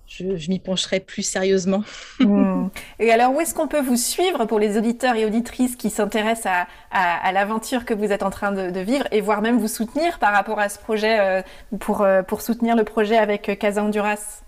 je, 0.07 0.49
m'y 0.49 0.59
pencherai 0.59 0.99
plus 0.99 1.23
sérieusement. 1.23 1.83
Hmm. 2.19 2.67
Et 2.99 3.11
alors, 3.11 3.33
où 3.33 3.41
est-ce 3.41 3.53
qu'on 3.53 3.67
peut 3.67 3.81
vous 3.81 3.97
suivre 3.97 4.45
pour 4.45 4.59
les 4.59 4.77
auditeurs 4.77 5.15
et 5.15 5.25
auditrices 5.25 5.75
qui 5.75 5.89
s'intéressent 5.89 6.65
à, 6.91 7.31
l'aventure 7.31 7.85
que 7.85 7.93
vous 7.93 8.11
êtes 8.11 8.23
en 8.23 8.29
train 8.29 8.51
de, 8.51 8.79
vivre 8.79 9.07
et 9.11 9.21
voire 9.21 9.41
même 9.41 9.57
vous 9.57 9.67
soutenir 9.67 10.19
par 10.19 10.33
rapport 10.33 10.59
à 10.59 10.69
ce 10.69 10.79
projet, 10.79 11.43
pour, 11.79 12.05
pour 12.27 12.41
soutenir 12.41 12.75
le 12.75 12.83
projet 12.83 13.17
avec 13.17 13.57
Casa 13.59 13.83
Honduras? 13.83 14.41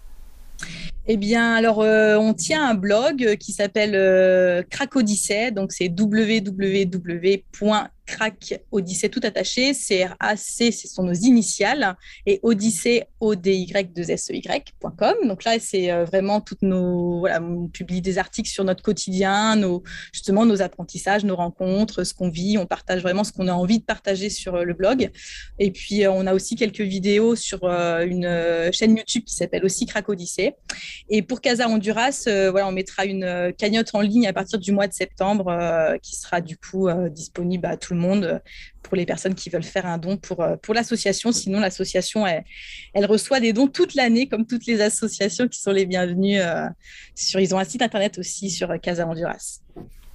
Eh 1.08 1.18
bien, 1.18 1.56
alors, 1.56 1.82
euh, 1.82 2.16
on 2.16 2.34
tient 2.34 2.64
un 2.64 2.76
blog 2.76 3.36
qui 3.38 3.52
s'appelle 3.54 3.96
euh, 3.96 4.62
Crack 4.70 4.96
Odyssey, 4.96 5.52
donc 5.52 5.72
c'est 5.72 5.90
www 5.90 7.44
crack 8.06 8.62
Odyssée 8.72 9.10
tout 9.10 9.22
attaché, 9.24 9.74
C-R-A-C, 9.74 10.72
ce 10.72 10.88
sont 10.88 11.04
nos 11.04 11.14
initiales, 11.14 11.96
et 12.26 12.40
Odyssée, 12.44 13.04
O-D-Y-2-S-E-Y.com. 13.20 15.16
Donc 15.28 15.44
là, 15.44 15.60
c'est 15.60 15.92
euh, 15.92 16.06
vraiment 16.06 16.42
toutes 16.42 16.62
nos, 16.62 17.20
voilà, 17.20 17.42
on 17.42 17.68
publie 17.68 18.02
des 18.02 18.18
articles 18.18 18.50
sur 18.50 18.64
notre 18.64 18.82
quotidien, 18.84 19.56
nos, 19.56 19.84
justement 20.12 20.46
nos 20.46 20.62
apprentissages, 20.62 21.24
nos 21.24 21.36
rencontres, 21.36 22.04
ce 22.04 22.14
qu'on 22.14 22.30
vit, 22.30 22.58
on 22.58 22.66
partage 22.66 23.02
vraiment 23.02 23.24
ce 23.24 23.32
qu'on 23.32 23.48
a 23.48 23.54
envie 23.54 23.80
de 23.80 23.86
partager 23.86 24.30
sur 24.30 24.56
euh, 24.56 24.64
le 24.64 24.74
blog. 24.74 25.10
Et 25.60 25.72
puis, 25.72 26.04
euh, 26.06 26.12
on 26.12 26.28
a 26.28 26.34
aussi 26.34 26.56
quelques 26.56 26.82
vidéos 26.82 27.36
sur 27.36 27.64
une 27.64 28.72
chaîne 28.72 28.98
YouTube 28.98 29.24
qui 29.26 29.36
s'appelle 29.36 29.64
aussi 29.66 29.86
Crack 29.86 30.10
Odyssée. 30.10 30.56
Et 31.10 31.22
pour 31.22 31.42
Casa 31.42 31.68
Honduras, 31.68 32.24
voilà, 32.26 32.68
on 32.68 32.72
mettra 32.72 33.06
une 33.06 33.54
cagnotte 33.58 33.92
en 33.94 34.02
ligne 34.02 34.28
à 34.28 34.34
partir 34.34 34.58
du 34.60 34.72
mois 34.72 34.88
de 34.88 34.94
septembre 34.94 35.98
qui 36.02 36.16
sera 36.16 36.42
du 36.42 36.58
coup 36.58 36.90
disponible 37.10 37.66
à 37.66 37.78
le 37.92 38.00
monde 38.00 38.24
euh, 38.26 38.40
pour 38.84 38.98
les 38.98 39.06
personnes 39.06 39.36
qui 39.36 39.50
veulent 39.50 39.64
faire 39.64 39.86
un 39.86 39.98
don 39.98 40.18
pour, 40.18 40.42
euh, 40.42 40.56
pour 40.58 40.74
l'association. 40.74 41.32
Sinon, 41.32 41.60
l'association, 41.60 42.26
elle, 42.26 42.44
elle, 42.94 43.06
reçoit 43.06 43.40
des 43.40 43.54
dons 43.54 43.68
toute 43.68 43.96
l'année, 43.96 44.28
comme 44.28 44.46
toutes 44.46 44.66
les 44.66 44.82
associations 44.82 45.48
qui 45.48 45.60
sont 45.60 45.72
les 45.72 45.86
bienvenues. 45.86 46.40
Euh, 46.40 46.68
sur, 47.16 47.40
ils 47.40 47.54
ont 47.54 47.60
un 47.60 47.64
site 47.64 47.82
internet 47.82 48.18
aussi 48.18 48.50
sur 48.50 48.80
Casa 48.82 49.08
Honduras. 49.08 49.61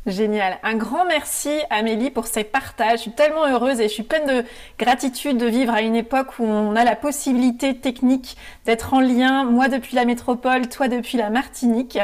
Génial. 0.07 0.59
Un 0.63 0.77
grand 0.77 1.05
merci 1.05 1.51
Amélie 1.69 2.11
pour 2.11 2.29
ces 2.29 2.45
partages. 2.45 2.99
Je 2.99 3.03
suis 3.03 3.11
tellement 3.11 3.45
heureuse 3.45 3.81
et 3.81 3.89
je 3.89 3.93
suis 3.93 4.05
pleine 4.05 4.25
de 4.25 4.45
gratitude 4.79 5.37
de 5.37 5.47
vivre 5.47 5.75
à 5.75 5.81
une 5.83 5.97
époque 5.97 6.39
où 6.39 6.45
on 6.45 6.77
a 6.77 6.85
la 6.85 6.95
possibilité 6.95 7.77
technique 7.77 8.37
d'être 8.67 8.95
en 8.95 9.01
lien, 9.01 9.43
moi 9.43 9.67
depuis 9.67 9.97
la 9.97 10.05
métropole, 10.05 10.69
toi 10.69 10.87
depuis 10.87 11.19
la 11.19 11.29
Martinique. 11.29 11.99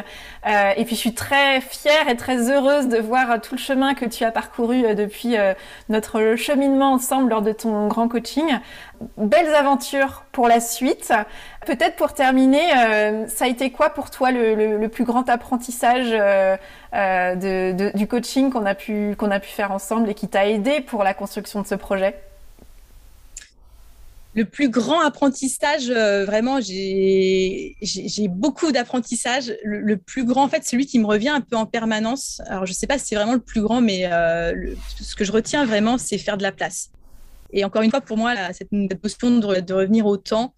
Euh, 0.48 0.72
et 0.76 0.84
puis 0.84 0.96
je 0.96 1.00
suis 1.00 1.14
très 1.14 1.60
fière 1.60 2.08
et 2.08 2.16
très 2.16 2.50
heureuse 2.50 2.88
de 2.88 2.98
voir 2.98 3.40
tout 3.40 3.54
le 3.54 3.60
chemin 3.60 3.94
que 3.94 4.04
tu 4.04 4.24
as 4.24 4.32
parcouru 4.32 4.84
euh, 4.84 4.94
depuis 4.94 5.36
euh, 5.36 5.54
notre 5.88 6.34
cheminement 6.34 6.94
ensemble 6.94 7.30
lors 7.30 7.42
de 7.42 7.52
ton 7.52 7.86
grand 7.86 8.08
coaching. 8.08 8.58
Belles 9.16 9.54
aventures 9.54 10.24
pour 10.32 10.48
la 10.48 10.60
suite. 10.60 11.12
Peut-être 11.66 11.96
pour 11.96 12.12
terminer, 12.12 12.68
ça 13.28 13.44
a 13.44 13.48
été 13.48 13.70
quoi 13.70 13.90
pour 13.90 14.10
toi 14.10 14.30
le, 14.30 14.86
plus 14.88 15.04
grand 15.04 15.28
apprentissage 15.28 16.10
du 16.92 18.06
coaching 18.08 18.50
qu'on 18.50 18.66
a, 18.66 18.74
pu, 18.74 19.14
qu'on 19.16 19.30
a 19.30 19.40
pu 19.40 19.48
faire 19.48 19.72
ensemble 19.72 20.10
et 20.10 20.14
qui 20.14 20.28
t'a 20.28 20.48
aidé 20.48 20.80
pour 20.80 21.04
la 21.04 21.14
construction 21.14 21.62
de 21.62 21.66
ce 21.66 21.74
projet? 21.74 22.14
Le 24.34 24.46
plus 24.46 24.70
grand 24.70 25.00
apprentissage, 25.00 25.90
euh, 25.90 26.24
vraiment, 26.24 26.58
j'ai 26.62 27.76
beaucoup 28.30 28.72
d'apprentissage. 28.72 29.54
Le, 29.62 29.96
plus 29.98 30.24
grand, 30.24 30.44
en 30.44 30.48
fait, 30.48 30.64
celui 30.64 30.86
qui 30.86 30.98
me 30.98 31.06
revient 31.06 31.28
un 31.28 31.42
peu 31.42 31.54
en 31.56 31.66
permanence. 31.66 32.40
Alors, 32.46 32.64
je 32.64 32.70
ne 32.70 32.74
sais 32.74 32.86
pas 32.86 32.96
si 32.96 33.08
c'est 33.08 33.14
vraiment 33.14 33.34
le 33.34 33.40
plus 33.40 33.60
grand, 33.60 33.82
mais 33.82 34.10
euh, 34.10 34.74
ce 34.98 35.14
que 35.14 35.24
je 35.24 35.32
retiens 35.32 35.66
vraiment, 35.66 35.98
c'est 35.98 36.16
faire 36.16 36.38
de 36.38 36.42
la 36.42 36.52
place. 36.52 36.90
Et 37.52 37.64
encore 37.64 37.82
une 37.82 37.90
fois, 37.90 38.00
pour 38.00 38.16
moi, 38.16 38.34
cette, 38.52 38.72
notion 38.72 39.38
de, 39.38 39.60
de, 39.60 39.74
revenir 39.74 40.06
au 40.06 40.16
temps, 40.16 40.54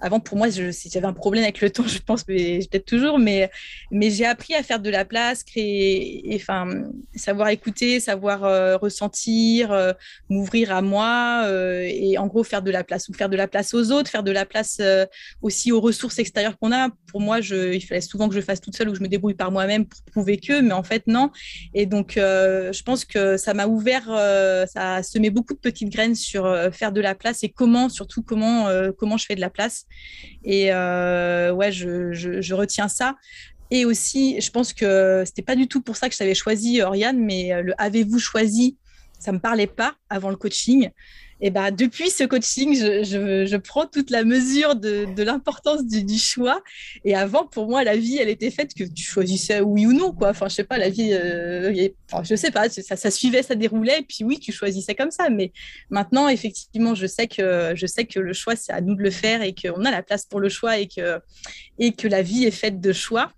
avant, 0.00 0.20
pour 0.20 0.36
moi, 0.36 0.48
j'avais 0.48 1.06
un 1.06 1.12
problème 1.12 1.42
avec 1.42 1.60
le 1.60 1.70
temps, 1.78 1.86
je 1.86 1.98
pense, 1.98 2.26
mais 2.28 2.58
peut-être 2.70 2.86
toujours, 2.86 3.18
mais, 3.18 3.50
j'ai 3.92 4.24
appris 4.24 4.54
à 4.54 4.62
faire 4.62 4.80
de 4.80 4.90
la 4.90 5.04
place, 5.04 5.42
créer, 5.44 6.32
enfin, 6.34 6.84
savoir 7.14 7.48
écouter, 7.48 8.00
savoir 8.00 8.44
euh, 8.44 8.76
ressentir, 8.76 9.72
euh, 9.72 9.92
m'ouvrir 10.28 10.74
à 10.74 10.82
moi, 10.82 11.42
euh, 11.46 11.82
et 11.82 12.16
en 12.18 12.26
gros, 12.26 12.44
faire 12.44 12.62
de 12.62 12.70
la 12.70 12.84
place, 12.84 13.08
ou 13.08 13.12
faire 13.12 13.28
de 13.28 13.36
la 13.36 13.48
place 13.48 13.74
aux 13.74 13.90
autres, 13.90 14.10
faire 14.10 14.22
de 14.22 14.30
la 14.30 14.46
place 14.46 14.80
aussi 15.42 15.72
aux 15.72 15.80
ressources 15.80 16.18
extérieures 16.18 16.58
qu'on 16.58 16.72
a. 16.72 16.90
Pour 17.08 17.20
moi, 17.20 17.40
il 17.40 17.80
fallait 17.80 18.00
souvent 18.00 18.28
que 18.28 18.34
je 18.34 18.40
fasse 18.40 18.60
toute 18.60 18.76
seule 18.76 18.88
ou 18.88 18.92
que 18.92 18.98
je 18.98 19.02
me 19.02 19.08
débrouille 19.08 19.34
par 19.34 19.50
moi-même 19.50 19.86
pour 19.86 20.00
prouver 20.02 20.38
que, 20.38 20.60
mais 20.60 20.72
en 20.72 20.82
fait, 20.82 21.06
non. 21.06 21.30
Et 21.74 21.86
donc, 21.86 22.12
je 22.16 22.82
pense 22.82 23.04
que 23.04 23.36
ça 23.36 23.54
m'a 23.54 23.66
ouvert, 23.66 24.04
ça 24.04 24.96
a 24.96 25.02
semé 25.02 25.30
beaucoup 25.30 25.54
de 25.54 25.58
petites 25.58 25.90
graines 25.90 26.14
sur 26.14 26.44
faire 26.72 26.92
de 26.92 27.00
la 27.00 27.14
place 27.14 27.42
et 27.42 27.48
comment, 27.48 27.88
surtout, 27.88 28.22
comment, 28.22 28.68
comment 28.96 29.16
je 29.16 29.26
fais 29.26 29.34
de 29.34 29.40
la 29.40 29.50
place. 29.50 29.87
Et 30.44 30.72
euh, 30.72 31.52
ouais, 31.52 31.72
je, 31.72 32.54
retiens 32.54 32.88
ça. 32.88 33.16
Et 33.70 33.84
aussi, 33.84 34.40
je 34.40 34.50
pense 34.50 34.72
que 34.72 35.24
c'était 35.26 35.42
pas 35.42 35.56
du 35.56 35.68
tout 35.68 35.82
pour 35.82 35.96
ça 35.96 36.08
que 36.08 36.14
je 36.14 36.18
t'avais 36.18 36.34
choisi, 36.34 36.80
Oriane, 36.80 37.18
mais 37.18 37.52
euh, 37.52 37.62
le 37.62 37.74
avez-vous 37.78 38.18
choisi, 38.18 38.78
ça 39.18 39.32
me 39.32 39.38
parlait 39.38 39.66
pas 39.66 39.94
avant 40.08 40.30
le 40.30 40.36
coaching. 40.36 40.90
Et 41.40 41.50
ben, 41.50 41.70
depuis 41.70 42.10
ce 42.10 42.24
coaching, 42.24 42.74
je, 42.74 43.56
prends 43.56 43.86
toute 43.86 44.10
la 44.10 44.24
mesure 44.24 44.74
de, 44.74 45.22
l'importance 45.22 45.84
du, 45.84 46.18
choix. 46.18 46.62
Et 47.04 47.14
avant, 47.14 47.46
pour 47.46 47.68
moi, 47.68 47.84
la 47.84 47.96
vie, 47.96 48.18
elle 48.18 48.28
était 48.28 48.50
faite 48.50 48.74
que 48.74 48.84
tu 48.84 49.04
choisissais 49.04 49.60
oui 49.60 49.86
ou 49.86 49.92
non, 49.92 50.12
quoi. 50.12 50.30
Enfin, 50.30 50.48
je 50.48 50.54
sais 50.54 50.64
pas, 50.64 50.78
la 50.78 50.90
vie, 50.90 51.12
euh, 51.12 51.88
je 52.22 52.34
sais 52.34 52.50
pas, 52.50 52.68
ça, 52.68 52.96
ça, 52.96 53.10
suivait, 53.10 53.42
ça 53.42 53.54
déroulait, 53.54 54.00
et 54.00 54.02
puis 54.02 54.24
oui, 54.24 54.38
tu 54.38 54.52
choisissais 54.52 54.94
comme 54.94 55.10
ça. 55.10 55.28
Mais 55.30 55.52
maintenant, 55.90 56.28
effectivement, 56.28 56.94
je 56.94 57.06
sais 57.06 57.28
que 57.28 57.72
je 57.74 57.86
sais 57.86 58.04
que 58.04 58.18
le 58.18 58.32
choix, 58.32 58.56
c'est 58.56 58.72
à 58.72 58.80
nous 58.80 58.94
de 58.94 59.02
le 59.02 59.10
faire 59.10 59.42
et 59.42 59.54
qu'on 59.54 59.84
a 59.84 59.90
la 59.90 60.02
place 60.02 60.24
pour 60.24 60.40
le 60.40 60.48
choix 60.48 60.78
et 60.78 60.88
que 60.88 61.20
et 61.78 61.92
que 61.92 62.08
la 62.08 62.22
vie 62.22 62.44
est 62.44 62.50
faite 62.50 62.80
de 62.80 62.92
choix. 62.92 63.32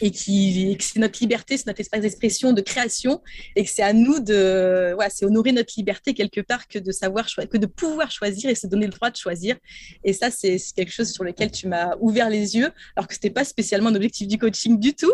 Et, 0.00 0.10
qui, 0.10 0.76
que 0.76 0.84
c'est 0.84 0.98
notre 0.98 1.18
liberté, 1.20 1.56
c'est 1.56 1.66
notre 1.66 1.80
espace 1.80 2.00
d'expression, 2.02 2.52
de 2.52 2.60
création, 2.60 3.20
et 3.56 3.64
que 3.64 3.70
c'est 3.70 3.82
à 3.82 3.92
nous 3.92 4.20
de, 4.20 4.94
ouais, 4.98 5.08
c'est 5.10 5.24
honorer 5.24 5.52
notre 5.52 5.72
liberté 5.76 6.14
quelque 6.14 6.40
part 6.40 6.68
que 6.68 6.78
de 6.78 6.92
savoir 6.92 7.26
que 7.50 7.56
de 7.56 7.66
pouvoir 7.66 8.10
choisir 8.10 8.50
et 8.50 8.54
se 8.54 8.66
donner 8.66 8.86
le 8.86 8.92
droit 8.92 9.10
de 9.10 9.16
choisir. 9.16 9.56
Et 10.04 10.12
ça, 10.12 10.30
c'est 10.30 10.58
quelque 10.74 10.92
chose 10.92 11.12
sur 11.12 11.24
lequel 11.24 11.50
tu 11.50 11.68
m'as 11.68 11.96
ouvert 12.00 12.30
les 12.30 12.56
yeux, 12.56 12.70
alors 12.96 13.06
que 13.06 13.14
c'était 13.14 13.30
pas 13.30 13.44
spécialement 13.44 13.90
un 13.90 13.94
objectif 13.94 14.28
du 14.28 14.38
coaching 14.38 14.78
du 14.78 14.94
tout, 14.94 15.12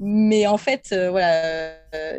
mais 0.00 0.46
en 0.46 0.58
fait, 0.58 0.88
euh, 0.92 1.10
voilà, 1.10 1.75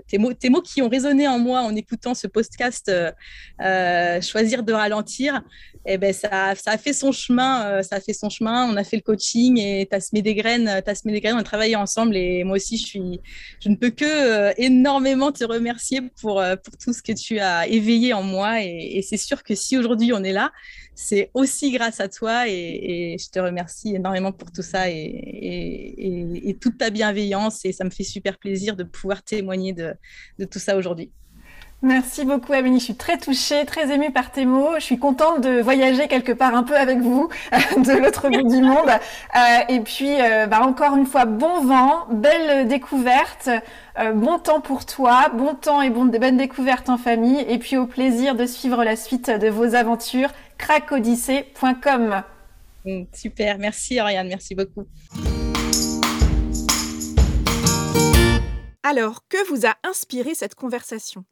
tes 0.07 0.17
mots, 0.17 0.33
tes 0.33 0.49
mots 0.49 0.61
qui 0.61 0.81
ont 0.81 0.89
résonné 0.89 1.27
en 1.27 1.39
moi 1.39 1.61
en 1.61 1.75
écoutant 1.75 2.13
ce 2.13 2.27
podcast, 2.27 2.89
euh, 2.89 4.21
choisir 4.21 4.63
de 4.63 4.73
ralentir, 4.73 5.41
eh 5.85 5.97
ben 5.97 6.13
ça, 6.13 6.53
ça 6.55 6.71
a 6.71 6.77
fait 6.77 6.93
son 6.93 7.11
chemin, 7.11 7.81
ça 7.81 7.95
a 7.95 7.99
fait 8.01 8.13
son 8.13 8.29
chemin. 8.29 8.69
On 8.69 8.75
a 8.75 8.83
fait 8.83 8.97
le 8.97 9.01
coaching 9.01 9.57
et 9.57 9.87
tu 9.89 9.95
as 9.95 10.01
semé 10.01 10.21
des 10.21 10.35
graines, 10.35 10.67
as 10.67 10.95
semé 10.95 11.13
des 11.13 11.21
graines, 11.21 11.35
on 11.35 11.39
a 11.39 11.43
travaillé 11.43 11.75
ensemble 11.75 12.17
et 12.17 12.43
moi 12.43 12.57
aussi, 12.57 12.77
je, 12.77 12.85
suis, 12.85 13.21
je 13.59 13.69
ne 13.69 13.75
peux 13.75 13.89
que 13.89 14.05
euh, 14.05 14.53
énormément 14.57 15.31
te 15.31 15.43
remercier 15.43 16.01
pour, 16.21 16.39
euh, 16.39 16.55
pour 16.55 16.77
tout 16.77 16.93
ce 16.93 17.01
que 17.01 17.11
tu 17.11 17.39
as 17.39 17.67
éveillé 17.67 18.13
en 18.13 18.23
moi. 18.23 18.61
Et, 18.63 19.01
c'est 19.07 19.17
sûr 19.17 19.43
que 19.43 19.55
si 19.55 19.77
aujourd'hui 19.77 20.11
on 20.13 20.23
est 20.23 20.33
là, 20.33 20.51
c'est 20.99 21.29
aussi 21.35 21.69
grâce 21.69 21.99
à 21.99 22.09
toi 22.09 22.49
et, 22.49 23.17
je 23.19 23.29
te 23.29 23.37
remercie 23.37 23.95
énormément 23.95 24.31
pour 24.31 24.51
tout 24.51 24.63
ça 24.63 24.89
et, 24.89 26.57
toute 26.59 26.79
ta 26.79 26.89
bienveillance. 26.89 27.63
Et 27.65 27.71
ça 27.71 27.83
me 27.83 27.91
fait 27.91 28.03
super 28.03 28.39
plaisir 28.39 28.75
de 28.75 28.83
pouvoir 28.83 29.21
témoigner 29.21 29.73
de 29.73 30.45
tout 30.45 30.57
ça 30.57 30.75
aujourd'hui. 30.75 31.11
Merci 31.83 32.25
beaucoup 32.25 32.53
Amélie, 32.53 32.79
je 32.79 32.85
suis 32.85 32.95
très 32.95 33.19
touchée, 33.19 33.63
très 33.65 33.93
émue 33.93 34.11
par 34.11 34.31
tes 34.31 34.45
mots. 34.45 34.73
Je 34.79 34.83
suis 34.83 34.97
contente 34.97 35.41
de 35.41 35.61
voyager 35.61 36.07
quelque 36.07 36.31
part 36.31 36.55
un 36.55 36.63
peu 36.63 36.75
avec 36.75 36.97
vous 36.99 37.29
de 37.77 37.91
l'autre 38.03 38.29
bout 38.29 38.49
du 38.49 38.63
monde. 38.63 38.89
Euh, 38.89 39.39
et 39.69 39.79
puis 39.81 40.19
euh, 40.19 40.47
bah, 40.47 40.61
encore 40.63 40.95
une 40.95 41.05
fois, 41.05 41.25
bon 41.25 41.61
vent, 41.61 42.07
belle 42.09 42.67
découverte, 42.67 43.49
euh, 43.99 44.11
bon 44.11 44.39
temps 44.39 44.59
pour 44.59 44.87
toi, 44.87 45.29
bon 45.31 45.53
temps 45.53 45.83
et 45.83 45.91
bon, 45.91 46.05
bonnes 46.05 46.37
découvertes 46.37 46.89
en 46.89 46.97
famille. 46.97 47.45
Et 47.47 47.59
puis 47.59 47.77
au 47.77 47.85
plaisir 47.85 48.33
de 48.33 48.47
suivre 48.47 48.83
la 48.83 48.95
suite 48.95 49.29
de 49.29 49.47
vos 49.47 49.75
aventures, 49.75 50.29
cracodyssée.com. 50.57 52.23
Mm, 52.85 53.03
super, 53.13 53.59
merci 53.59 53.99
Ariane, 53.99 54.29
merci 54.29 54.55
beaucoup. 54.55 54.87
Alors, 58.81 59.27
que 59.29 59.47
vous 59.49 59.67
a 59.67 59.75
inspiré 59.83 60.33
cette 60.33 60.55
conversation? 60.55 61.23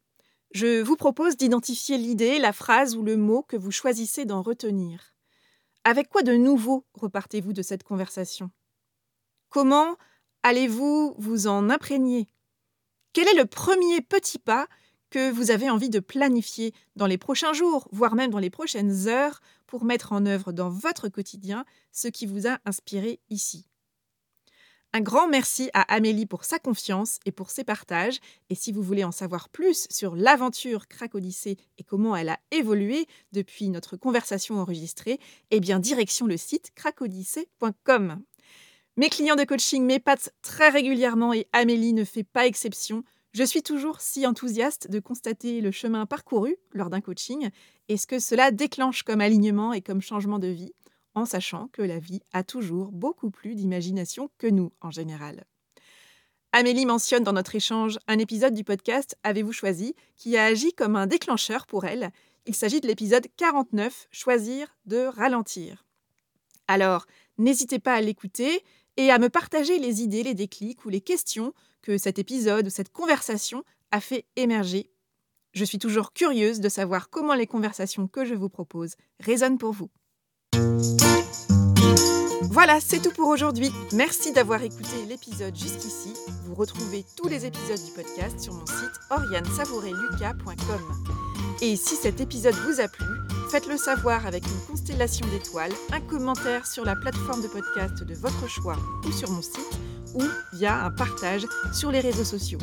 Je 0.56 0.82
vous 0.82 0.95
propose 0.95 1.36
d'identifier 1.36 1.97
l'idée, 1.97 2.39
la 2.39 2.53
phrase 2.53 2.95
ou 2.95 3.03
le 3.03 3.18
mot 3.18 3.41
que 3.41 3.58
vous 3.58 3.72
choisissez 3.72 4.24
d'en 4.24 4.41
retenir. 4.41 5.14
Avec 5.84 6.08
quoi 6.08 6.24
de 6.24 6.32
nouveau 6.32 6.86
repartez-vous 6.93 7.51
de 7.51 7.62
cette 7.62 7.84
conversation? 7.84 8.49
Comment 9.49 9.97
allez-vous 10.43 11.14
vous 11.18 11.47
en 11.47 11.70
imprégner? 11.70 12.30
Quel 13.12 13.28
est 13.28 13.36
le 13.36 13.45
premier 13.45 13.99
petit 13.99 14.39
pas 14.39 14.70
que 15.10 15.30
vous 15.30 15.51
avez 15.51 15.70
envie 15.70 15.89
de 15.89 15.99
planifier 15.99 16.74
dans 16.95 17.06
les 17.06 17.18
prochains 17.18 17.51
jours, 17.51 17.89
voire 17.91 18.16
même 18.16 18.32
dans 18.32 18.39
les 18.39 18.49
prochaines 18.49 19.10
heures, 19.10 19.41
pour 19.68 19.84
mettre 19.84 20.14
en 20.14 20.26
œuvre 20.26 20.53
dans 20.53 20.70
votre 20.70 21.10
quotidien 21.10 21.66
ce 21.91 22.08
qui 22.08 22.26
vous 22.26 22.47
a 22.47 22.60
inspiré 22.64 23.20
ici? 23.30 23.68
Un 24.96 25.02
grand 25.02 25.28
merci 25.28 25.70
à 25.74 25.82
Amélie 25.93 26.26
pour 26.26 26.46
sa 26.46 26.58
confiance 26.58 27.20
et 27.26 27.34
pour 27.34 27.52
ses 27.52 27.66
partages. 27.66 28.20
Et 28.50 28.56
si 28.56 28.72
vous 28.72 28.82
voulez 28.82 29.04
en 29.04 29.12
savoir 29.12 29.50
plus 29.50 29.88
sur 29.89 30.16
l'aventure 30.16 30.88
Cracodyssée 30.88 31.58
et 31.78 31.84
comment 31.84 32.16
elle 32.16 32.30
a 32.30 32.39
évolué 32.52 33.06
depuis 33.34 33.68
notre 33.68 33.98
conversation 33.98 34.58
enregistrée, 34.58 35.20
eh 35.52 35.60
bien 35.60 35.80
direction 35.80 36.28
le 36.28 36.38
site 36.38 36.72
cracodyssée.com. 36.76 38.22
Mes 38.96 39.10
clients 39.10 39.36
de 39.36 39.43
coaching 39.43 39.84
m'épatent 39.84 40.30
très 40.41 40.70
régulièrement 40.70 41.34
et 41.34 41.50
Amélie 41.52 41.91
ne 41.91 42.06
fait 42.06 42.24
pas 42.24 42.48
exception. 42.48 43.04
Je 43.34 43.43
suis 43.43 43.64
toujours 43.64 44.00
si 44.00 44.26
enthousiaste 44.26 44.89
de 44.89 45.02
constater 45.02 45.60
le 45.60 45.72
chemin 45.72 46.06
parcouru 46.06 46.56
lors 46.72 46.89
d'un 46.89 47.02
coaching 47.02 47.50
et 47.89 47.98
ce 47.98 48.08
que 48.08 48.20
cela 48.20 48.50
déclenche 48.52 49.04
comme 49.04 49.20
alignement 49.20 49.74
et 49.74 49.82
comme 49.82 50.02
changement 50.02 50.39
de 50.39 50.48
vie? 50.48 50.72
En 51.16 51.26
sachant 51.26 51.68
que 51.70 51.82
la 51.82 51.99
vie 51.99 52.22
a 52.34 52.43
toujours 52.43 52.91
beaucoup 52.91 53.32
plus 53.32 53.55
d'imagination 53.55 54.30
que 54.38 54.47
nous 54.47 54.72
en 54.82 54.91
général. 54.91 55.45
Amélie 56.51 56.86
mentionne 56.86 57.24
dans 57.24 57.34
notre 57.34 57.55
échange 57.55 57.99
un 58.07 58.20
épisode 58.20 58.53
du 58.53 58.63
podcast 58.63 59.18
Avez-vous 59.24 59.51
choisi 59.51 59.95
qui 60.16 60.38
a 60.38 60.45
agi 60.45 60.74
comme 60.74 60.95
un 60.95 61.07
déclencheur 61.07 61.66
pour 61.66 61.86
elle. 61.86 62.11
Il 62.45 62.55
s'agit 62.55 62.80
de 62.80 62.88
l'épisode 62.88 63.28
49 63.36 64.07
Choisir 64.11 64.68
de 64.86 65.05
ralentir. 65.05 65.86
Alors, 66.68 67.07
n'hésitez 67.38 67.80
pas 67.80 67.95
à 67.95 68.01
l'écouter 68.01 68.63
et 68.97 69.11
à 69.11 69.20
me 69.20 69.30
partager 69.30 69.80
les 69.80 70.01
idées, 70.01 70.24
les 70.24 70.34
déclics 70.34 70.86
ou 70.86 70.89
les 70.89 71.01
questions 71.01 71.53
que 71.82 71.97
cet 71.97 72.20
épisode 72.20 72.68
ou 72.68 72.70
cette 72.70 72.91
conversation 72.91 73.63
a 73.91 73.99
fait 73.99 74.26
émerger. 74.36 74.89
Je 75.53 75.66
suis 75.66 75.80
toujours 75.80 76.13
curieuse 76.13 76.59
de 76.59 76.70
savoir 76.70 77.09
comment 77.09 77.34
les 77.34 77.47
conversations 77.47 78.07
que 78.07 78.26
je 78.26 78.34
vous 78.34 78.49
propose 78.49 78.95
résonnent 79.20 79.57
pour 79.57 79.72
vous. 79.72 79.89
Voilà, 82.51 82.80
c'est 82.80 83.01
tout 83.01 83.12
pour 83.12 83.28
aujourd'hui. 83.28 83.70
Merci 83.93 84.32
d'avoir 84.32 84.64
écouté 84.64 85.06
l'épisode 85.08 85.56
jusqu'ici. 85.56 86.14
Vous 86.45 86.56
retrouvez 86.56 87.06
tous 87.16 87.28
les 87.28 87.45
épisodes 87.45 87.84
du 87.84 87.91
podcast 87.91 88.39
sur 88.39 88.53
mon 88.53 88.66
site 88.66 88.99
oriansavoureluca.com. 89.10 90.82
Et 91.62 91.76
si 91.76 91.95
cet 91.95 92.22
épisode 92.22 92.56
vous 92.56 92.80
a 92.80 92.88
plu, 92.88 93.06
faites-le 93.51 93.78
savoir 93.78 94.26
avec 94.26 94.45
une 94.45 94.60
constellation 94.68 95.28
d'étoiles, 95.28 95.74
un 95.91 96.01
commentaire 96.01 96.66
sur 96.66 96.86
la 96.86 96.95
plateforme 96.95 97.41
de 97.41 97.47
podcast 97.47 98.03
de 98.03 98.14
votre 98.16 98.47
choix 98.49 98.78
ou 99.06 99.12
sur 99.12 99.30
mon 99.32 99.41
site, 99.41 99.80
ou 100.14 100.24
via 100.53 100.86
un 100.86 100.91
partage 100.91 101.45
sur 101.74 101.91
les 101.91 101.99
réseaux 101.99 102.24
sociaux. 102.24 102.60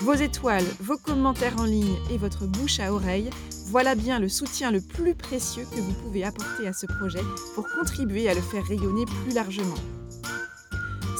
Vos 0.00 0.14
étoiles, 0.14 0.66
vos 0.80 0.96
commentaires 0.96 1.60
en 1.60 1.64
ligne 1.64 1.96
et 2.10 2.18
votre 2.18 2.46
bouche 2.46 2.80
à 2.80 2.92
oreille, 2.92 3.30
voilà 3.72 3.94
bien 3.94 4.18
le 4.18 4.28
soutien 4.28 4.70
le 4.70 4.82
plus 4.82 5.14
précieux 5.14 5.64
que 5.74 5.80
vous 5.80 5.94
pouvez 5.94 6.24
apporter 6.24 6.68
à 6.68 6.74
ce 6.74 6.84
projet 6.84 7.22
pour 7.54 7.66
contribuer 7.68 8.28
à 8.28 8.34
le 8.34 8.42
faire 8.42 8.62
rayonner 8.66 9.06
plus 9.06 9.32
largement. 9.32 9.78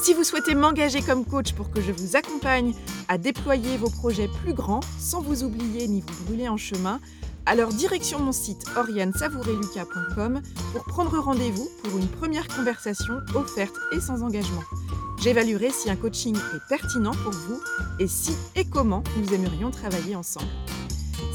Si 0.03 0.13
vous 0.13 0.23
souhaitez 0.23 0.53
m'engager 0.53 1.01
comme 1.01 1.25
coach 1.25 1.53
pour 1.53 1.71
que 1.71 1.81
je 1.81 1.91
vous 1.91 2.15
accompagne 2.15 2.75
à 3.07 3.17
déployer 3.17 3.77
vos 3.77 3.89
projets 3.89 4.29
plus 4.43 4.53
grands 4.53 4.81
sans 4.99 5.19
vous 5.19 5.43
oublier 5.43 5.87
ni 5.87 6.01
vous 6.01 6.25
brûler 6.25 6.47
en 6.47 6.57
chemin, 6.57 6.99
alors 7.47 7.69
direction 7.69 8.19
mon 8.19 8.31
site 8.31 8.63
oriansavoureluca.com 8.77 10.43
pour 10.73 10.83
prendre 10.83 11.17
rendez-vous 11.17 11.67
pour 11.83 11.97
une 11.97 12.07
première 12.07 12.47
conversation 12.47 13.15
offerte 13.33 13.75
et 13.93 13.99
sans 13.99 14.21
engagement. 14.21 14.61
J'évaluerai 15.23 15.71
si 15.71 15.89
un 15.89 15.95
coaching 15.95 16.35
est 16.35 16.69
pertinent 16.69 17.15
pour 17.23 17.31
vous 17.31 17.59
et 17.97 18.07
si 18.07 18.35
et 18.55 18.65
comment 18.65 19.03
nous 19.17 19.33
aimerions 19.33 19.71
travailler 19.71 20.15
ensemble. 20.15 20.51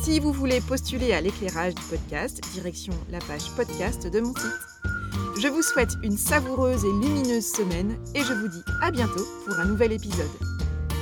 Si 0.03 0.21
vous 0.21 0.33
voulez 0.33 0.61
postuler 0.61 1.13
à 1.13 1.21
l'éclairage 1.21 1.75
du 1.75 1.83
podcast, 1.83 2.41
direction 2.53 2.93
la 3.11 3.19
page 3.19 3.51
podcast 3.57 4.07
de 4.07 4.21
mon 4.21 4.35
site. 4.35 4.95
Je 5.41 5.49
vous 5.49 5.63
souhaite 5.63 5.93
une 6.03 6.17
savoureuse 6.17 6.85
et 6.85 6.93
lumineuse 7.07 7.47
semaine 7.47 7.97
et 8.15 8.21
je 8.21 8.33
vous 8.33 8.49
dis 8.49 8.63
à 8.83 8.91
bientôt 8.91 9.27
pour 9.45 9.59
un 9.59 9.67
nouvel 9.67 9.93
épisode. 9.93 10.31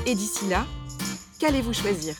Et 0.06 0.14
d'ici 0.14 0.46
là, 0.48 0.66
qu'allez-vous 1.38 1.72
choisir? 1.72 2.14